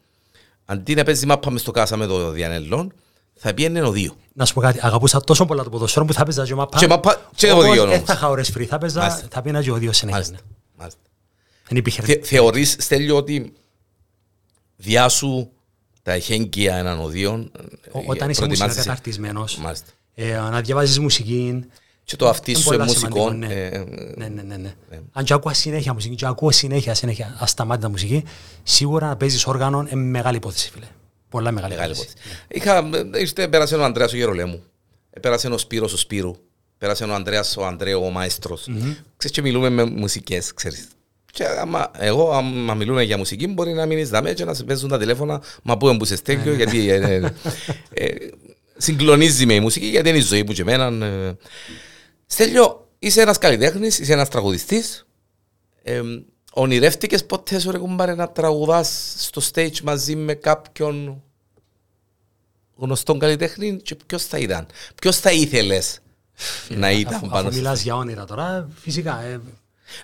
αντί 0.65 0.95
να 0.95 1.03
παίζει 1.03 1.25
μάπα 1.25 1.51
μες 1.51 1.61
στο 1.61 1.71
κάσα 1.71 1.97
με 1.97 2.05
το 2.05 2.31
Διανελόν 2.31 2.93
θα 3.37 3.53
πήγαινε 3.53 3.81
ο 3.81 3.91
δύο. 3.91 4.15
Να 4.33 4.45
σου 4.45 4.53
πω 4.53 4.61
κάτι, 4.61 4.79
αγαπούσα 4.81 5.21
τόσο 5.21 5.45
πολλά 5.45 5.63
το 5.63 5.69
ποδοσφαίρο 5.69 6.05
που 6.05 6.13
θα 6.13 6.23
παίζα 6.23 6.45
και 6.45 6.55
μαπά. 6.55 6.77
Και 6.77 6.87
μαπά- 6.87 7.29
και 7.35 7.51
Όμως 7.51 7.63
ο 7.65 7.71
δύο 7.71 7.81
Δεν 7.85 7.93
όμως. 7.93 8.05
θα 8.07 8.13
είχα 8.13 8.29
ώρες 8.29 8.53
free, 8.57 8.63
θα 8.65 8.77
παίζα, 8.77 8.99
Μάλιστα. 8.99 9.27
θα 9.31 9.41
πήγαινα 9.41 9.63
και 9.63 9.71
ο 9.71 9.75
δύο 9.75 9.91
συνέχεια. 9.91 10.19
Μάλιστα. 10.21 10.45
Μάλιστα. 10.77 10.99
Δεν 11.67 11.77
υπήρχε. 11.77 12.01
Θε, 12.01 12.19
θεωρείς 12.23 12.75
Στέλιο 12.79 13.15
ότι 13.15 13.53
διάσου 14.75 15.49
τα 16.03 16.11
εχέγγυα 16.11 16.75
έναν 16.77 16.99
οδείων 16.99 17.51
Ο- 17.91 17.99
Όταν 18.05 18.29
είσαι 18.29 18.45
μουσικά 18.45 18.73
καταρτισμένος, 18.73 19.57
Μάλιστα. 19.57 19.87
ε, 20.15 20.33
να 20.37 20.61
διαβάζεις 20.61 20.99
μουσική, 20.99 21.63
Και 22.03 22.15
το 22.15 22.29
αυτή 22.29 22.51
είναι 22.51 22.59
σου 22.59 22.65
πολλά 22.65 22.83
είναι 22.83 22.93
μουσικό. 22.93 23.17
σημαντικό, 23.29 23.47
ναι. 23.47 23.53
ε, 23.53 23.67
ε, 23.67 23.83
Ναι, 24.15 24.27
ναι, 24.27 24.41
ναι, 24.41 24.55
ναι. 24.57 24.73
Αν 25.11 25.23
και 25.23 25.33
ακούω 25.33 25.53
συνέχεια 25.53 25.93
μουσική, 25.93 26.15
και 26.15 26.25
ακούω 26.25 26.51
συνέχεια, 26.51 26.93
συνέχεια 26.93 27.37
ασταμάτητα 27.39 27.89
μουσική, 27.89 28.23
σίγουρα 28.63 29.07
να 29.07 29.15
παίζεις 29.17 29.45
όργανο 29.47 29.79
είναι 29.91 30.01
μεγάλη 30.01 30.35
υπόθεση, 30.37 30.69
φίλε. 30.71 30.85
Πολλά 31.29 31.51
μεγάλη, 31.51 31.73
Μεγάλη 31.73 31.91
υπόθεση. 31.93 32.15
υπόθεση. 32.25 32.41
Είχα, 32.47 32.89
ήρθε, 33.19 33.47
πέρασε 33.47 33.75
ο 33.75 33.83
Ανδρέας 33.83 34.13
ο 34.13 34.15
Γερολέμου. 34.17 34.63
Ε, 35.09 35.19
Πέρασε 35.19 35.47
ο 35.47 35.57
Σπύρος 35.57 35.93
ο 35.93 35.97
Σπύρου. 35.97 36.35
Πέρασε 36.77 37.03
ο 37.03 37.13
Ανδρέας 37.13 37.57
ο 37.57 37.65
Ανδρέο 37.65 38.05
ο 38.05 38.09
μαεστρος 38.09 38.67
Ξέρεις 39.17 39.35
και 39.35 39.41
μιλούμε 39.41 39.69
με 39.69 39.85
μουσικές, 39.85 40.53
ξέρεις. 40.53 40.87
Και 41.31 41.45
άμα, 41.45 41.91
εγώ, 41.97 42.31
άμα 42.31 42.73
μιλούμε 42.73 43.03
για 43.03 43.17
μουσική, 43.17 43.47
μπορεί 43.47 43.73
να 43.73 43.85
μείνεις 43.85 44.09
δαμέ 44.09 44.33
και 44.33 44.45
να 44.45 44.53
σε 44.53 44.63
παίζουν 44.63 44.89
τα 44.89 44.97
τηλέφωνα, 44.97 45.41
μα 45.63 45.77
πού 45.77 45.87
εμπούσε 45.89 46.15
στέκιο, 46.15 46.53
γιατί 46.53 46.89
ε, 46.89 46.95
ε, 47.15 47.31
ε, 47.93 48.15
συγκλονίζει 48.77 49.45
με 49.45 49.53
η 49.53 49.59
μουσική, 49.59 49.85
γιατί 49.85 50.09
είναι 50.09 50.17
η 50.17 50.21
ζωή 50.21 50.43
μου 50.43 50.53
και 50.53 50.61
εμένα. 50.61 51.05
ε. 51.05 51.37
Στέλιο, 52.25 52.87
είσαι 52.99 53.21
ένας 53.21 53.37
καλλιτέχνης, 53.37 53.99
είσαι 53.99 54.13
ένας 54.13 54.29
τραγουδιστής. 54.29 55.05
Ε, 56.57 56.61
ονειρεύτηκες 56.61 57.25
ποτέ 57.25 57.59
σου 57.59 57.71
ρε 57.71 57.77
κουμπάρε 57.77 58.15
να 58.15 58.29
τραγουδάς 58.29 59.13
στο 59.17 59.41
stage 59.53 59.79
μαζί 59.83 60.15
με 60.15 60.33
κάποιον 60.33 61.21
γνωστόν 62.75 63.19
καλλιτέχνη 63.19 63.77
και 63.77 63.95
ποιος 64.07 64.25
θα 64.25 64.37
ήταν; 64.37 64.65
Ποιος 65.01 65.17
θα 65.17 65.31
ήθελες 65.31 65.99
να 66.69 66.91
ήταν 66.91 67.13
Αφού, 67.15 67.27
πάνω 67.27 67.41
αφού 67.47 67.51
σε 67.51 67.57
μιλάς 67.57 67.81
για 67.81 67.95
όνειρα 67.95 68.25
τώρα, 68.25 68.67
φυσικά. 68.75 69.21
Ε, 69.23 69.39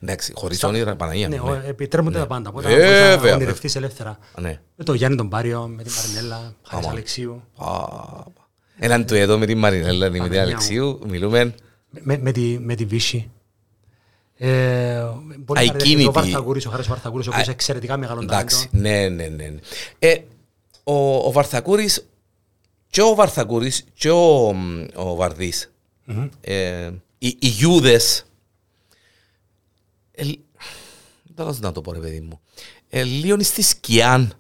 Εντάξει, 0.02 0.32
χωρίς 0.36 0.64
όνειρα 0.64 0.96
Παναγία. 0.96 1.28
ναι, 1.28 1.36
μου, 1.40 1.44
ο- 1.48 1.56
ναι. 1.56 1.64
επιτρέπονται 1.68 2.18
τα 2.20 2.28
πάντα. 2.28 2.50
Οπότε 2.50 2.68
Βέβαια, 2.68 2.86
μπορείς 2.88 3.02
να 3.10 3.16
βέβαια. 3.18 3.36
ονειρευτείς 3.36 3.76
ελεύθερα. 3.76 4.18
Ναι. 4.40 4.60
Με 4.76 4.84
τον 4.84 4.96
Γιάννη 4.96 5.18
τον 5.18 5.30
Πάριο, 5.30 5.68
με 5.68 5.84
τη 5.84 5.90
Μαρινέλα, 5.96 6.36
Χάρης 6.64 6.86
Άμα. 6.86 6.90
Αλεξίου. 6.90 7.44
Α, 7.58 7.68
Έναν 8.78 9.06
του 9.06 9.16
εδώ 9.16 9.38
με 9.38 9.46
την 9.46 9.58
Μαρινέλα, 9.58 10.06
με 10.06 10.12
την 10.12 10.18
Παναγία 10.20 10.42
μου. 10.42 10.48
Αλεξίου, 10.48 11.00
μιλούμε. 11.08 11.56
Με, 11.90 12.18
με, 12.18 12.32
τη, 12.32 12.58
με 12.60 12.76
τη 12.76 12.86
Βύση. 12.86 13.32
Ε, 14.38 15.04
μπορεί 15.40 15.66
να 15.66 15.74
Ακίνητη. 15.74 15.94
αρέσει 15.94 16.08
ο 16.08 16.12
Βαρθαγούρης, 16.12 16.66
ο 16.66 16.70
Χάρης 16.70 16.88
Βαρθαγούρης, 16.88 17.28
ο 17.28 17.30
οποίος 17.30 17.46
είναι 17.46 17.54
εξαιρετικά 17.56 17.98
μεγάλο 17.98 18.22
Εντάξει, 18.22 18.70
ταλέντο. 18.72 18.90
ναι, 18.90 19.10
ναι, 19.10 19.28
ναι. 19.28 19.48
ναι. 19.50 19.60
Ε, 20.00 20.18
ο, 20.84 21.16
ο 21.28 21.32
Βαρθακούρης 21.32 22.08
και 22.90 23.02
ο 23.02 23.16
Βαρθακούρης 23.16 23.84
και 23.94 24.10
ο, 24.10 24.54
μ, 24.54 24.86
ο 24.96 25.16
Βαρδής, 25.16 25.72
ε, 26.42 26.92
οι, 27.18 27.28
οι 27.40 27.48
Γιούδες 27.48 28.26
Ε, 30.12 30.24
δεν 31.36 31.46
θα 31.54 31.56
να 31.60 31.72
το 31.72 31.82
πω 31.82 31.92
ρε 31.92 32.00
παιδί 32.00 32.20
μου. 32.20 32.40
Ε, 32.90 33.04
λίγο 33.04 33.44
στη 33.44 33.62
σκιά. 33.62 34.32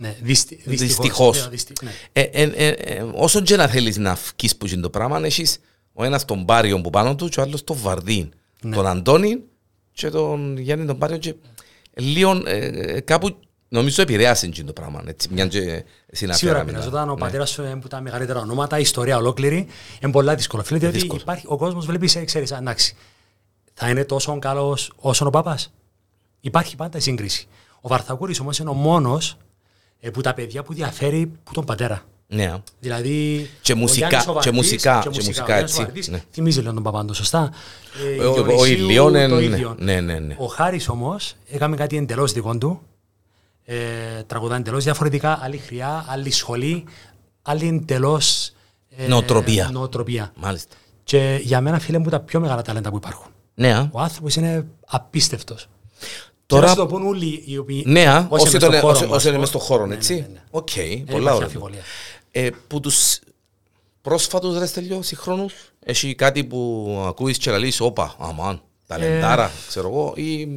Ναι, 0.00 0.16
δυστι, 0.22 0.60
Δυστυχώς. 0.64 1.42
Ναι, 1.42 1.48
δυστι- 1.48 1.82
ναι. 1.82 1.90
Ε, 2.12 2.20
ε, 2.22 2.42
ε, 2.42 2.68
ε, 2.68 3.02
όσο 3.14 3.40
και 3.40 3.56
να 3.56 3.68
θέλεις 3.68 3.96
να 3.96 4.14
φκείς 4.16 4.56
που 4.56 4.66
είναι 4.66 4.80
το 4.80 4.90
πράγμα, 4.90 5.20
έχεις 5.24 5.58
ο 5.92 6.04
ένας 6.04 6.24
τον 6.24 6.44
Πάριον 6.44 6.82
που 6.82 6.90
πάνω 6.90 7.14
του 7.16 7.28
και 7.28 7.40
ο 7.40 7.42
άλλος 7.42 7.64
τον 7.64 7.76
Βαρδίν. 7.76 8.32
Ναι. 8.64 8.76
Τον 8.76 8.86
Αντώνη 8.86 9.42
και 9.92 10.10
τον 10.10 10.58
Γιάννη 10.58 10.86
τον 10.86 10.98
Πάριον 10.98 11.18
και 11.18 11.28
ε, 11.94 12.02
λίγο 12.02 12.42
ε, 12.46 12.56
ε, 12.66 13.00
κάπου 13.00 13.36
νομίζω 13.68 14.02
επηρέασε 14.02 14.46
εκείνο 14.46 14.66
το 14.66 14.72
πράγμα. 14.72 15.02
Έτσι, 15.06 15.28
μια 15.32 15.46
και 15.46 15.58
Σίγουρα 15.58 15.84
συναφέραμε. 16.10 16.64
πειραζόταν 16.64 17.08
ο 17.08 17.12
Ναι. 17.12 17.18
πατέρας 17.20 17.50
σου 17.50 17.62
είναι 17.62 17.76
που 17.76 17.88
τα 17.88 18.00
μεγαλύτερα 18.00 18.40
ονόματα, 18.40 18.78
η 18.78 18.80
ιστορία 18.80 19.16
ολόκληρη. 19.16 19.66
Είναι 20.02 20.12
πολλά 20.12 20.34
δύσκολο. 20.34 20.62
Φίλε, 20.62 20.78
διότι 20.78 20.98
Δύσκολο. 20.98 21.20
υπάρχει, 21.22 21.44
ο 21.48 21.56
κόσμος 21.56 21.86
βλέπει, 21.86 22.24
ξέρεις, 22.24 22.50
εντάξει, 22.50 22.96
θα 23.74 23.88
είναι 23.88 24.04
τόσο 24.04 24.38
καλός 24.38 24.92
όσο 24.96 25.26
ο 25.26 25.30
παπά. 25.30 25.58
Υπάρχει 26.40 26.76
πάντα 26.76 27.00
σύγκριση. 27.00 27.46
Ο 27.80 27.88
Βαρθακούρης 27.88 28.40
όμως 28.40 28.58
είναι 28.58 28.70
ο 28.70 28.74
μόνος 28.74 29.36
που 30.12 30.20
τα 30.20 30.34
παιδιά 30.34 30.62
που 30.62 30.74
διαφέρει 30.74 31.26
που 31.44 31.52
τον 31.52 31.64
πατέρα. 31.64 32.02
Ναι. 32.26 32.54
Δηλαδή. 32.80 33.50
Και 33.62 33.72
ο 33.72 33.76
μουσικά- 33.76 34.08
Γιάννης 34.08 34.28
ο 34.28 34.32
και 34.32 34.34
Βαρδής, 34.34 34.52
μουσικά- 34.52 34.94
και 35.02 35.08
και 35.08 35.08
μουσικά, 35.08 35.26
μουσικά, 35.26 35.42
ο 35.44 35.46
Γιάννης 35.46 35.72
ο 35.72 35.74
έτσι, 35.74 35.84
Βαρδής 35.84 36.08
ναι. 36.08 36.22
Θυμίζει 36.32 36.60
λίγο 36.60 36.72
τον 36.72 36.82
παπάν 36.82 37.00
του, 37.00 37.14
σωστά. 37.14 37.50
Ε, 38.18 38.24
Ο- 38.24 38.28
ο- 38.28 38.30
ο 38.30 38.32
Διονυσίου 38.42 38.72
Ηλιών 38.72 39.12
το 39.12 39.18
είναι- 39.18 39.42
ίδιο. 39.56 39.74
ναι, 39.78 40.00
ναι, 40.00 40.18
ναι. 40.18 40.34
Ο 40.38 40.46
Χάρης 40.46 40.88
όμως 40.88 41.34
έκαμε 41.48 41.76
κάτι 41.76 41.96
εντελώς 41.96 42.32
δικό 42.32 42.58
του. 42.58 42.80
Ε, 43.64 43.76
τραγουδά 44.26 44.56
εντελώς 44.56 44.84
διαφορετικά, 44.84 45.38
άλλη 45.42 45.56
χροιά, 45.58 46.04
άλλη 46.08 46.30
σχολή, 46.30 46.84
άλλη 47.42 47.66
εντελώς. 47.68 48.52
Ε, 48.96 49.06
Νοοτροπία. 49.06 49.68
νοοτροπία. 49.72 50.32
Μάλιστα. 50.36 50.74
Και 51.04 51.40
για 51.42 51.60
μένα, 51.60 51.78
φίλε 51.78 51.98
μου, 51.98 52.08
τα 52.08 52.20
πιο 52.20 52.40
μεγάλα 52.40 52.62
ταλέντα 52.62 52.90
που 52.90 52.96
υπάρχουν. 52.96 53.26
Ναι, 53.54 53.74
α. 53.74 53.88
Ο 53.92 54.00
άνθρωπος 54.00 54.36
είναι 54.36 54.66
απίστευτος. 54.86 55.68
Τώρα- 56.46 56.66
Τώρα. 56.66 56.66
να 56.66 56.68
σου 56.68 56.76
το 56.76 56.86
πούν 56.86 57.06
όλοι 57.06 57.42
οι 57.46 57.58
οποίοι. 57.58 57.82
Ναι, 57.86 58.06
α, 58.08 58.26
όσοι 58.30 58.44
όσοι 58.46 58.56
είναι 58.56 58.58
τον- 58.58 58.70
στο 58.72 58.80
χώρο 58.80 58.92
όσοι- 58.96 59.06
μας. 59.08 59.16
όσοι 59.16 59.28
είναι 59.28 59.38
μες 59.38 59.48
στον 59.48 59.60
χώρο, 59.60 59.86
Ναι, 59.86 59.94
έτσι. 59.94 60.14
ναι, 60.14 60.20
ναι, 60.20 60.26
ναι. 60.32 60.40
Οκ, 60.50 60.68
Δεν 60.74 61.04
πολλά 61.10 61.34
υπάρχει 61.34 61.58
ωραία. 61.60 61.80
Αμφιβολία. 62.34 62.56
Ε, 62.56 62.64
που 62.66 62.80
τους 62.80 63.20
πρόσφατους 64.02 64.58
ρε 64.58 64.66
στέλιο 64.66 65.02
συγχρόνους, 65.02 65.54
έχει 65.80 66.14
κάτι 66.14 66.44
που 66.44 67.04
ακούεις 67.06 67.38
και 67.38 67.50
λαλείς, 67.50 67.80
όπα, 67.80 68.14
αμάν, 68.18 68.62
ταλεντάρα, 68.86 69.50
ξέρω 69.68 69.88
εγώ, 69.88 70.12
ή... 70.16 70.48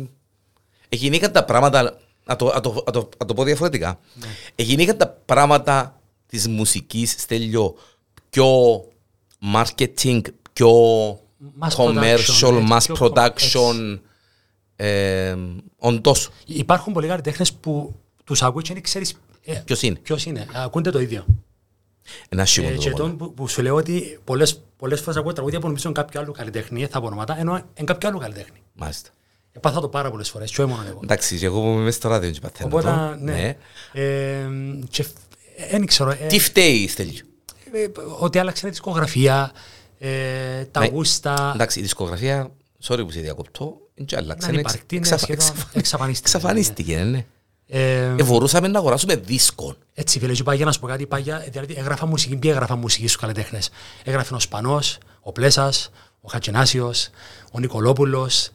Εγινήκαν 0.90 1.32
τα 1.32 1.46
πράγματα, 1.46 2.00
να 2.24 2.36
το, 2.36 2.46
να 2.46 2.62
το, 2.62 2.84
να 2.86 2.92
το, 2.92 3.10
να 3.18 3.26
το 3.26 3.34
πω 3.34 3.44
διαφορετικά, 3.44 4.00
εγινήκαν 4.56 4.98
τα 4.98 5.08
πράγματα 5.08 6.02
της 6.28 6.48
μουσικής, 6.48 7.16
στέλιο, 7.18 7.76
πιο 8.30 8.48
marketing, 9.54 10.22
πιο 10.54 10.72
Mass 11.60 11.76
commercial, 11.76 12.18
production, 12.42 12.68
mass 12.70 12.76
έτσι, 12.76 12.92
πιο 12.92 13.14
production, 13.16 14.00
ε, 14.76 15.36
όντως, 15.78 16.30
Υπάρχουν 16.46 16.94
πολλοί 16.94 17.08
καλλιτέχνες 17.08 17.54
που 17.54 17.96
τους 18.24 18.42
ακούει 18.42 18.62
και 18.62 18.74
δεν 18.74 18.84
ξέρεις 18.84 19.16
ποιος 19.66 19.82
είναι, 19.82 19.96
ποιος 19.96 20.26
είναι. 20.26 20.46
Ακούνται 20.54 20.92
το 20.92 21.00
ίδιο. 21.00 21.26
Ένα 22.30 22.42
Ε, 22.42 22.46
σίγουρο 22.46 22.76
και 22.76 22.90
το 22.90 22.96
τον 22.96 23.18
που, 23.18 23.34
που 23.34 23.48
σου 23.48 23.62
λέω 23.62 23.76
ότι 23.76 24.20
πολλές 24.24 24.62
πολλές 24.78 25.00
φορές 25.02 25.20
ακούω 25.20 25.34
τραγούδια 25.34 25.60
που 25.60 25.66
νομίζω 25.68 25.90
είναι 25.90 26.02
κάποιο 26.02 26.20
άλλο 26.22 26.32
καλλιτέχνη, 26.32 26.80
δεν 26.80 26.90
θα 26.90 27.00
πω 27.00 27.06
ονόματα, 27.06 27.40
ενώ 27.40 27.54
είναι 27.56 27.86
κάποιο 27.86 28.10
άλλο 28.10 28.18
καλλιτέχνη. 28.18 28.58
Μάλιστα. 28.74 29.10
Έπαθα 29.52 29.80
το 29.80 29.88
πάρα 29.90 30.10
πολλές 30.12 30.30
φορές, 30.30 30.52
και 30.52 30.62
όχι 30.62 30.72
μόνο 30.72 30.84
εγώ. 30.90 31.00
Εντάξει, 31.04 31.38
και 31.38 31.46
εγώ 31.46 31.62
που 31.62 31.68
είμαι 31.68 31.82
μες 31.82 31.96
στο 31.96 32.10
ράδιο 32.10 32.30
και 32.32 32.40
παθαίνω 32.40 32.70
Οπότε, 32.70 32.90
το. 32.90 33.16
ναι. 33.24 33.56
Ε, 33.94 34.48
και 34.90 35.06
δεν 35.72 35.86
ξέρω. 35.86 36.10
ε, 36.12 36.16
Τι 36.28 36.40
φταίει, 36.40 36.88
Στέλιο; 36.88 37.22
ε, 37.72 37.88
ότι 38.20 38.40
άλλαξε 38.40 38.68
η 38.68 38.70
δισκογραφία, 38.70 39.52
ε, 40.00 40.64
τα 40.66 40.80
Ναι. 40.80 40.88
γούστα. 40.88 41.52
Εντάξει, 41.54 41.80
η 41.80 41.82
δισκογραφία, 41.82 42.52
sorry 42.88 43.00
που 43.06 43.12
σε 43.12 43.20
διακοπτώ, 43.20 43.78
δεν 43.96 44.06
και 44.06 44.16
άλλαξε. 44.16 44.48
Να 44.48 44.54
ναι, 44.54 44.60
υπαρκτή, 44.60 44.96
ναι, 44.96 45.00
εξαφ- 45.02 45.22
σχεδόν 45.22 45.48
εξαφ- 45.48 45.76
εξαφανίστηκε, 45.78 46.36
Εξαφανίστηκε, 46.38 46.98
ναι. 46.98 47.26
Ε, 47.70 48.16
Ε, 48.18 48.24
μπορούσαμε 48.24 48.68
να 48.68 48.80
αγοράσουμε 48.80 49.16
δίσκο. 49.16 49.76
Έτσι, 49.94 50.20
φίλε, 50.20 50.34
και 50.34 50.44
πάγια 50.44 50.66
να 50.66 50.72
σου 50.72 50.80
πω 50.80 50.88
κάτι. 50.88 51.06
Πάγια, 51.06 51.46
δηλαδή, 51.52 51.74
έγραφα 51.78 52.06
μουσική, 52.06 52.36
ποιοι 52.36 52.52
έγραφα 52.54 52.76
μουσική 52.76 53.08
στους 53.08 53.22
καλλιτέχνες; 53.22 53.70
Έγραφε 54.04 54.34
ο 54.34 54.40
Σπανός, 54.40 54.98
ο 55.22 55.32
Πλέσας, 55.32 55.90
ο 56.22 56.28
Χατζηνάσιο, 56.30 56.94
ο 57.52 57.60
Νικολόπουλος. 57.60 58.50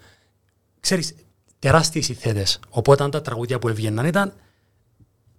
Ξέρεις, 0.81 1.15
τεράστιοι 1.59 2.03
συνθέτε. 2.03 2.47
Οπότε 2.69 3.09
τα 3.09 3.23
τραγούδια 3.23 3.59
που 3.59 3.69
έβγαιναν 3.69 4.07
ήταν. 4.07 4.33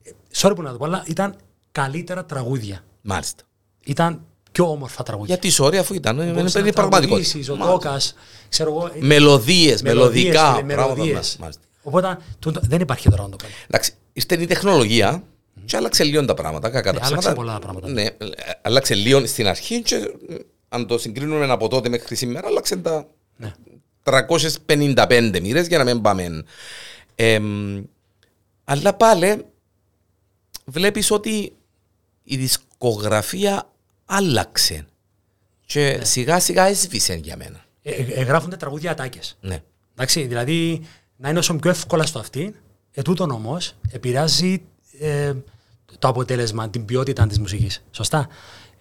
ε, 0.04 0.12
Sorry 0.36 0.52
που 0.56 0.62
να 0.62 0.72
το 0.72 0.78
πω, 0.78 0.86
αλλά 0.86 1.04
ήταν 1.08 1.36
καλύτερα 1.72 2.26
τραγούδια. 2.26 2.84
Μάλιστα. 3.02 3.44
Ήταν 3.86 4.22
πιο 4.52 4.70
όμορφα 4.70 5.04
τραγούδια. 5.04 5.38
Γιατί 5.40 5.56
sorry 5.64 5.76
αφού 5.76 5.94
ήταν, 5.94 6.18
είναι 6.20 6.32
Μπορούσες 6.32 6.54
να 6.54 6.60
είναι 6.60 6.72
πραγματικότητας. 6.72 7.30
τραγουδήσεις, 7.32 7.50
Ο 7.50 7.56
Μάλιστα. 7.56 7.80
Τόκας, 7.90 8.16
ξέρω 8.50 8.70
εγώ. 8.70 8.86
ε, 8.88 9.06
Μελωδίες, 9.06 9.82
μελωδικά 9.82 10.54
φίλε, 10.56 10.74
πράγματα. 10.74 10.96
μελωδίες. 10.96 11.38
Μάλιστα. 11.40 11.62
Οπότε 11.84 12.18
τούτο- 12.40 12.60
δεν 12.64 12.82
υπάρχει 12.82 13.10
τώρα 13.10 13.24
να 13.24 13.30
το 13.30 13.36
πράγμα. 13.36 13.56
Εντάξει, 13.68 13.92
ήρθε 14.14 14.42
η 14.42 14.46
τεχνολογία 14.46 15.24
και 15.66 15.78
άλλαξε 15.78 16.04
λίγο 16.04 16.26
τα 16.26 16.34
πράγματα. 16.34 16.70
Κακά 16.70 16.94
τα 16.94 17.00
Ναι, 17.00 17.06
άλλαξε 17.06 17.18
ψέματα. 17.18 17.40
πολλά 17.42 17.54
τα 17.54 17.60
πράγματα. 17.60 17.88
Ναι, 17.88 18.02
ε, 18.02 18.16
άλλαξε 18.62 18.96
λίγο 18.96 19.26
στην 19.26 19.48
αρχή 19.48 19.82
και 19.82 19.96
ε, 19.96 20.36
αν 20.70 20.88
το 20.88 20.98
συγκρίνουμε 20.98 21.46
από 21.52 21.68
τότε 21.68 21.90
μέχρι 21.90 22.16
σήμερα, 22.16 22.48
άλλαξε 22.48 22.78
τα 22.78 23.08
Ναι. 23.38 23.54
355 24.04 25.40
μοίρες 25.42 25.68
για 25.68 25.78
να 25.78 25.84
μην 25.84 26.02
πάμε. 26.02 26.44
Εμ, 27.16 27.84
αλλά 28.64 28.94
πάλι 28.94 29.46
βλέπεις 30.66 31.12
ότι 31.12 31.54
η 32.24 32.38
δισκογραφία 32.38 33.70
άλλαξε 34.06 34.86
και 35.66 35.96
Ναι. 35.98 36.04
σιγά 36.06 36.40
σιγά 36.40 36.64
έσβησε 36.68 37.14
για 37.14 37.38
μένα. 37.38 37.66
Ε, 37.84 37.92
ε, 37.92 38.06
ε, 38.14 38.24
γράφονται 38.24 38.56
τραγούδια 38.56 38.92
ατάκες. 38.92 39.38
Ναι. 39.42 39.64
Εντάξει, 39.94 40.22
δηλαδή 40.26 40.82
να 41.16 41.30
είναι 41.30 41.40
όσο 41.40 41.56
πιο 41.56 41.70
εύκολα 41.70 42.06
στο 42.06 42.20
αυτή, 42.20 42.56
ε, 42.92 43.02
τούτον 43.02 43.32
όμως 43.32 43.76
επηρεάζει 43.92 44.62
ε, 45.00 45.34
το 46.00 46.08
αποτέλεσμα, 46.08 46.70
την 46.70 46.86
ποιότητα 46.86 47.28
της 47.28 47.40
μουσικής. 47.40 47.84
Σωστά. 47.92 48.28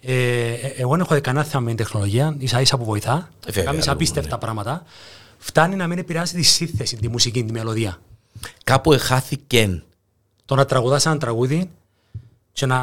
Ε, 0.01 0.51
ε, 0.51 0.67
εγώ 0.77 0.91
δεν 0.91 0.99
έχω 0.99 1.21
κανένα 1.21 1.45
θέμα 1.45 1.61
με 1.63 1.67
την 1.67 1.77
τεχνολογία, 1.77 2.35
ίσα 2.39 2.61
ίσα 2.61 2.77
που 2.77 2.85
βοηθά. 2.85 3.29
Ε, 3.45 3.51
βέβαια, 3.51 3.63
Κάνεις 3.63 3.85
ναι. 3.85 3.91
απίστευτα 3.91 4.37
πράγματα. 4.37 4.83
Φτάνει 5.37 5.75
να 5.75 5.87
μην 5.87 5.97
επηρεάζει 5.97 6.35
τη 6.35 6.41
σύνθεση, 6.41 6.95
τη 6.95 7.09
μουσική, 7.09 7.43
τη 7.43 7.51
μελωδία. 7.51 7.99
Κάπου 8.63 8.93
εχάθηκε 8.93 9.83
Το 10.45 10.55
να 10.55 10.65
τραγουδάς 10.65 11.05
ένα 11.05 11.17
τραγούδι 11.17 11.69
και 12.51 12.65
να, 12.65 12.79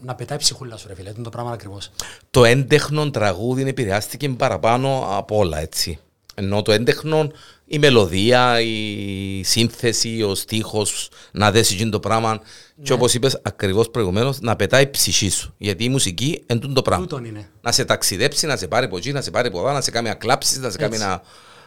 να 0.00 0.14
πετάει 0.14 0.38
ψυχούλα 0.38 0.76
σου, 0.76 0.88
ρε 0.88 0.94
φίλε. 0.94 1.10
Είναι 1.10 1.22
το 1.22 1.30
πράγμα 1.30 1.52
ακριβώς. 1.52 1.90
το 2.30 2.44
έντεχνο 2.44 3.10
τραγούδι 3.10 3.68
επηρεάστηκε 3.68 4.28
παραπάνω 4.28 5.06
από 5.10 5.36
όλα, 5.36 5.58
έτσι. 5.58 5.98
Ενώ 6.40 6.62
το 6.62 6.72
έντεχνο, 6.72 7.30
η 7.66 7.78
μελωδία, 7.78 8.60
η 8.60 9.42
σύνθεση, 9.44 10.22
ο 10.22 10.34
στίχος, 10.34 11.08
να 11.32 11.50
δέσει 11.50 11.74
εκείνο 11.74 11.90
το 11.90 12.00
πράγμα. 12.00 12.40
Και 12.82 12.92
όπως 12.92 13.14
είπες 13.14 13.40
ακριβώς 13.42 13.90
προηγουμένως, 13.90 14.40
να 14.40 14.56
πετάει 14.56 14.82
η 14.82 14.90
ψυχή 14.90 15.30
σου. 15.30 15.54
Γιατί 15.58 15.84
η 15.84 15.88
μουσική 15.88 16.44
είναι 16.46 16.60
το 16.60 16.82
πράγμα. 16.82 17.06
Τούτον 17.06 17.24
είναι. 17.24 17.48
Να 17.60 17.72
σε 17.72 17.84
ταξιδέψει, 17.84 18.46
να 18.46 18.56
σε 18.56 18.66
πάρει 18.68 18.86
από 18.86 18.96
εκεί, 18.96 19.12
να 19.12 19.20
σε 19.20 19.30
πάρει 19.30 19.48
από 19.48 19.58
εδώ, 19.58 19.72
να 19.72 19.80
σε 19.80 19.90
κάνει 19.90 20.08
να 20.08 20.14
κλάψεις, 20.14 20.58
να 20.58 20.70
σε 20.70 20.78
κάνει 20.78 20.94
Έτσι. 20.94 21.06
να, 21.06 21.22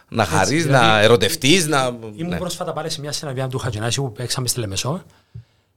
να 0.08 0.24
χαρείς, 0.24 0.64
δηλαδή, 0.64 0.86
να 0.86 1.00
ερωτευτείς, 1.00 1.66
να... 1.66 1.96
Ήμουν 2.14 2.28
ναι. 2.28 2.36
πρόσφατα 2.36 2.72
πάλι 2.72 2.90
σε 2.90 3.00
μια 3.00 3.12
συναυλία 3.12 3.48
του 3.48 3.58
Χατζηνάση 3.58 4.00
που 4.00 4.12
παίξαμε 4.12 4.48
στη 4.48 4.60
Λεμεσό. 4.60 5.02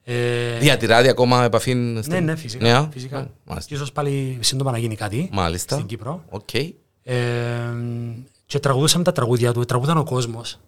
Ε, 0.03 0.57
Διατηράτε 0.59 1.09
ακόμα 1.09 1.43
επαφή... 1.43 1.73
Ναι, 1.73 2.01
στην- 2.01 2.23
ναι, 2.23 2.35
φυσικά. 2.35 2.63
Ναι, 2.63 2.73
α; 2.73 2.89
φυσικά. 2.93 3.17
Α, 3.17 3.27
μάλιστα. 3.43 3.69
Και 3.69 3.75
ίσως 3.75 3.91
πάλι 3.91 4.37
σύντομα 4.41 4.71
να 4.71 4.77
γίνει 4.77 4.95
κάτι 4.95 5.29
Μάλιστα. 5.31 5.75
στην 5.75 5.87
Κύπρο. 5.87 6.23
Οκ. 6.29 6.53
Ε, 6.53 7.15
και 8.47 8.59
τραγουδούσαμε 8.59 9.03
τα 9.03 9.11
τραγούδια 9.11 9.53
του, 9.53 9.65
τραγούδαν 9.65 9.97
ο 9.97 10.03
κόσμος. 10.03 10.59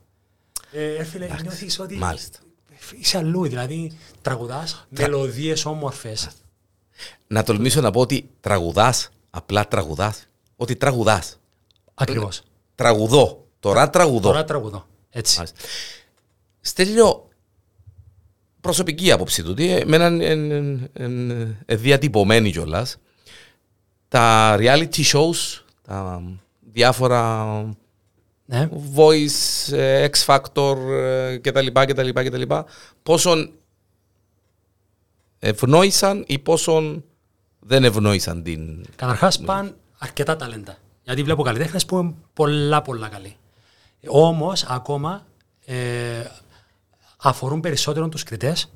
Ε, 0.71 1.03
φίλε, 1.03 1.27
νιώθεις 1.41 1.79
ότι 1.79 1.95
Μάλιστα. 1.95 2.39
είσαι 2.99 3.17
αλλού, 3.17 3.47
δηλαδή 3.47 3.97
τραγουδάς 4.21 4.87
μελωδίες 4.89 5.65
όμορφες. 5.65 6.29
Να 7.27 7.43
τολμήσω 7.43 7.81
να 7.81 7.91
πω 7.91 7.99
ότι 7.99 8.29
τραγουδάς, 8.39 9.09
απλά 9.29 9.67
τραγουδάς, 9.67 10.27
ότι 10.55 10.75
τραγουδάς. 10.75 11.39
Ακριβώς. 11.93 12.43
Τραγουδώ. 12.75 13.47
Τώρα 13.59 13.89
τραγουδώ. 13.89 14.27
Τώρα 14.27 14.43
τραγουδώ. 14.43 14.85
Έτσι. 15.09 15.37
Μάλιστα. 15.37 15.59
Στέλιο, 16.61 17.29
προσωπική 18.61 19.11
άποψη 19.11 19.43
του, 19.43 19.49
ότι 19.51 19.71
εμένα 19.71 20.07
είναι 20.07 21.57
διατυπωμένη 21.65 22.51
κιόλας. 22.51 22.97
Τα 24.07 24.55
reality 24.59 25.03
shows, 25.03 25.63
τα 25.81 26.21
διάφορα 26.79 27.23
Ναι. 28.45 28.69
voice, 28.95 29.73
ε, 29.73 30.07
X 30.11 30.25
Factor 30.25 30.77
ε, 30.89 31.37
κτλ. 31.37 31.67
κτλ, 31.67 32.09
κτλ. 32.09 32.41
Πόσον 33.03 33.51
ευνόησαν 35.39 36.23
ή 36.27 36.39
πόσον 36.39 37.03
δεν 37.59 37.83
ευνόησαν 37.83 38.43
την... 38.43 38.85
Καταρχάς 38.95 39.39
πάνε 39.39 39.73
αρκετά 39.97 40.35
ταλέντα. 40.35 40.77
Γιατί 41.03 41.23
βλέπω 41.23 41.43
καλλιτέχνες 41.43 41.85
που 41.85 41.97
είναι 41.97 42.13
πολλά 42.33 42.81
πολλά 42.81 43.07
καλοί. 43.07 43.35
Όμως 44.07 44.63
ακόμα 44.63 45.25
ε, 45.65 46.23
αφορούν 47.17 47.59
περισσότερο 47.59 48.09
τους 48.09 48.23
κριτές 48.23 48.71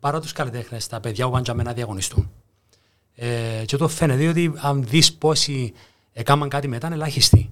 παρά 0.00 0.20
τους 0.20 0.32
καλλιτέχνες, 0.32 0.86
τα 0.86 1.00
παιδιά 1.00 1.24
που 1.24 1.30
πάνε 1.30 1.42
για 1.44 1.54
μένα 1.54 1.68
να 1.68 1.74
διαγωνιστούν. 1.74 2.30
Ε, 3.14 3.62
και 3.66 3.76
το 3.76 3.88
φαίνεται 3.88 4.28
ότι 4.28 4.52
αν 4.56 4.84
δεις 4.84 5.12
πόσοι 5.12 5.72
έκαναν 6.18 6.48
κάτι 6.48 6.68
μετά 6.68 6.86
είναι 6.86 6.96
ελάχιστοι. 6.96 7.50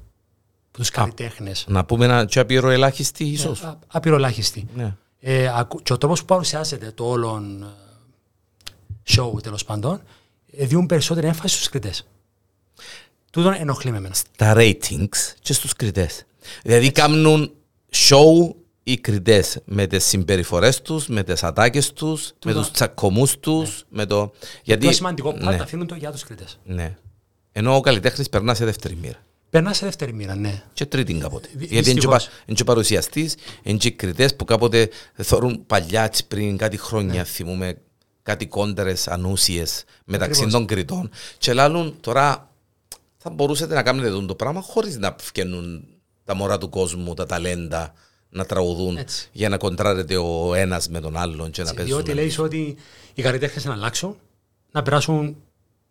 από 0.69 0.79
τους 0.79 0.91
καλλιτέχνες. 0.91 1.65
Να 1.69 1.85
πούμε 1.85 2.05
ένα 2.05 2.25
και 2.25 2.39
απειρο 2.41 2.71
ελάχιστη 2.71 3.25
ίσως. 3.25 3.61
Ε, 3.63 3.67
α- 3.67 3.79
Απειροελάχιστη. 3.87 4.67
Ναι. 4.75 4.97
Ε, 5.21 5.51
ακου- 5.55 5.83
και 5.83 5.93
ο 5.93 5.99
τρόπος 5.99 6.21
που 6.21 6.27
παρουσιάζεται 6.27 6.91
το 6.95 7.05
όλον 7.09 7.63
ε, 7.63 7.67
show 9.17 9.43
τέλος 9.43 9.65
πάντων 9.65 10.03
ε, 10.57 10.67
διούν 10.67 10.87
περισσότερη 10.87 11.27
έμφαση 11.27 11.55
στους 11.55 11.69
κριτές. 11.69 12.07
Τούτον 13.31 13.55
ενοχλεί 13.59 13.91
με 13.91 13.97
εμένα. 13.97 14.15
Τα 14.37 14.55
ratings 14.57 15.17
και 15.41 15.53
στους 15.53 15.73
κριτές. 15.73 16.25
Δηλαδή 16.63 16.91
κάνουν 16.93 17.53
show 17.93 18.55
οι 18.83 18.97
κριτές 18.97 19.59
με 19.65 19.87
τις 19.87 20.05
συμπεριφορές 20.05 20.83
τους, 20.83 21.07
με 21.09 21.23
τις 21.23 21.43
ατάκες 21.43 21.93
τους, 21.93 22.33
με 22.45 22.53
τους 22.53 22.71
τσακωμούς 22.71 23.39
τους, 23.39 23.85
με 23.89 24.07
το... 24.07 24.33
Γιατί... 24.63 24.87
Το 24.87 24.93
σημαντικό 24.93 25.31
part 25.31 25.39
ναι, 25.41 25.55
αφήνουν 25.55 25.87
το 25.87 25.95
για 25.95 26.13
τους 26.13 26.23
κριτές. 26.25 26.59
ναι. 26.65 26.97
Ενώ 27.57 27.77
ο 27.77 27.81
καλλιτέχνης 27.81 28.29
περνά 28.29 28.55
σε 28.55 28.65
δεύτερη 28.65 28.97
μοίρα. 28.97 29.19
Περνά 29.51 29.73
σε 29.73 29.85
δεύτερη 29.85 30.13
μοίρα, 30.13 30.35
ναι. 30.35 30.63
Και 30.73 30.87
τρίτη 30.87 31.15
κάποτε. 31.15 31.49
Δυ- 31.55 31.59
Γιατί 31.59 31.75
είναι 31.75 31.83
και, 32.01 32.07
δυστυχώς. 32.07 32.25
πα- 32.25 32.33
είναι 32.47 32.57
και 32.57 32.65
παρουσιαστής, 32.65 33.35
είναι 33.63 33.77
και 33.79 33.91
κριτές 33.91 34.37
που 34.37 34.45
κάποτε 34.45 34.89
θεωρούν 35.15 35.67
παλιά 35.67 36.03
έτσι 36.03 36.27
πριν 36.27 36.57
κάτι 36.57 36.77
χρόνια, 36.77 37.13
Ναι. 37.21 37.25
θυμούμε 37.25 37.77
κάτι 38.23 38.47
κόντρες 38.47 39.09
ανούσιες 39.09 39.85
μεταξύ 40.05 40.31
Ακριβώς. 40.41 40.53
των 40.53 40.67
κριτών 40.67 41.11
και 41.39 41.53
λάλλουν 41.53 41.97
τώρα 42.01 42.51
θα 43.17 43.31
μπορούσατε 43.31 43.75
να 43.75 43.83
κάνετε 43.83 44.09
αυτό 44.09 44.27
το 44.27 44.35
πράγμα 44.35 44.61
χωρίς 44.61 44.97
να 44.99 45.17
φκαινούν 45.21 45.85
τα 46.25 46.35
μωρά 46.35 46.59
του 46.59 46.69
κόσμου, 46.69 47.15
τα 47.15 47.27
ταλέντα 47.27 47.95
να 48.29 48.45
τραγουδούν 48.45 48.97
Έτσι. 48.97 49.29
για 49.33 49.49
να 49.49 49.57
κοντράρετε 49.57 50.17
ο 50.17 50.55
ένας 50.55 50.89
με 50.89 51.01
τον 51.01 51.17
άλλον 51.17 51.51
και 51.51 51.63
να 51.63 51.75
παίζουν. 51.75 51.95
Διότι 51.97 52.13
λέει 52.15 52.35
ότι 52.39 52.77
οι 53.15 53.23
καλλιτέχνες 53.23 53.65
να 53.65 53.73
αλλάξουν, 53.73 54.17
να 54.73 54.83
περάσουν 54.83 55.37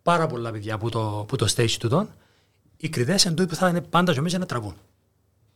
πάρα 0.04 0.26
πολλά 0.26 0.50
παιδιά 0.50 0.74
από 0.74 0.90
το, 0.90 1.18
από 1.20 1.36
το 1.36 1.48
stage 1.56 1.70
του 1.70 1.88
τον, 1.88 2.08
οι 2.76 2.88
κριτέ 2.88 3.18
εν 3.24 3.34
τούτοι 3.34 3.48
που 3.48 3.54
θα 3.54 3.68
είναι 3.68 3.80
πάντα 3.80 4.12
και 4.12 4.20
μέσα 4.20 4.38
να 4.38 4.46
τραβούν. 4.46 4.74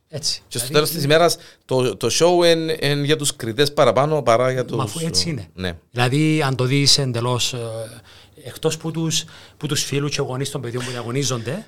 Έτσι. 0.09 0.43
Και 0.49 0.59
στο 0.59 0.67
Δηλαδή, 0.67 0.73
τέλος 0.73 0.91
της 0.91 1.05
ημέρας 1.05 1.37
το, 1.65 1.97
το 1.97 2.09
show 2.11 2.45
είναι 2.81 3.05
για 3.05 3.17
τους 3.17 3.37
κριτές 3.37 3.73
παραπάνω 3.73 4.23
παρά 4.23 4.53
για 4.53 4.65
τους... 4.65 4.77
Μα 4.77 4.83
αφού 4.83 5.07
έτσι 5.07 5.31
είναι. 5.31 5.49
Ναι. 5.55 5.79
Δηλαδή, 5.91 6.43
αν 6.43 6.57
το 6.57 6.65
δεις 6.65 6.99
εντελώς 6.99 7.55
εκτός 8.45 8.77
που 8.77 8.91
τους 8.91 9.25
που 9.57 9.67
τους 9.67 9.83
φίλους 9.85 10.11
και 10.11 10.21
γονείς 10.23 10.51
των 10.51 10.61
παιδιών 10.61 10.85
που 10.85 10.91
διαγωνίζονται, 10.91 11.67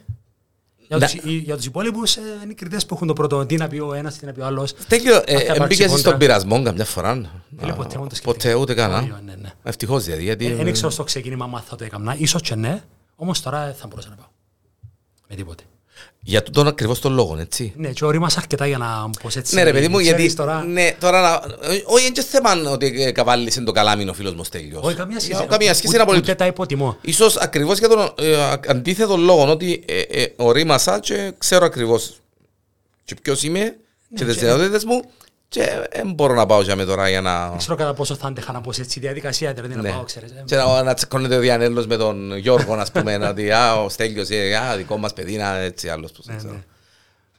για 0.97 0.99
Να- 0.99 1.07
τους, 1.07 1.14
οι- 1.24 1.36
για 1.36 1.57
τους 1.57 1.64
υπόλοιπους 1.66 2.16
ε, 2.16 2.20
είναι 2.43 2.53
οι 2.53 2.55
κριτές 2.55 2.86
που 2.86 2.95
έχουν 2.95 3.07
το 3.07 3.12
πρώτο. 3.12 3.47
Τι 3.47 3.57
να 3.57 3.68
πει 3.68 3.78
ο 3.78 3.95
ένας, 3.95 4.16
τι 4.18 4.26
να 4.26 4.32
πει 4.32 4.41
ο 4.41 4.45
άλλος. 4.47 4.72
Τέλειο, 4.88 5.14
θα 5.14 5.22
ε, 5.26 5.32
υπάρξει 5.43 5.61
μπήκες 5.62 5.86
στον 5.91 6.03
κόντρα. 6.03 6.16
πειρασμό 6.16 6.62
καμιά 6.62 6.84
φορά. 6.84 7.30
Φίλε, 7.59 7.72
Α, 7.72 7.74
ποτέ 7.74 7.99
μου 7.99 8.07
το 8.07 8.14
σκεφτήκα. 8.14 8.32
Ποτέ 8.32 8.55
ούτε 8.55 8.74
καν. 8.74 8.93
α. 8.95 9.01
Ναι, 9.01 9.07
ναι, 9.24 9.34
ναι. 9.41 9.53
Ευτυχώς 9.62 10.05
δηλαδή. 10.05 10.22
Γιατί, 10.22 10.47
Ε, 10.47 10.55
Δεν 10.55 10.72
ξέρω 10.72 10.91
στο 10.91 11.05
ξεκίνημα 11.05 11.45
αν 11.45 11.62
θα 11.66 11.76
το 11.76 11.84
έκανα. 11.84 12.14
Ίσως 12.18 12.43
και 12.43 12.55
ναι, 12.55 12.82
όμως 13.16 13.41
τώρα 13.43 13.64
δεν 13.64 13.74
θα 13.74 13.86
μπορούσα 13.86 14.09
να 14.09 14.14
πάω. 14.14 14.26
Με 15.28 15.34
τίποτε. 15.36 15.62
Για 16.22 16.42
τον 16.42 16.66
ακριβώς 16.66 16.98
τον 17.01 17.12
λόγο, 17.12 17.36
έτσι. 17.40 17.72
Ναι, 17.76 17.88
και 17.88 18.05
ορίμασα 18.05 18.38
αρκετά 18.38 18.66
για 18.66 18.78
να 18.78 19.11
πω 19.22 19.28
έτσι. 19.36 19.55
Ναι 19.55 19.62
ρε 19.62 19.72
παιδί 19.72 19.88
μου, 19.88 19.96
ξέρεις 19.98 20.18
γιατί 20.18 20.34
Τώρα, 20.34 20.64
ναι, 20.64 20.94
τώρα 21.01 21.20
να... 21.20 21.40
Όχι, 21.84 22.05
είναι 22.05 22.12
και 22.12 22.22
θέμα 22.22 22.70
ότι 22.70 23.03
ε, 23.03 23.12
καβάλισε 23.12 23.61
το 23.61 23.72
καλάμι 23.72 24.09
ο 24.09 24.12
φίλος 24.14 24.34
μου 24.34 24.44
Στέλιος. 24.44 24.82
όχι, 24.84 24.94
καμία 24.96 25.20
σχέση. 25.20 25.36
Για- 25.36 25.46
Καμία 25.46 25.68
σχέση 25.74 25.86
Ούτε- 25.86 25.94
είναι 25.94 26.03
απολύτως. 26.03 26.28
Ούτε 26.28 26.36
τα 26.38 26.46
υποτιμώ. 26.46 26.96
Ίσως 27.01 27.36
ακριβώς 27.36 27.78
για 27.78 27.88
τον 27.88 28.12
ε, 28.18 28.36
α- 28.42 28.61
αντίθετο 28.68 29.16
λόγο, 29.16 29.51
ότι 29.51 29.84
ε, 29.86 30.01
ε, 30.01 30.32
ορίμασα 30.36 30.98
και 30.98 31.32
ξέρω 31.38 31.64
ακριβώς 31.64 32.12
και 33.05 33.14
ποιος 33.22 33.42
είμαι 33.42 33.76
και 34.14 34.24
τις 34.24 34.34
και- 34.34 34.40
δυνατότητες 34.40 34.84
μου 34.84 35.03
και 35.51 35.86
δεν 35.92 36.12
μπορώ 36.12 36.34
να 36.34 36.46
πάω 36.46 36.62
για 36.62 36.76
με 36.76 36.84
τώρα 36.84 37.09
για 37.09 37.20
να... 37.20 37.48
Δεν 37.48 37.59
ξέρω 37.59 37.76
κατά 37.76 37.94
πόσο 37.94 38.14
θα 38.14 38.26
άντεχα 38.26 38.53
να 38.53 38.61
πω 38.61 38.72
σε 38.72 38.80
έτσι 38.82 38.98
η 38.98 39.03
διαδικασία, 39.03 39.53
δηλαδή 39.53 39.74
να 39.74 39.82
Ναι. 39.82 39.90
πάω, 39.90 40.03
ξέρεις. 40.05 40.30
ε. 40.30 40.42
Και 40.46 40.57
να, 40.57 40.82
να 40.82 40.94
τσεκώνεται 40.94 41.36
ο 41.36 41.40
Διανέλος 41.40 41.86
με 41.86 41.96
τον 41.96 42.36
Γιώργο, 42.36 42.76
να 42.76 42.86
πούμε, 42.92 43.16
να 43.18 43.28
ότι 43.28 43.51
α, 43.51 43.74
ο 43.82 43.88
Στέλιος, 43.88 44.28
ε, 44.30 44.55
α, 44.57 44.76
δικό 44.76 44.96
μας 44.96 45.12
παιδί, 45.12 45.36
να 45.36 45.57
έτσι 45.59 45.88
άλλος 45.88 46.12
που 46.12 46.22
δεν 46.24 46.36
ξέρω. 46.36 46.53
ναι. 46.53 46.62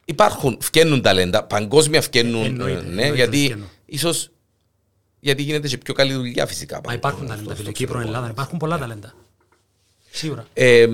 Υπάρχουν, 0.06 0.58
φκαίνουν 0.62 1.02
ταλέντα, 1.02 1.44
παγκόσμια 1.44 2.02
φκαίνουν, 2.02 2.44
Εννοείται, 2.46 2.80
ε, 2.80 2.82
ναι, 2.82 2.90
εννοείται 2.90 3.16
γιατί 3.16 3.38
φκαίνουν. 3.44 3.70
ίσως 3.86 4.30
γιατί 5.20 5.42
γίνεται 5.42 5.68
και 5.68 5.78
πιο 5.78 5.94
καλή 5.94 6.14
δουλειά 6.14 6.46
φυσικά. 6.46 6.82
Μα 6.86 6.94
υπάρχουν 6.94 7.28
ταλέντα, 7.28 7.56
φίλε. 7.56 7.72
Κύπρο, 7.72 8.00
Ελλάδα, 8.00 8.30
υπάρχουν 8.30 8.58
πολλά 8.58 8.78
ταλέντα. 8.78 9.14
Σίγουρα. 10.12 10.46
Ε, 10.54 10.88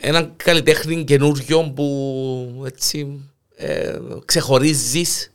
έναν 0.00 0.32
καλλιτέχνη 0.36 1.04
καινούριο 1.04 1.72
που 1.74 2.62
έτσι 2.66 3.20
ε, 3.56 3.98
ξεχωρίζεις, 4.24 5.31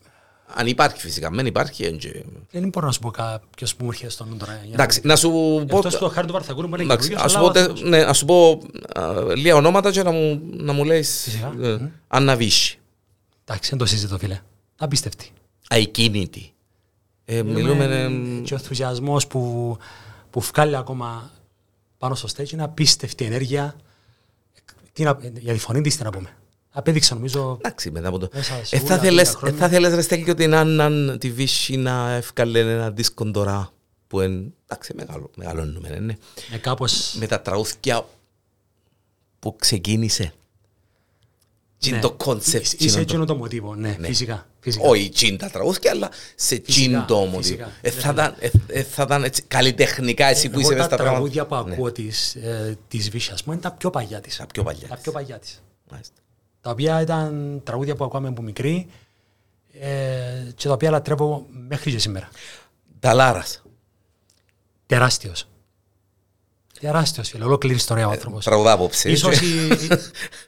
αν 0.55 0.67
υπάρχει 0.67 0.99
φυσικά, 1.01 1.29
δεν 1.33 1.45
υπάρχει. 1.45 1.83
εν 1.83 1.97
και- 1.97 2.23
Δεν 2.51 2.69
μπορώ 2.69 2.85
να 2.85 2.91
σου 2.91 2.99
πω 2.99 3.11
κάποιος 3.11 3.75
που 3.75 3.83
μου 3.83 3.89
έρχεται 3.91 4.09
στον 4.11 4.27
νου 4.29 4.37
τώρα. 4.37 4.51
για 4.53 4.61
να- 4.67 4.73
Εντάξει, 4.73 5.01
να 5.03 5.15
σου 5.15 5.29
πω... 5.31 5.59
Εκτός 5.77 5.95
του 5.97 6.09
χάρη 6.09 6.27
του 6.27 6.33
Βαρθακούρου 6.33 6.69
που 6.69 6.75
είναι 6.75 6.83
Εντάξει, 6.83 7.09
καινούριος, 7.09 7.33
ας 7.35 7.41
αλλά 7.41 7.45
σου 7.45 7.51
πω, 7.53 7.59
ο 7.59 7.63
τε- 7.63 7.69
άνθρωπος- 7.69 7.89
ναι, 7.89 8.03
ας 8.03 8.17
σου 8.17 8.25
πω 8.25 8.61
α, 9.01 9.35
λίγα 9.35 9.55
ονόματα 9.55 9.91
και 9.91 10.03
να 10.03 10.11
μου, 10.11 10.41
να 10.51 10.73
μου 10.73 10.83
λες 10.83 11.21
Φυσικά. 11.23 11.53
ε, 11.61 11.91
Άννα 12.07 12.35
Βύση, 12.35 12.79
Εντάξει, 13.45 13.69
δεν 13.69 13.79
το 13.79 13.85
συζητώ, 13.85 14.17
φίλε. 14.17 14.39
Απίστευτη. 14.77 15.31
Αϊκίνητη. 15.69 16.51
Ε, 17.25 17.43
μιλούμε... 17.43 17.83
ε, 17.85 18.09
Και 18.43 18.53
ο 18.53 18.57
ενθουσιασμός 18.57 19.27
που, 19.27 19.77
που 20.29 20.39
βγάλει 20.39 20.75
ακόμα 20.75 21.31
πάνω 21.97 22.15
στο 22.15 22.27
stage 22.37 22.51
είναι 22.51 22.63
απίστευτη 22.63 23.25
ενέργεια. 23.25 23.75
Τι 24.93 25.03
να, 25.03 25.17
για 25.39 25.53
τη 25.53 25.59
φωνή 25.59 25.81
της 25.81 25.97
τι 25.97 26.03
να 26.03 26.09
πούμε. 26.09 26.29
Απέδειξε 26.71 27.13
νομίζω 27.13 27.57
Εντάξει, 27.61 27.91
μετά 27.91 28.07
από 28.07 28.17
το... 28.17 28.29
Μέσα 28.33 28.59
σε 28.65 28.75
Ε, 28.75 28.79
όλα 28.79 28.87
θα 28.87 28.95
τα 28.95 29.01
θέλες, 29.01 29.29
χρόνια. 29.29 29.57
ε, 29.57 29.59
θα 29.59 29.69
θέλες 29.69 29.93
ρε 29.93 30.01
Στέλιο 30.01 30.33
την 30.33 30.53
Άννα 30.55 31.17
τη 31.17 31.31
Βίσση 31.31 31.75
να 31.77 32.11
έφκαλλε 32.11 32.59
ένα 32.59 32.91
δίσκο 32.91 33.31
τώρα 33.31 33.71
που 34.07 34.21
είναι, 34.21 34.47
εντάξει, 34.65 34.93
μεγάλο, 34.95 35.31
μεγάλο 35.35 35.65
νούμερο, 35.65 35.99
ναι. 35.99 36.13
με 36.51 36.57
κάπως... 36.57 37.15
Με 37.19 37.27
τα 37.27 37.41
τραγούδια 37.41 38.05
που 39.39 39.55
ξεκίνησε. 39.55 40.33
Τι 41.79 41.87
είναι 41.87 41.97
ναι. 41.97 42.01
το 42.03 42.11
concept. 42.11 42.63
Είσαι- 42.65 42.75
τι 42.75 42.85
Είσαι 42.85 42.95
είναι 42.97 43.05
το- 43.05 43.11
εκείνο 43.13 43.25
το 43.25 43.35
μοτίβο, 43.35 43.75
ναι, 43.75 43.97
φυσικά. 44.01 44.47
φυσικά. 44.59 44.87
Όχι 44.87 45.09
τι 45.09 45.27
είναι 45.27 45.37
τα 45.37 45.49
τραγούδια, 45.49 45.91
αλλά 45.91 46.09
σε 46.35 46.57
τι 46.57 46.83
είναι 46.83 47.03
το 47.07 47.15
μοτίβο. 47.17 47.41
φυσικά. 47.41 47.71
Ε, 47.81 47.89
θα 47.91 48.09
ήταν- 48.11 48.35
ε, 48.39 48.49
ε, 48.67 48.83
Θα 48.83 49.03
ήταν 49.03 49.23
έτσι 49.23 49.41
καλλιτεχνικά 49.41 50.25
εσύ 50.25 50.49
που 50.49 50.59
Εγώ 50.59 50.61
είσαι 50.61 50.69
μες 50.69 50.79
τα 50.79 50.85
στα 50.87 50.95
πράγματα. 50.95 51.15
τραγούδια 51.19 51.45
που 51.45 51.55
ακούω 51.55 51.91
της, 51.91 52.35
ε, 52.35 52.77
της 52.87 53.09
Βίσση, 53.09 53.29
ας 53.33 53.43
πούμε, 53.43 53.55
είναι 53.55 53.63
τα 53.63 53.71
πιο 53.71 53.89
παλιά 53.89 54.21
της. 54.21 54.35
Τα 54.37 54.45
πιο 54.45 54.63
παλιά 54.63 54.87
Τα 54.87 54.93
της. 54.93 55.03
πιο 55.03 55.11
παλιά 55.11 55.39
της. 55.39 55.61
Μάλιστα. 55.91 56.13
Τα 56.67 56.73
οποία 56.73 57.01
ήταν 57.01 57.61
τραγούδια 57.63 57.95
που 57.95 58.03
ακούαμε 58.03 58.27
από 58.27 58.41
μικρή 58.41 58.87
ε, 59.79 60.51
και 60.55 60.67
τα 60.67 60.73
οποία 60.73 60.89
λατρεύω 60.91 61.45
μέχρι 61.49 61.91
και 61.91 61.99
σήμερα. 61.99 62.29
Ταλάρας. 62.99 63.63
Τεράστιος. 64.85 65.47
Τεράστιος, 66.79 67.29
φίλε. 67.29 67.43
Ολόκληρη 67.43 67.75
ιστορία 67.75 68.07
ο 68.07 68.11
άνθρωπος. 68.11 68.43
Τραγουδά 68.45 68.71
απόψε. 68.71 69.11
Ίσως 69.11 69.41
η- 69.41 69.67
η- 69.67 69.87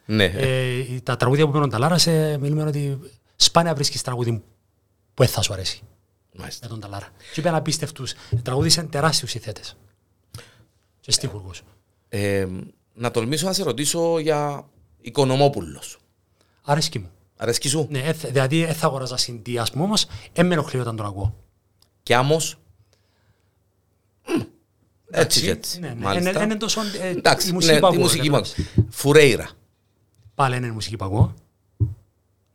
Ναι. 0.16 0.24
ε, 0.24 0.76
η- 0.76 1.00
τα 1.02 1.16
τραγούδια 1.16 1.46
που 1.46 1.50
παίρνουν 1.52 1.70
τα 1.70 1.78
Λάρα, 1.78 1.98
σε, 1.98 2.38
μιλούμε 2.38 2.62
ότι 2.62 2.98
σπάνια 3.36 3.74
βρίσκεις 3.74 4.02
τραγούδι 4.02 4.32
που 5.14 5.22
δεν 5.22 5.28
θα 5.28 5.42
σου 5.42 5.52
αρέσει 5.52 5.82
Μάλιστα. 6.38 6.66
με 6.66 6.72
τον 6.72 6.80
Ταλάρα. 6.80 7.08
Και 7.32 7.40
είπε 7.40 7.48
απίστευτους, 7.48 8.12
τραγούδισαν 8.42 8.88
τεράστιους 8.90 9.34
ηθέτες 9.34 9.76
και 11.00 11.12
στίχουργους. 11.12 11.62
Ε, 12.08 12.46
να 12.94 13.10
τολμήσω 13.10 13.46
να 13.46 13.52
σε 13.52 13.62
ρωτήσω 13.62 14.18
για 14.18 14.68
Οικονομόπουλος. 15.00 15.98
Αρέσκει 16.62 16.98
μου. 16.98 17.10
Αρέσκει 17.36 17.68
σου; 17.68 17.86
Ναι, 17.90 17.98
ε, 17.98 18.12
δηλαδή 18.12 18.64
δεν 18.64 18.74
θα 18.74 18.86
αγοράζα 18.86 19.16
CD, 19.16 19.58
ας 19.58 19.70
πούμε, 19.70 19.84
όμως 19.84 20.06
δεν 20.32 20.46
με 20.46 20.52
ενοχλεί 20.54 20.80
όταν 20.80 20.96
τον 20.96 21.06
ακούω. 21.06 21.34
Και 22.02 22.14
άμος. 22.14 22.56
Μμ, 24.28 24.40
Έτσι 25.10 25.40
και 25.40 25.50
έτσι. 25.50 25.80
Ναι, 25.80 25.88
ναι. 25.88 25.94
Μάλιστα. 26.04 26.30
Είναι- 26.30 26.42
Είναι 26.42 26.56
τόσο 26.56 26.80
ε, 27.02 27.08
Εντάξει, 27.08 27.48
η 27.48 27.52
μουσική 27.52 27.72
ναι, 27.74 27.80
που 27.80 27.86
τη 27.86 27.92
ακούω. 27.92 28.02
μουσική 28.02 28.28
ρε, 28.28 28.30
μου. 28.30 28.40
κατάλαβες. 28.42 28.84
Φουρέιρα. 28.90 29.50
Πάλι 30.34 30.56
είναι 30.56 30.66
η 30.66 30.70
μουσική 30.70 30.96
που 30.96 31.04
ακούω. 31.04 31.34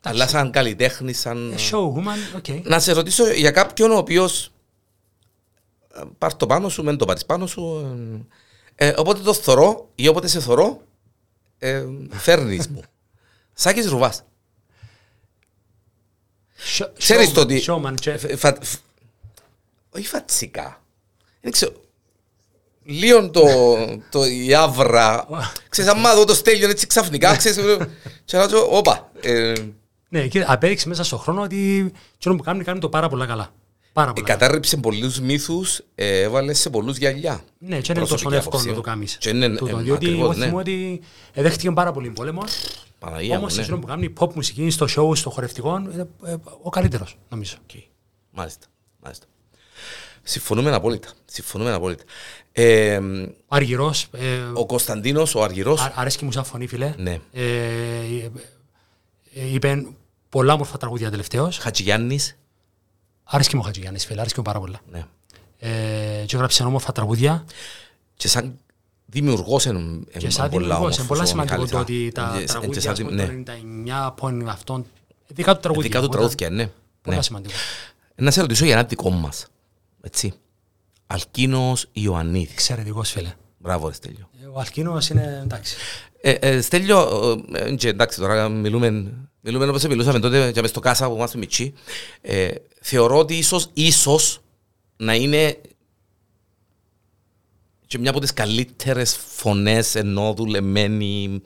Αλλά 0.02 0.28
σαν 0.28 0.52
καλλιτέχνη, 0.52 1.14
σαν... 1.14 1.52
Ε, 1.52 1.56
Showwoman, 1.72 2.36
OK. 2.38 2.48
Να 2.68 2.80
σε 2.80 2.92
ρωτήσω 2.92 3.32
για 3.32 3.52
κάποιον 3.52 3.92
ο 3.92 3.98
οποίος. 3.98 4.52
Πάρ 6.18 6.36
το 6.36 6.46
πάνω 6.46 6.70
σου, 6.70 6.84
μεν 6.84 6.98
το 6.98 7.06
πάρεις 7.06 7.26
πάνω 7.26 7.48
σου. 7.48 7.86
Ε, 8.76 8.88
ε, 8.88 8.94
όποτε 8.98 9.22
το 9.22 9.34
θωρώ 9.34 9.90
ή 9.96 10.08
όποτε 10.08 10.28
σε 10.28 10.40
θωρώ, 10.40 10.82
ε, 11.58 11.86
φέρνεις 12.12 12.68
μου. 12.68 12.82
Σάκης 13.58 13.90
Ρουβάς. 13.90 14.24
Show- 16.78 16.90
Ξέρεις 16.98 17.30
showman- 17.30 17.34
το 17.34 17.42
ότι. 17.42 17.64
Showman, 17.68 17.94
και- 18.02 18.18
φ- 18.18 18.36
φα- 18.38 18.58
φ- 18.62 18.80
Όχι 19.96 20.08
φατσικά. 20.08 20.82
Δεν 21.42 21.52
ξέρω. 21.52 21.74
Λίγο 22.84 23.30
το, 23.30 23.42
το 24.10 24.26
η 24.26 24.54
άβρα. 24.54 25.28
Ξέρεις, 25.70 25.92
άμα 25.92 26.16
δω 26.16 26.26
το 26.26 26.34
στέλιο 26.34 26.70
έτσι 26.70 26.88
ξαφνικά, 26.88 27.36
ξέρεις, 27.36 27.78
και 28.26 28.38
να 28.38 28.48
πω, 28.48 28.58
όπα. 28.78 29.12
ε, 29.22 29.54
Ναι, 30.10 30.28
και 30.28 30.44
απέδειξε 30.48 30.88
μέσα 30.88 31.04
στον 31.04 31.20
χρόνο 31.20 31.42
ότι 31.42 31.92
αυτό 32.18 32.36
που 32.36 32.44
κάνει, 32.44 32.64
κάνει 32.64 32.80
το 32.80 32.90
πάρα 32.90 33.10
πολλά 33.10 33.26
καλά. 33.26 33.54
Πάρα 33.96 34.10
Ε, 34.10 34.14
πολλά. 34.14 34.26
καλά. 34.28 34.40
κατάρριψε 34.40 34.78
πολλούς 34.78 35.20
μύθους, 35.20 35.82
ε, 35.96 36.22
έβαλε 36.22 36.54
σε 36.54 36.70
πολλούς 36.70 36.98
γυαλιά. 36.98 37.42
Ναι, 37.58 37.80
και 37.80 37.92
είναι 37.92 38.00
τόσο 38.02 38.14
Προσωπική 38.16 38.36
εύκολο 38.36 38.40
άποψη, 38.48 38.68
να 38.68 38.74
το 38.74 38.80
ε. 38.80 38.84
κάνεις. 38.84 39.18
Και 39.18 39.30
είναι, 39.30 39.50
Τούτο, 39.50 39.78
ε, 39.78 39.82
διότι 39.82 40.06
ακριβώς, 40.06 40.24
εγώ 40.24 40.34
ναι. 40.34 40.44
θυμούμαι 40.46 40.60
ότι 40.62 41.02
δέχτηκε 41.34 41.72
πάρα 41.72 41.92
πολύ 41.92 42.10
πόλεμο. 42.10 42.44
Παναγία 43.00 43.34
μου, 43.34 43.40
Όμως 43.40 43.56
ναι. 43.56 43.62
αυτό 43.62 43.78
που 43.78 43.88
κάνει 43.88 44.14
pop 44.20 44.34
μουσική 44.34 44.70
στο 44.70 44.86
show, 44.96 45.16
στο 45.18 45.30
χορευτικό, 45.30 45.78
είναι 45.94 46.08
ε, 46.26 46.36
ο 46.62 46.70
καλύτερος, 46.70 47.18
νομίζω. 47.30 47.56
Οκ. 47.64 47.80
Μάλιστα, 48.32 48.66
μάλιστα. 49.04 49.26
Συμφωνούμε 50.24 50.72
απόλυτα. 50.74 51.08
Συμφωνούμε 51.26 51.72
απόλυτα. 51.74 52.04
Ε, 52.52 53.00
Αργυρός, 53.48 54.08
ε, 54.12 54.38
ο 54.54 54.66
Κωνσταντίνος, 54.66 55.36
ο 55.36 55.44
Αργυρός, 55.44 55.82
α- 55.82 55.92
αρέσκει 55.96 56.26
μου 56.26 56.32
σαν 56.32 56.46
φωνή, 56.46 56.68
φίλε. 56.68 56.94
Ναι. 56.98 57.20
Ε, 57.32 57.44
ε, 57.44 58.32
ε, 59.34 59.54
είπε 59.54 59.86
πολλά 60.30 60.54
όμορφα 60.54 60.78
τραγούδια 60.78 61.10
τελευταίως. 61.10 61.58
Χατζηγιάννης. 61.58 62.38
Άρεσκε 63.28 63.56
μου 63.56 63.62
ο 63.64 63.66
Χατζηγιάννης, 63.66 64.06
φίλε, 64.06 64.20
άρεσκε 64.20 64.38
μου 64.40 64.44
πάρα 64.46 64.60
πολλά. 64.60 64.80
Ναι. 64.92 65.04
Ε, 65.60 66.24
και 66.26 66.36
έγραψε 66.36 66.64
όμορφα 66.64 66.92
τραγούδια. 66.92 67.46
Και 68.16 68.28
σαν 68.28 68.60
δημιουργός 69.06 69.66
είναι 69.66 69.80
Και 70.18 70.30
σαν 70.30 70.50
πολλά 70.50 70.50
δημιουργός, 70.50 70.78
όμορφος 70.78 70.98
είναι 70.98 71.08
πολλά 71.08 71.22
ο 71.22 71.26
σημαντικό 71.26 71.62
Μιχάλης, 71.62 71.72
το 71.72 71.78
α. 71.78 71.82
ότι 71.82 72.12
τα 72.14 72.32
Και- 72.34 72.40
και 72.40 72.46
τραγούδια 72.52 72.82
σαν 72.82 72.92
ας 72.92 73.00
πούμε, 73.02 73.12
δι- 73.12 73.46
το 73.46 73.52
ναι. 73.52 73.58
99 73.58 74.06
από 74.06 74.32
αυτόν, 74.48 74.86
δικά 75.28 75.54
του 75.54 75.60
τραγούδια. 75.60 75.90
Δικά 75.90 76.00
του 76.02 76.06
οπότε 76.06 76.18
τραγούδια, 76.18 76.50
ναι. 76.50 76.70
Πολλά 77.02 77.16
Ναι. 77.16 77.22
σημαντικό. 77.24 77.54
Να 78.16 78.32
σε 78.32 78.42
ρωτήσω 78.42 78.66
για 78.66 78.74
ένα 78.74 78.84
δικό 78.84 79.10
μας. 79.10 79.46
Έτσι. 80.02 80.34
Αλκίνος 81.08 81.86
Ιωαννίδης. 81.94 82.52
Εξαιρετικός 82.52 83.12
φίλε. 83.12 83.34
Μπράβο, 83.58 83.88
ρε 83.88 83.94
Στέλιο. 83.94 84.30
Ε, 84.44 84.46
Ο 84.46 84.60
Αλκίνος 84.60 85.10
είναι 85.10 85.42
εντάξει. 85.44 85.76
Ε, 86.28 86.32
ε, 86.32 86.62
Στέλιο, 86.62 87.00
ε, 87.54 87.64
ε, 87.64 87.76
και 87.76 87.88
εντάξει 87.88 88.20
τώρα 88.20 88.50
μιλούμε, 88.50 89.14
μιλούμε 89.42 89.68
όπως 89.68 89.84
μιλούσαμε 89.84 90.20
τότε 90.20 90.52
και 90.52 90.62
μες 90.62 90.70
στο 90.70 90.80
κάσα 90.80 91.08
που 91.10 91.16
είμαστε 91.16 91.38
μητσί. 91.38 91.74
Ε, 92.22 92.48
θεωρώ 92.82 93.18
ότι 93.18 93.34
ίσως, 93.38 93.70
ίσως 93.74 94.40
να 94.98 95.16
είναι 95.16 95.58
και 97.88 98.00
μια 98.00 98.10
από 98.10 98.20
τις 98.20 98.34
καλύτερες 98.34 99.18
φωνές 99.28 99.96
ενώ 99.96 100.34
δουλεμένη 100.38 101.42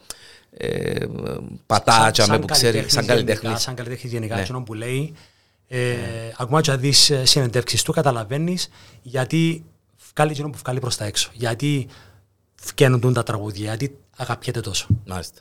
ε, 0.51 1.05
πατάτια 1.65 2.27
με 2.27 2.39
που 2.39 2.47
ξέρει 2.47 2.77
σαν 2.77 2.87
γενικά, 2.89 3.13
καλλιτέχνης. 3.13 3.61
Σαν 3.61 3.75
καλλιτέχνης 3.75 4.11
γενικά, 4.11 4.35
Ναι. 4.35 4.41
εκείνο 4.41 4.61
που 4.63 4.73
λέει. 4.73 5.13
Ε, 5.67 5.95
Ακόμα 6.37 6.61
και 6.61 6.71
αν 6.71 6.79
δεις 6.79 7.09
ε, 7.09 7.25
συνεντεύξεις 7.25 7.83
του, 7.83 7.91
καταλαβαίνεις 7.91 8.69
γιατί 9.01 9.63
βγάλει 10.13 10.31
εκείνο 10.31 10.49
που 10.49 10.57
βγάλει 10.63 10.79
προς 10.79 10.95
τα 10.95 11.05
έξω. 11.05 11.29
Γιατί 11.33 11.87
φκαίνουν 12.61 13.13
τα 13.13 13.23
τραγούδια, 13.23 13.63
γιατί 13.65 13.95
αγαπιέται 14.17 14.59
τόσο. 14.59 14.87
Μάλιστα. 15.05 15.39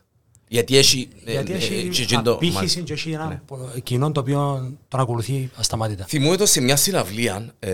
Γιατί 0.50 0.76
έχει... 0.76 1.08
ε, 1.24 1.30
Γιατί 1.32 1.52
ε, 1.52 1.56
έχει 1.56 1.88
και- 1.88 2.04
και 2.04 2.18
το- 2.24 2.32
απήχηση 2.32 2.56
μάλιστα. 2.56 2.80
και 2.80 2.92
έχει 2.92 3.10
ένα 3.10 3.26
Ναι. 3.74 3.80
κοινό 3.80 4.12
το 4.12 4.20
οποίο 4.20 4.72
τον 4.88 5.00
ακολουθεί 5.00 5.50
ασταμάτητα. 5.56 6.04
Θυμούμαι 6.04 6.36
το 6.36 6.46
σε 6.46 6.60
μια 6.60 6.76
συναυλία 6.76 7.54
ε, 7.58 7.70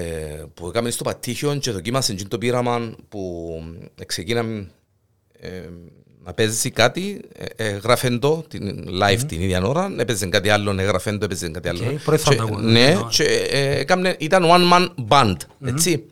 που 0.55 0.67
έκαμε 0.69 0.91
στο 0.91 1.05
Παττίχειο 1.05 1.57
και 1.57 1.71
δοκίμασε 1.71 2.13
εκείνο 2.13 2.29
το 2.29 2.39
πείραμα 2.39 2.95
που 3.09 3.51
ξεκίναμε 4.07 4.71
ε, 5.41 5.63
να 6.25 6.35
παίζει 6.35 6.71
κάτι, 6.71 7.21
ε, 7.37 7.45
ε, 7.57 7.69
γράφεν 7.77 8.19
το 8.19 8.45
την, 8.49 8.89
live 9.03 9.21
την 9.27 9.41
ίδια 9.43 9.63
ώρα, 9.63 9.95
έπαιζε 9.99 10.27
κάτι 10.27 10.49
άλλο, 10.49 10.71
έγραφεν 10.81 11.19
το, 11.19 11.25
έπαιζε 11.25 11.49
κάτι 11.49 11.69
άλλο. 11.69 11.85
Οκ, 11.91 11.99
πρώτη 12.01 12.23
φορά 12.23 12.35
Και- 12.37 12.41
το 12.43 12.47
ακούω. 12.47 12.61
Ναι, 12.61 12.71
Ναι. 12.71 13.01
και 13.11 13.25
ε, 13.51 13.79
έκαμνε- 13.79 14.23
ήταν 14.23 14.43
one 14.45 14.73
man 14.73 14.89
band, 15.09 15.37
έτσι. 15.65 16.05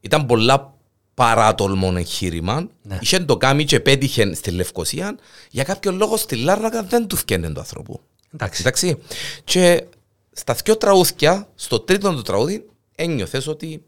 Ήταν 0.00 0.26
πολλά 0.26 0.74
παράτολμο 1.18 1.92
εγχείρημα. 1.96 2.68
Ναι. 2.82 2.98
Είχε 3.00 3.18
το 3.18 3.36
κάνει 3.36 3.64
και 3.64 3.80
πέτυχε 3.80 4.34
στη 4.34 4.50
Λευκοσία. 4.50 5.16
Για 5.50 5.64
κάποιο 5.64 5.92
λόγο 5.92 6.16
στη 6.16 6.36
Λάρνακα 6.36 6.82
δεν 6.82 7.06
του 7.06 7.16
φκένε 7.16 7.50
το 7.50 7.60
άνθρωπο. 7.60 8.00
Εντάξει. 8.34 8.60
Εντάξει. 8.60 8.98
Και 9.44 9.84
στα 10.32 10.54
δυο 10.64 10.76
τραγούδια, 10.76 11.48
στο 11.54 11.80
τρίτο 11.80 12.14
του 12.14 12.22
τραγούδι, 12.22 12.66
ένιωθες 12.94 13.46
ότι 13.46 13.84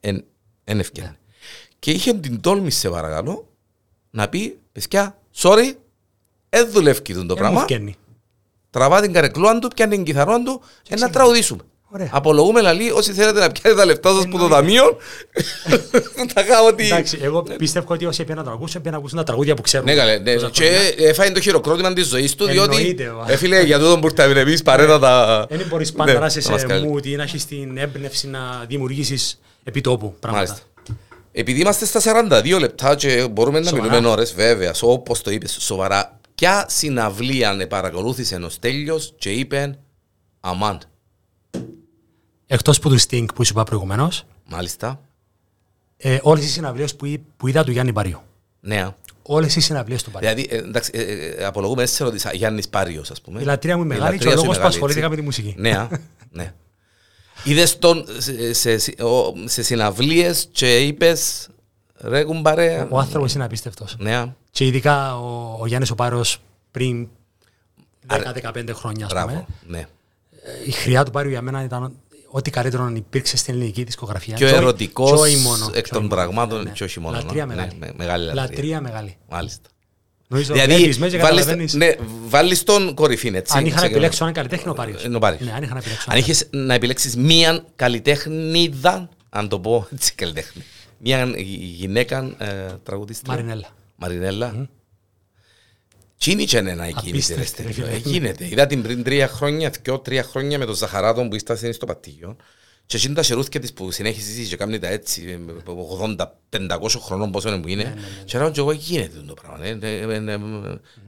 εν, 0.00 0.24
εν 0.64 0.78
ευκαιρία. 0.80 1.16
Και 1.78 1.90
είχε 1.90 2.14
την 2.14 2.40
τόλμη, 2.40 2.70
σε 2.70 2.88
παρακαλώ, 2.90 3.48
να 4.10 4.28
πει, 4.28 4.58
παιδιά, 4.72 5.18
sorry, 5.36 5.72
δεν 6.48 6.70
δουλεύει 6.70 7.00
το 7.02 7.12
Ε, 7.12 7.22
μου 7.22 7.34
πράγμα. 7.34 7.60
φκένει. 7.60 7.96
Τραβά 8.70 9.00
την 9.00 9.12
καρεκλούα 9.12 9.58
του, 9.58 9.68
πιάνει 9.68 9.94
την 9.94 10.04
κιθαρόν 10.04 10.44
του 10.44 10.60
και 10.82 10.94
να 10.96 11.10
τραγουδήσουμε. 11.10 11.62
Ωραία. 11.94 12.08
Απολογούμε 12.12 12.60
λαλή, 12.60 12.90
όσοι 12.90 13.12
θέλετε 13.12 13.40
να 13.40 13.52
πιάνετε 13.52 13.80
τα 13.82 13.86
λεφτά 13.86 14.14
σας 14.14 14.28
που 14.28 14.38
το 14.38 14.48
ταμείο, 14.48 14.96
θα 16.34 16.42
κάνω 16.42 16.66
ότι... 16.66 16.84
Εντάξει, 16.84 17.18
εγώ 17.22 17.42
πιστεύω 17.42 17.86
ότι 17.94 18.04
όσοι 18.06 18.22
πήγαν 18.24 18.36
να 18.38 18.44
το 18.44 18.50
ακούσουν, 18.50 18.80
πήγαν 18.80 18.92
να 18.92 18.98
ακούσουν 18.98 19.18
τα 19.18 19.24
τραγούδια 19.24 19.54
που 19.54 19.62
ξέρουν. 19.62 19.86
Ναι, 19.86 19.94
καλέ. 19.94 20.18
Ναι. 20.18 20.34
τόσα 20.34 20.50
Και 20.50 20.64
χρόνια. 20.64 21.08
έφαγε 21.08 21.32
το 21.32 21.40
χειροκρότημα 21.40 21.92
της 21.92 22.06
ζωής 22.06 22.34
του, 22.34 22.46
διότι... 22.46 22.76
Εννοείται, 22.76 23.10
βα. 23.10 23.32
Ε, 23.32 23.36
φίλε, 23.36 23.62
για 23.62 23.78
τούτον 23.78 24.00
που 24.00 24.06
ήρθαμε 24.06 24.40
εμείς 24.40 24.62
παρέτα 24.62 24.98
τα... 24.98 25.46
Δεν 25.50 25.66
μπορείς 25.68 25.92
πάντα 25.92 26.12
Ναι, 26.12 26.18
να 26.18 26.26
είσαι 26.26 26.50
μας 26.50 26.60
σε 26.60 26.66
καλεί. 26.66 26.92
mood 26.94 27.06
ή 27.06 27.16
να 27.16 27.22
έχεις 27.22 27.46
την 27.46 27.76
έμπνευση 27.78 28.28
να 28.28 28.64
δημιουργήσεις 28.68 29.40
επιτόπου 29.64 30.14
πράγματα. 30.20 30.44
Μάλιστα. 30.46 30.66
Επειδή 31.32 31.60
είμαστε 31.60 31.84
στα 31.86 32.00
42 32.44 32.58
λεπτά 32.60 32.94
και 32.94 33.28
μπορούμε 33.30 33.60
να 33.60 33.68
Σοβαρά. 33.68 33.88
μιλούμε 33.90 34.08
ώρες, 34.08 34.34
βέβαια, 34.34 34.74
σο- 34.74 34.92
όπως 34.92 35.22
το 35.22 35.30
είπες, 35.30 35.56
σοβαρά, 35.60 36.20
ποια 36.34 36.66
συναυλία 36.68 37.66
παρακολούθησε 37.68 38.34
ο 38.44 38.48
Στέλιος 38.48 39.14
και 39.18 39.30
είπε 39.30 39.78
«Αμάν». 40.40 40.78
Εκτός 42.54 42.78
που 42.78 42.88
του 42.88 43.00
Sting 43.00 43.24
που 43.34 43.44
σου 43.44 43.52
είπα 43.52 43.64
προηγουμένως, 43.64 44.24
Μάλιστα. 44.48 45.00
ε, 45.96 46.18
όλες 46.22 46.44
οι 46.44 46.48
συναυλίες 46.48 46.94
που, 46.96 47.04
εί- 47.06 47.20
που 47.36 47.48
είδα 47.48 47.64
του 47.64 47.70
Γιάννη 47.70 47.92
Παρίου. 47.92 48.20
Ναι. 48.60 48.88
Όλες 49.22 49.56
οι 49.56 49.60
συναυλίες 49.60 50.02
του 50.02 50.10
Παρίου. 50.10 50.28
Δηλαδή, 50.34 50.54
ε, 50.54 50.58
εντάξει, 50.58 50.90
ε, 50.94 51.02
ε, 51.02 51.44
απολογούμε, 51.44 51.82
έτσι 51.82 51.94
σε 51.94 52.04
ρωτήσα, 52.04 52.32
Γιάννης 52.34 52.68
Πάριος, 52.68 53.10
ας 53.10 53.20
πούμε. 53.20 53.40
Η 53.40 53.44
λατρεία 53.44 53.76
μου 53.76 53.82
είναι 53.82 53.94
Η 53.94 53.98
μεγάλη 53.98 54.18
και 54.18 54.26
ο 54.26 54.30
λατρεία 54.30 54.44
σου 54.44 54.50
λόγος 54.52 54.56
που 54.56 54.62
μεγάλη, 54.62 54.74
ασχολήθηκα 54.74 55.06
έτσι. 55.06 55.16
με 55.16 55.20
τη 55.20 55.40
μουσική. 55.40 55.54
Ναι, 55.60 55.76
α, 55.78 55.88
ναι. 56.30 56.52
Είδες 57.44 57.78
τον 57.78 58.04
σε, 58.18 58.52
σε, 58.52 58.78
σε, 58.78 58.94
ο- 59.02 59.34
σε 59.48 59.62
συναυλίες 59.62 60.48
και 60.52 60.78
είπες 60.78 61.48
«Ρε 62.00 62.24
κουμπάρε». 62.24 62.86
Ο 62.90 62.98
άνθρωπος 62.98 63.34
είναι 63.34 63.44
απίστευτος. 63.44 63.96
Ναι, 63.98 64.16
α, 64.16 64.34
Και 64.50 64.66
ειδικά 64.66 65.16
ο, 65.18 65.56
ο 65.60 65.66
Γιάννης 65.66 65.90
ο 65.90 65.94
Πάρος 65.94 66.38
πριν 66.70 67.08
10-15 68.08 68.70
χρόνια, 68.72 69.06
ας 69.06 69.12
πούμε. 69.12 69.24
μπράβο, 69.24 69.46
ναι. 69.66 69.78
Ε, 69.78 69.86
Η 70.66 70.70
χρειά 70.70 71.04
του 71.04 71.10
Πάριου 71.10 71.30
για 71.30 71.42
μένα 71.42 71.62
ήταν 71.62 71.92
ό,τι 72.36 72.50
καλύτερο 72.50 72.92
υπήρξε 72.96 73.36
στην 73.36 73.54
ελληνική 73.54 73.82
δισκογραφία. 73.84 74.34
Πιο 74.34 74.46
Και 74.46 74.52
όχι- 74.52 74.62
ερωτικός 74.62 75.10
και 75.10 75.16
όχι 75.16 75.36
μόνο, 75.36 75.70
εκ 75.74 75.84
και 75.84 75.90
των 75.92 76.04
όχι 76.04 76.08
μόνο. 76.14 76.22
πραγμάτων 76.22 76.72
και 76.72 76.84
όχι 76.84 77.00
μόνο, 77.00 77.16
Λατρεία 77.16 77.46
ναι, 77.46 77.54
μεγάλη. 77.54 77.76
με- 77.78 77.92
μεγάλη 77.96 78.24
λατρεία. 78.24 78.42
Λατρεία 78.42 78.80
μεγάλη. 78.80 79.16
Μάλιστα. 79.28 79.68
Νομίζω 80.28 80.52
Δηλαδή, 80.52 80.74
βλέπεις 80.76 80.98
με 80.98 81.08
και 81.08 81.16
βάλεις, 81.18 81.38
καταλαβαίνεις. 81.40 81.74
ναι, 81.74 81.94
βάλεις 82.28 82.62
τον 82.62 82.94
κορυφή, 82.94 83.30
έτσι. 83.34 83.58
Αν 83.58 83.66
είχα 83.66 83.74
να 83.74 83.80
σε- 83.80 83.86
επιλέξω 83.86 84.18
έναν 84.22 84.34
καλλιτέχνη, 84.34 84.70
ο 84.70 84.74
Πάριος. 84.74 85.04
Είναι 85.04 85.16
ο 85.16 85.18
Πάριος. 85.18 85.40
Ναι, 85.42 85.52
αν 85.52 85.62
είχα 85.62 85.72
να 85.72 85.78
επιλέξω. 85.78 86.04
Αν 86.10 86.16
έναν 86.16 86.28
είχες 86.30 86.46
να 86.50 86.74
επιλέξεις 86.74 87.16
μίαν 87.16 87.64
καλλιτέχνηδα, 87.76 89.08
αν 89.30 89.48
το 89.48 89.58
πω 89.60 89.86
έτσι 89.92 90.14
καλλιτέχνη, 90.14 90.62
μίαν 90.98 91.34
γυναίκα 91.78 92.34
ε, 92.38 92.46
τραγουδίστρια. 92.82 93.32
Μαρινέλα. 93.34 93.66
Μαρινέλα. 93.96 94.50
Τι 94.50 94.66
είναι 96.26 96.44
και 96.44 96.58
ένα 96.58 96.84
εκείνη 96.84 97.10
Απίστευτη, 97.10 97.40
ρε 97.42 97.46
Στέλιο. 97.46 97.68
ρε 97.68 97.72
φίλε. 97.72 97.90
Ε, 97.90 97.96
Γίνεται. 97.96 98.46
Είδα 98.48 98.66
την 98.66 98.82
πριν 98.82 99.02
τρία 99.02 99.28
χρόνια, 99.28 99.72
δυο, 99.82 99.98
τρία 99.98 100.22
χρόνια 100.22 100.58
με 100.58 100.64
τον 100.64 100.74
Ζαχαράτον 100.74 101.28
που 101.28 101.34
ήσταν 101.34 101.72
στο 101.72 101.86
πατήγιο. 101.86 102.36
Και 102.86 102.96
εκείνη 102.96 103.14
τα 103.14 103.22
σερούθια 103.22 103.60
της 103.60 103.72
που 103.72 103.90
συνέχισε 103.90 104.42
και 104.42 104.56
κάνεις 104.56 104.80
τα 104.80 104.88
έτσι, 104.88 105.24
ε, 105.28 105.70
80-500 106.50 107.00
χρονών 107.00 107.30
πόσο 107.30 107.48
είναι 107.48 107.58
που 107.58 107.66
Ναι, 107.66 107.72
είναι. 107.72 107.94
Και 108.24 108.38
λέω 108.38 108.50
και 108.50 108.60
εγώ 108.60 108.72
γίνεται 108.72 109.18
το 109.26 109.34
πράγμα. 109.34 109.64
ε, 109.64 109.78
ε, 109.80 110.00
ε, 110.00 110.14
ε, 110.14 110.32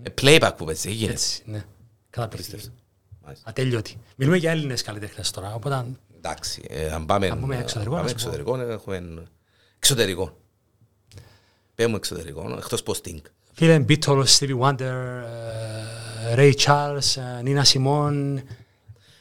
ε, 0.03 0.15
Playback 0.21 0.51
που 0.57 0.65
παίζει, 0.65 0.91
γίνεται. 0.91 1.13
Έτσι, 1.13 1.43
ναι. 1.47 1.65
Καταπληκτική. 2.11 2.69
Μάλιστα. 3.25 3.49
Ατέλειωτη. 3.49 3.97
Μιλούμε 4.17 4.37
για 4.37 4.51
Έλληνες 4.51 4.83
καλλιτέχνες 4.83 5.31
τώρα. 5.31 5.55
Οπότε 5.55 5.85
Εντάξει, 6.17 6.63
ε, 6.69 6.91
αν 6.91 7.07
πάμε, 7.07 7.27
Αν 7.29 7.41
πούμε 7.41 7.59
εξωτερικό, 7.59 7.95
πάμε 7.95 8.03
να 8.13 8.19
σου 8.19 8.25
πω. 8.25 8.31
εξωτερικό, 8.31 8.61
ε, 8.61 8.73
έχουμε 8.73 9.23
εξωτερικό. 9.79 10.37
Πέμε 11.75 11.97
εξωτερικό, 11.97 12.55
εκτός 12.59 12.83
πως 12.83 13.01
Sting. 13.05 13.21
Φίλε 13.57 13.85
Beatles, 13.89 14.25
Stevie 14.39 14.59
Wonder, 14.61 14.81
ε, 14.81 16.35
Ray 16.37 16.53
Charles, 16.65 17.17
ε, 17.17 17.43
Nina 17.45 17.63
Simone. 17.73 18.43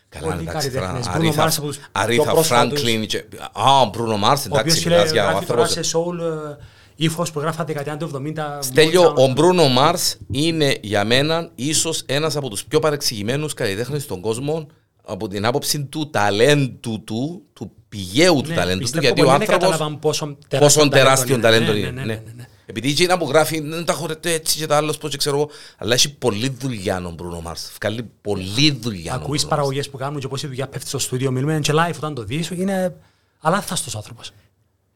Καλά, 0.10 0.34
Πολλοί 0.34 0.48
εντάξει, 0.48 0.72
τώρα, 0.72 0.86
καλλιτέχνες. 0.88 1.06
Bruno 1.08 1.12
Αρίθα- 1.16 1.46
Mars 1.48 1.54
από 1.58 1.68
τους 1.68 1.78
πιο 1.78 1.86
Αρίθα 1.92 2.32
πρόσφατους. 2.32 2.80
Φράγκλιν 2.82 3.08
και... 3.08 3.18
Α, 3.54 3.86
Μπρούνο 3.94 4.18
Μάρς, 4.18 4.42
Ο 4.46 4.48
οποίος 4.50 4.62
εντάξει, 4.62 4.82
φίλε 4.82 4.96
μιλάς 4.96 5.12
για 5.12 5.28
ο 5.28 5.30
γράφει 5.32 5.46
τώρα 5.46 5.62
άνθρωπος. 5.62 5.88
σε 5.88 5.98
soul 5.98 6.20
ε, 6.20 6.64
ύφος 6.96 7.32
που 7.32 7.40
γράφα 7.40 7.64
δεκαετία 7.64 7.98
του 7.98 8.12
70. 8.36 8.40
Στέλιο, 8.60 9.04
Motown. 9.04 9.16
ο 9.16 9.28
Μπρούνο 9.28 9.68
Μάρς 9.68 10.18
είναι 10.32 10.78
για 10.82 11.04
μένα 11.06 11.50
ίσως 11.56 12.04
ένας 12.06 12.36
από 12.36 12.50
τους 12.50 12.66
πιο 12.66 12.80
παρεξηγημένους 12.80 13.54
καλλιτέχνες 13.54 14.04
στον 14.04 14.22
κόσμο 14.22 14.68
από 15.06 15.28
την 15.28 15.46
άποψη 15.46 15.84
του 15.86 16.10
ταλέντου 16.10 17.04
του, 17.04 17.42
του 17.54 17.72
πηγαίου 17.90 18.42
του 18.42 18.50
Ναι, 18.50 18.56
ταλέντου 18.56 18.76
του, 18.78 18.82
πιστεύω 18.84 19.06
γιατί 19.06 19.22
ο 19.22 19.26
πολλοί 19.26 19.38
δεν 19.38 19.48
άνθρωπος 19.48 19.70
κατάλαβαν 19.70 20.00
πόσο 20.00 20.38
πόσο 20.60 20.88
τεράστιο 20.90 21.34
είναι. 21.34 21.44
ταλέντο 21.44 21.72
Ναι, 21.72 21.80
είναι. 21.80 22.24
Ναι, 22.68 22.80
ναι, 22.80 22.86
ναι. 22.86 22.90
ναι, 22.90 22.90
ναι. 22.90 22.90
Επειδή 22.90 22.90
εκείνα 22.90 23.18
που 23.18 23.28
γράφει 23.30 23.60
δεν 23.60 23.86
τα 23.86 23.94
χωρετέ 23.94 24.34
έτσι 24.34 24.58
και 24.58 24.66
τα 24.66 24.78
άλλος 24.78 24.98
πώς 24.98 25.10
και 25.10 25.18
ξέρω 25.18 25.38
εγώ, 25.38 25.50
αλλά 25.78 25.94
έχει 25.94 26.14
πολλή 26.14 26.50
δουλειά 26.50 27.06
ο 27.06 27.12
Μπρούνο 27.12 27.42
Μάρς. 27.42 27.72
Βγάλει 27.80 28.10
πολλή 28.22 28.72
δουλειά. 28.72 29.14
ο 29.14 29.16
Ακούεις 29.16 29.42
Bruno 29.42 29.46
Mars. 29.46 29.50
παραγωγές 29.50 29.90
που 29.90 29.98
κάνουν 29.98 30.20
και 30.20 30.28
πώς 30.28 30.44
η 30.44 30.48
δουλειά 30.48 30.68
πέφτει 30.68 30.88
στο 30.88 31.00
στούντιο, 31.00 31.32
μιλούμε 31.32 31.60
και 31.60 31.74
live 31.76 31.96
όταν 31.96 32.14
το 32.14 32.24
δεις, 32.24 32.50
είναι 32.50 32.96
αλάθαστος 33.40 33.96
άνθρωπος. 33.96 34.32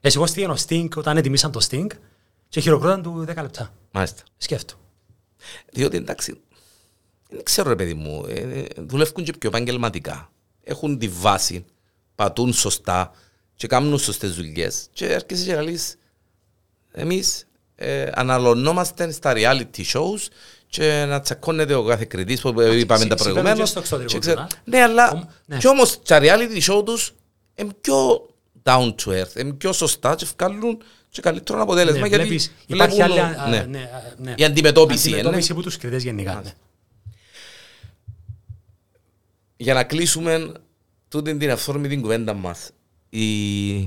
Εσύ 0.02 0.18
εγώ 0.18 0.28
στείλω 0.28 0.58
Sting 0.68 0.88
όταν 0.96 1.18
ετοιμήσαν 1.18 1.52
το 1.52 1.68
Sting 1.70 1.88
και 2.50 2.60
χειροκρόταν 2.60 3.02
του 3.02 3.26
10 3.30 3.36
λεπτά. 3.36 3.74
Μάλιστα. 3.92 4.24
Σκέφτου. 4.38 4.78
Διότι 5.72 5.98
εντάξει, 5.98 6.42
δεν 7.30 7.44
ξέρω 7.44 7.70
ρε 7.70 7.76
παιδί 7.76 7.94
μου, 7.94 8.26
ε, 8.28 8.34
ε, 8.34 8.66
δουλεύουν 8.78 9.24
και 9.24 9.34
πιο 9.40 9.50
επαγγελματικά. 9.50 10.32
Έχουν 10.64 10.98
τη 10.98 11.08
βάση, 11.08 11.66
πατούν 12.16 12.54
σωστά 12.54 13.12
και 13.56 13.68
κάνουν 13.68 14.00
σωστές 14.00 14.36
δουλειές 14.36 14.88
και 14.92 15.06
έρχεσαι 15.06 15.46
και 15.46 15.62
λες, 15.62 15.96
εμείς 16.92 17.48
ε, 17.82 18.10
αναλωνόμαστε 18.14 19.12
στα 19.12 19.34
reality 19.36 19.84
shows 19.94 20.28
και 20.68 21.06
να 21.08 21.20
τσακώνεται 21.20 21.74
ο 21.74 21.84
κάθε 21.84 22.06
κριτής 22.06 22.42
που 22.42 22.50
είπαμε 22.50 22.66
τα 22.66 22.78
συμβαίνουν 22.96 23.16
και 23.18 23.24
προηγουμένως. 23.24 23.70
στο 23.70 23.80
εξωτερικό 23.80 24.14
Και 24.14 24.20
ξέρω- 24.20 24.36
τώρα. 24.36 24.48
Ναι, 24.64 24.82
αλλά 24.82 25.12
Ομ- 25.12 25.24
ναι. 25.46 25.58
κι 25.58 25.68
όμως 25.68 26.02
τα 26.02 26.20
reality 26.22 26.62
show 26.72 26.86
τους 26.86 27.14
είναι 27.56 27.74
πιο 27.82 28.28
down 28.64 28.96
to 29.06 29.10
earth, 29.22 29.36
είναι 29.40 29.54
πιο 29.54 29.74
σωστά 29.74 30.16
και 30.16 30.28
βγάλουν 30.38 30.82
και 31.10 31.22
καλύτερο 31.22 31.62
αποτέλεσμα 31.62 32.00
Ναι, 32.02 32.08
γιατί 32.08 32.24
βλέπεις, 32.24 32.52
υπάρχει 32.68 32.96
βλέπουν, 32.96 33.18
άλλη 33.18 33.36
α, 33.36 33.48
ναι. 33.50 33.58
α, 33.58 33.66
ναι, 33.66 33.78
α, 33.80 34.14
ναι. 34.18 34.34
Η 34.38 34.44
αντιμετώπιση, 34.44 35.08
αντιμετώπιση 35.14 35.50
ναι. 35.52 35.58
που 35.58 35.64
τους 35.64 35.78
κριτές 35.78 36.04
γενικά. 36.04 36.42
ναι. 36.44 36.52
για 39.58 39.74
να 39.74 39.84
κλείσουμε 39.84 40.52
τούτη 41.08 41.38
την 41.38 41.52
αυθόρμητη 41.52 41.98
κουβέντα 42.00 42.34
μας. 42.34 42.70
Η... 43.10 43.80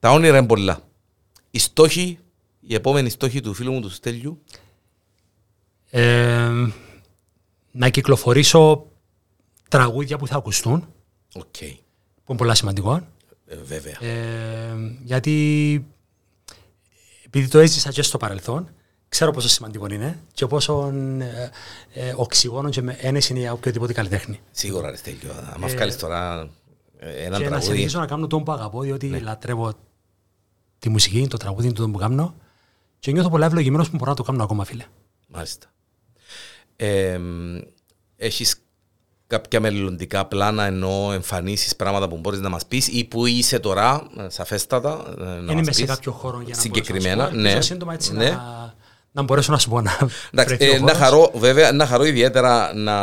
Τα 0.00 0.10
όνειρα 0.10 0.36
είναι 0.38 0.46
πολλά. 0.46 0.80
Οι 1.50 1.58
στόχοι, 1.58 2.18
οι 2.66 2.74
επόμενοι 2.74 3.08
στόχοι 3.08 3.40
του 3.40 3.54
φίλου 3.54 3.72
μου 3.72 3.80
του 3.80 3.90
Στέλιου, 3.90 4.42
Ε, 5.90 6.50
να 7.70 7.88
κυκλοφορήσω 7.88 8.86
τραγούδια 9.68 10.18
που 10.18 10.26
θα 10.26 10.36
ακουστούν, 10.36 10.88
οκ, 11.34 11.56
που 12.24 12.32
είναι 12.32 12.38
πολλά 12.38 12.54
σημαντικό. 12.54 12.94
ε, 13.46 13.56
βέβαια. 13.56 14.02
Ε, 14.02 14.74
γιατί 15.04 15.86
επειδή 17.26 17.48
το 17.48 17.58
έζησα 17.58 17.90
και 17.90 18.02
στο 18.02 18.18
παρελθόν, 18.18 18.70
ξέρω 19.08 19.30
πόσο 19.30 19.48
σημαντικό 19.48 19.86
είναι 19.86 20.22
και 20.32 20.46
πόσο 20.46 20.92
ε, 21.18 21.50
ε, 21.92 22.12
οξυγόνο 22.16 22.68
και 22.70 22.82
με 22.82 22.96
ένεση 23.00 23.32
είναι 23.32 23.40
για 23.40 23.52
οποιοδήποτε 23.52 23.92
καλλιτέχνη. 23.92 24.40
Σίγουρα 24.50 24.90
ρε 24.90 24.96
Στέλιο, 24.96 25.32
άμα 25.54 25.66
βγάλεις 25.66 25.96
τώρα 25.96 26.50
ε, 26.98 27.24
έναν 27.24 27.38
και 27.38 27.44
να 27.44 27.50
τραγούδι, 27.50 27.62
συνεχίσω 27.72 27.98
να 27.98 28.06
κάνω 28.06 28.26
τον 28.26 28.44
που 28.44 28.52
αγαπώ, 28.52 28.80
διότι 28.82 29.08
λατρεύω 29.08 29.72
τη 30.78 30.88
μουσική, 30.88 31.26
το 31.28 31.36
τραγούδι, 31.36 31.72
το 31.72 31.88
που 31.90 31.98
κάνω 31.98 32.34
και 33.06 33.12
νιώθω 33.12 33.28
πολλά 33.30 33.46
ευλογημένος 33.46 33.90
που 33.90 33.96
μπορώ 33.96 34.10
να 34.10 34.16
το 34.16 34.22
κάνω 34.22 34.42
ακόμα, 34.42 34.64
φίλε. 34.64 34.84
μάλιστα. 35.28 35.66
Ε, 36.76 37.20
έχεις 38.16 38.56
κάποια 39.26 39.60
μελλοντικά 39.60 40.26
πλάνα 40.26 40.64
ενώ 40.64 41.10
εμφανίσεις 41.12 41.76
πράγματα 41.76 42.08
που 42.08 42.16
μπορείς 42.16 42.40
να 42.40 42.48
μας 42.48 42.66
πεις 42.66 42.88
ή 42.88 43.04
που 43.04 43.26
είσαι 43.26 43.58
τώρα, 43.58 44.06
ε, 44.18 44.28
σαφέστατα, 44.28 45.04
ε, 45.18 45.22
να 45.24 45.24
Δεν 45.24 45.44
μας 45.44 45.52
είμαι 45.52 45.72
σε 45.72 45.80
πεις; 45.80 45.90
κάποιο 45.90 46.12
χώρο 46.12 46.40
για 46.40 46.54
να 46.54 46.60
Συγκεκριμένα, 46.60 47.30
μπορέσω 47.30 47.30
να 47.30 47.30
σου 47.30 47.36
πω. 47.36 47.40
ναι. 47.40 47.48
Ελπίζω 47.48 47.66
σύντομα 47.66 47.94
έτσι 47.94 48.12
ναι. 48.14 48.30
να, 48.30 48.74
να 49.12 49.22
μπορέσω 49.22 49.52
να 49.52 49.58
σου 49.58 49.68
πω 49.68 49.80
να 49.80 49.92
Εντάξει, 50.32 50.56
βρεθεί 50.56 50.72
ο 50.72 50.74
ε, 50.74 50.78
να 50.78 50.80
χώρος. 50.80 50.96
χαρώ, 50.96 51.30
βέβαια, 51.34 51.72
να 51.72 51.86
χαρώ 51.86 52.04
ιδιαίτερα 52.04 52.74
να, 52.74 52.98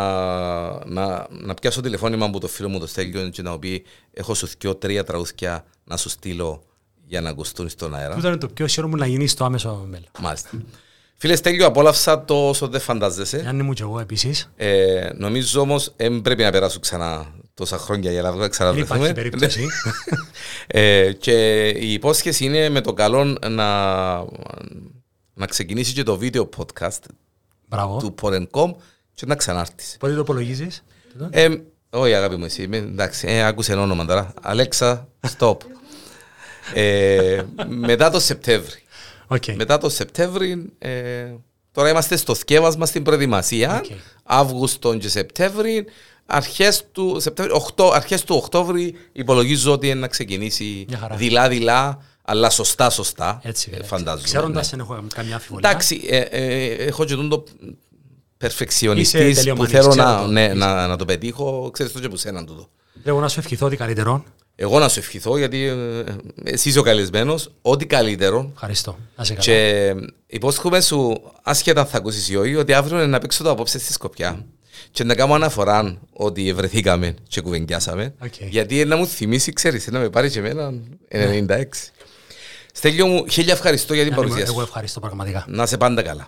να, 0.86 1.28
να 1.30 1.54
πιάσω 1.54 1.82
τηλεφώνημα 1.82 2.26
από 2.26 2.39
το 2.39 2.47
φίλο 2.47 2.70
μου 2.70 2.80
το 2.80 2.88
Στέλιο 2.88 3.30
και 3.30 3.41
να 3.41 3.51
μου 3.51 3.60
πει 3.60 3.84
έχω 4.14 4.34
σου 4.34 4.47
δυο 4.60 4.76
τρία 4.76 5.04
τραγούδια 5.04 5.66
να 5.84 5.97
σου 5.97 6.10
στείλω 6.10 6.64
για 7.14 7.22
να 7.22 7.30
ακουστούν 7.30 7.70
στον 7.70 7.95
αέρα. 7.95 8.16
Τούτο 8.16 8.28
είναι 8.28 8.38
το 8.38 8.47
πιο 8.47 8.68
χαίρομαι 8.68 8.97
να 8.97 9.05
γίνει 9.05 9.28
στο 9.28 9.45
άμεσο 9.45 9.86
μέλλον. 9.89 10.07
Μάλιστα. 10.20 10.49
Φίλες 11.18 11.38
Στέλιο, 11.38 11.66
απόλαυσα 11.66 12.26
το 12.26 12.47
όσο 12.49 12.68
δεν 12.68 12.80
φαντάζεσαι. 12.82 13.38
Γιάννη 13.39 13.64
μου 13.64 13.74
και 13.74 13.82
εγώ 13.82 13.99
επίσης. 13.99 14.51
Ε, 14.55 15.09
νομίζω 15.18 15.61
όμως 15.61 15.93
δεν 15.95 16.22
πρέπει 16.22 16.43
να 16.43 16.51
περάσουν 16.51 16.82
ξανά 16.82 17.26
τόσα 17.53 17.78
χρόνια 17.78 18.11
για 18.11 18.22
να 18.22 18.32
Δεν 18.32 18.49
ξαναβρεθούμε. 18.49 18.97
υπάρχει 18.97 19.14
περίπτωση. 19.14 19.66
ε, 20.68 21.11
και 21.14 21.68
η 21.70 21.93
υπόσχεση 21.93 22.45
είναι 22.45 22.70
με 22.70 22.82
το 22.82 22.93
καλό 22.93 23.24
να, 23.49 24.14
να 25.34 25.45
ξεκινήσει 25.49 25.93
και 25.93 26.03
το 26.03 26.18
βίντεο 26.18 26.49
podcast 26.57 26.99
Μπράβο. 27.68 27.97
του 27.97 28.16
Porencom 28.22 28.74
και 29.14 29.26
να 29.26 29.36
ξανάρθεις. 29.36 29.95
Πότε 29.99 30.14
το 30.14 30.20
υπολογίζεις. 30.20 30.84
τούτο; 31.11 31.28
Ε, 31.32 31.49
όχι 31.89 32.14
αγάπη 32.14 32.36
μου 32.36 32.45
εσύ, 32.45 32.68
με- 32.68 32.78
εντάξει, 32.78 33.28
ε, 33.28 33.43
άκουσε 33.45 33.74
όνομα 33.74 34.05
τώρα. 34.05 34.34
Αλέξα, 34.41 35.07
stop. 35.38 35.57
Ε, 36.74 37.43
μετά 37.68 38.09
το 38.09 38.20
Σεπτέμβρη. 38.20 38.84
Οκ. 39.28 39.43
Μετά 39.55 39.78
το 39.78 39.89
Σεπτέμβρη, 39.89 40.72
ε, 40.78 41.26
τώρα 41.72 41.89
είμαστε 41.89 42.16
στο 42.16 42.36
σκεύασμα 42.36 42.86
στην 42.86 43.03
προετοιμασία. 43.03 43.82
Οκ. 43.86 43.97
Αύγουστο 44.24 44.97
και 44.97 45.09
Σεπτέμβρη. 45.09 45.86
Αρχές 46.26 46.86
του, 46.91 47.18
Σεπτέμβρη, 47.20 47.55
οκτώ, 47.55 47.91
αρχές 47.93 48.24
του 48.24 48.36
Οκτώβρη 48.36 48.95
υπολογίζω 49.11 49.72
ότι 49.72 49.88
είναι 49.88 49.99
να 49.99 50.07
ξεκινήσει 50.07 50.86
Μια 50.88 50.97
χαρά. 50.97 51.16
δειλά-δειλά, 51.16 52.01
αλλά 52.22 52.49
σωστά-σωστά. 52.49 53.39
Έτσι, 53.43 53.70
ε, 53.74 53.76
έτσι. 53.76 53.88
φαντάζομαι. 53.88 54.24
Ξέροντας 54.24 54.72
ναι. 54.72 54.78
δεν 54.78 54.80
έχω 54.80 55.03
καμιά 55.14 55.36
αμφιβολία. 55.36 55.70
Εντάξει, 55.70 56.01
ε, 56.09 56.18
ε, 56.18 56.66
έχω 56.74 57.05
και 57.05 57.16
τον 57.16 57.30
το 57.30 57.43
Είσαι 57.61 57.76
περφεξιονιστής 58.38 59.28
που 59.28 59.34
τελειομανής, 59.34 59.72
θέλω 59.72 59.88
ξέρω 59.88 60.03
να, 60.03 60.22
το. 60.22 60.28
ναι, 60.28 60.53
να, 60.53 60.88
να 60.88 60.95
το 60.95 61.05
πετύχω. 61.05 61.70
Ξέρεις 61.74 61.91
το 61.91 61.99
και 61.99 62.09
που 62.09 62.16
σέναν 62.16 62.45
τούτο. 62.45 62.70
Λέω 63.03 63.20
να 63.20 63.28
σου 63.28 63.39
ευχηθώ 63.39 63.66
ότι 63.66 63.76
καλύτερο. 63.76 64.24
Εγώ 64.56 64.80
να 64.80 64.89
σου 64.89 64.99
ευχηθώ 64.99 65.38
γιατί 65.38 65.64
ε, 65.64 66.04
εσύ 66.43 66.70
είσαι 66.70 66.80
ο 66.80 66.82
καλεσμένος, 66.82 67.51
ό,τι 67.62 67.86
καλύτερο. 67.86 68.49
Ευχαριστώ. 68.54 68.97
Να 69.16 69.24
σε 69.24 69.34
καλά. 69.34 69.43
Και 69.45 69.93
υπόσχομαι 70.28 70.82
σου, 70.82 71.22
άσχετα 71.43 71.82
αν 71.82 71.88
θα 71.88 71.97
ακούσεις 71.97 72.30
ή 72.30 72.36
όχι, 72.36 72.56
ότι 72.56 72.74
αύριο 72.74 72.97
είναι 72.97 73.08
να 73.08 73.20
παίξω 73.20 73.43
το 73.43 73.49
απόψε 73.49 73.80
στη 73.80 73.93
Σκοπιά. 73.93 74.45
Και 74.91 75.04
να 75.04 75.16
κάνω 75.16 75.34
αναφορά 75.34 75.97
ότι 76.14 76.54
βρεθήκαμε 76.54 77.16
και 77.28 77.41
κουβεντιάσαμε. 77.41 78.14
Οκ. 78.24 78.34
Γιατί 78.49 78.86
να 78.86 78.95
μου 78.95 79.08
θυμίσει, 79.08 79.54
ξέρεις, 79.54 79.88
να 79.88 79.99
με 79.99 80.10
πάρει 80.10 80.30
και 80.30 80.39
εμένα 80.39 80.74
96. 81.12 81.64
Στέλιο 82.74 83.08
μου, 83.08 83.28
χίλια 83.30 83.54
ευχαριστώ 83.54 83.93
για 83.93 84.04
την 84.04 84.12
Γιάννη 84.14 84.28
μου, 84.30 84.34
παρουσία 84.36 84.54
Εγώ 84.54 84.62
σου. 84.62 84.68
ευχαριστώ 84.68 84.99
πραγματικά. 84.99 85.45
Να 85.47 85.66
σε 85.66 85.78
πάντα 85.78 86.01
καλά. 86.01 86.28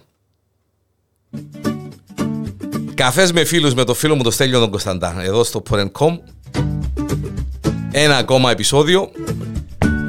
Καφές 2.93 3.31
με 3.31 3.43
φίλους 3.43 3.73
με 3.73 3.83
το 3.83 3.93
φίλο 3.93 4.15
μου 4.15 4.23
το 4.23 4.31
Στέλιο 4.31 4.59
τον 4.59 4.69
Κωνσταντά, 4.69 5.21
εδώ 5.23 5.43
στο 5.43 5.63
Porencom. 5.69 6.19
Ένα 7.97 8.17
ακόμα 8.17 8.51
επεισόδιο. 8.51 9.11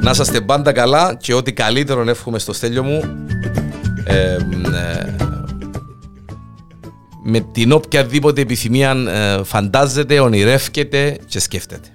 Να 0.01 0.11
είσαστε 0.11 0.41
πάντα 0.41 0.71
καλά 0.71 1.17
και 1.21 1.33
ό,τι 1.33 1.53
καλύτερο 1.53 2.09
εύχομαι 2.09 2.39
στο 2.39 2.53
Στέλιο 2.53 2.83
μου. 2.83 3.01
Ε, 4.03 4.33
ε, 4.33 4.37
με 7.23 7.39
την 7.39 7.71
οποιαδήποτε 7.71 8.41
επιθυμία 8.41 8.91
ε, 8.91 9.43
φαντάζεται, 9.43 10.19
ονειρεύκεται 10.19 11.17
και 11.25 11.39
σκέφτεται. 11.39 11.87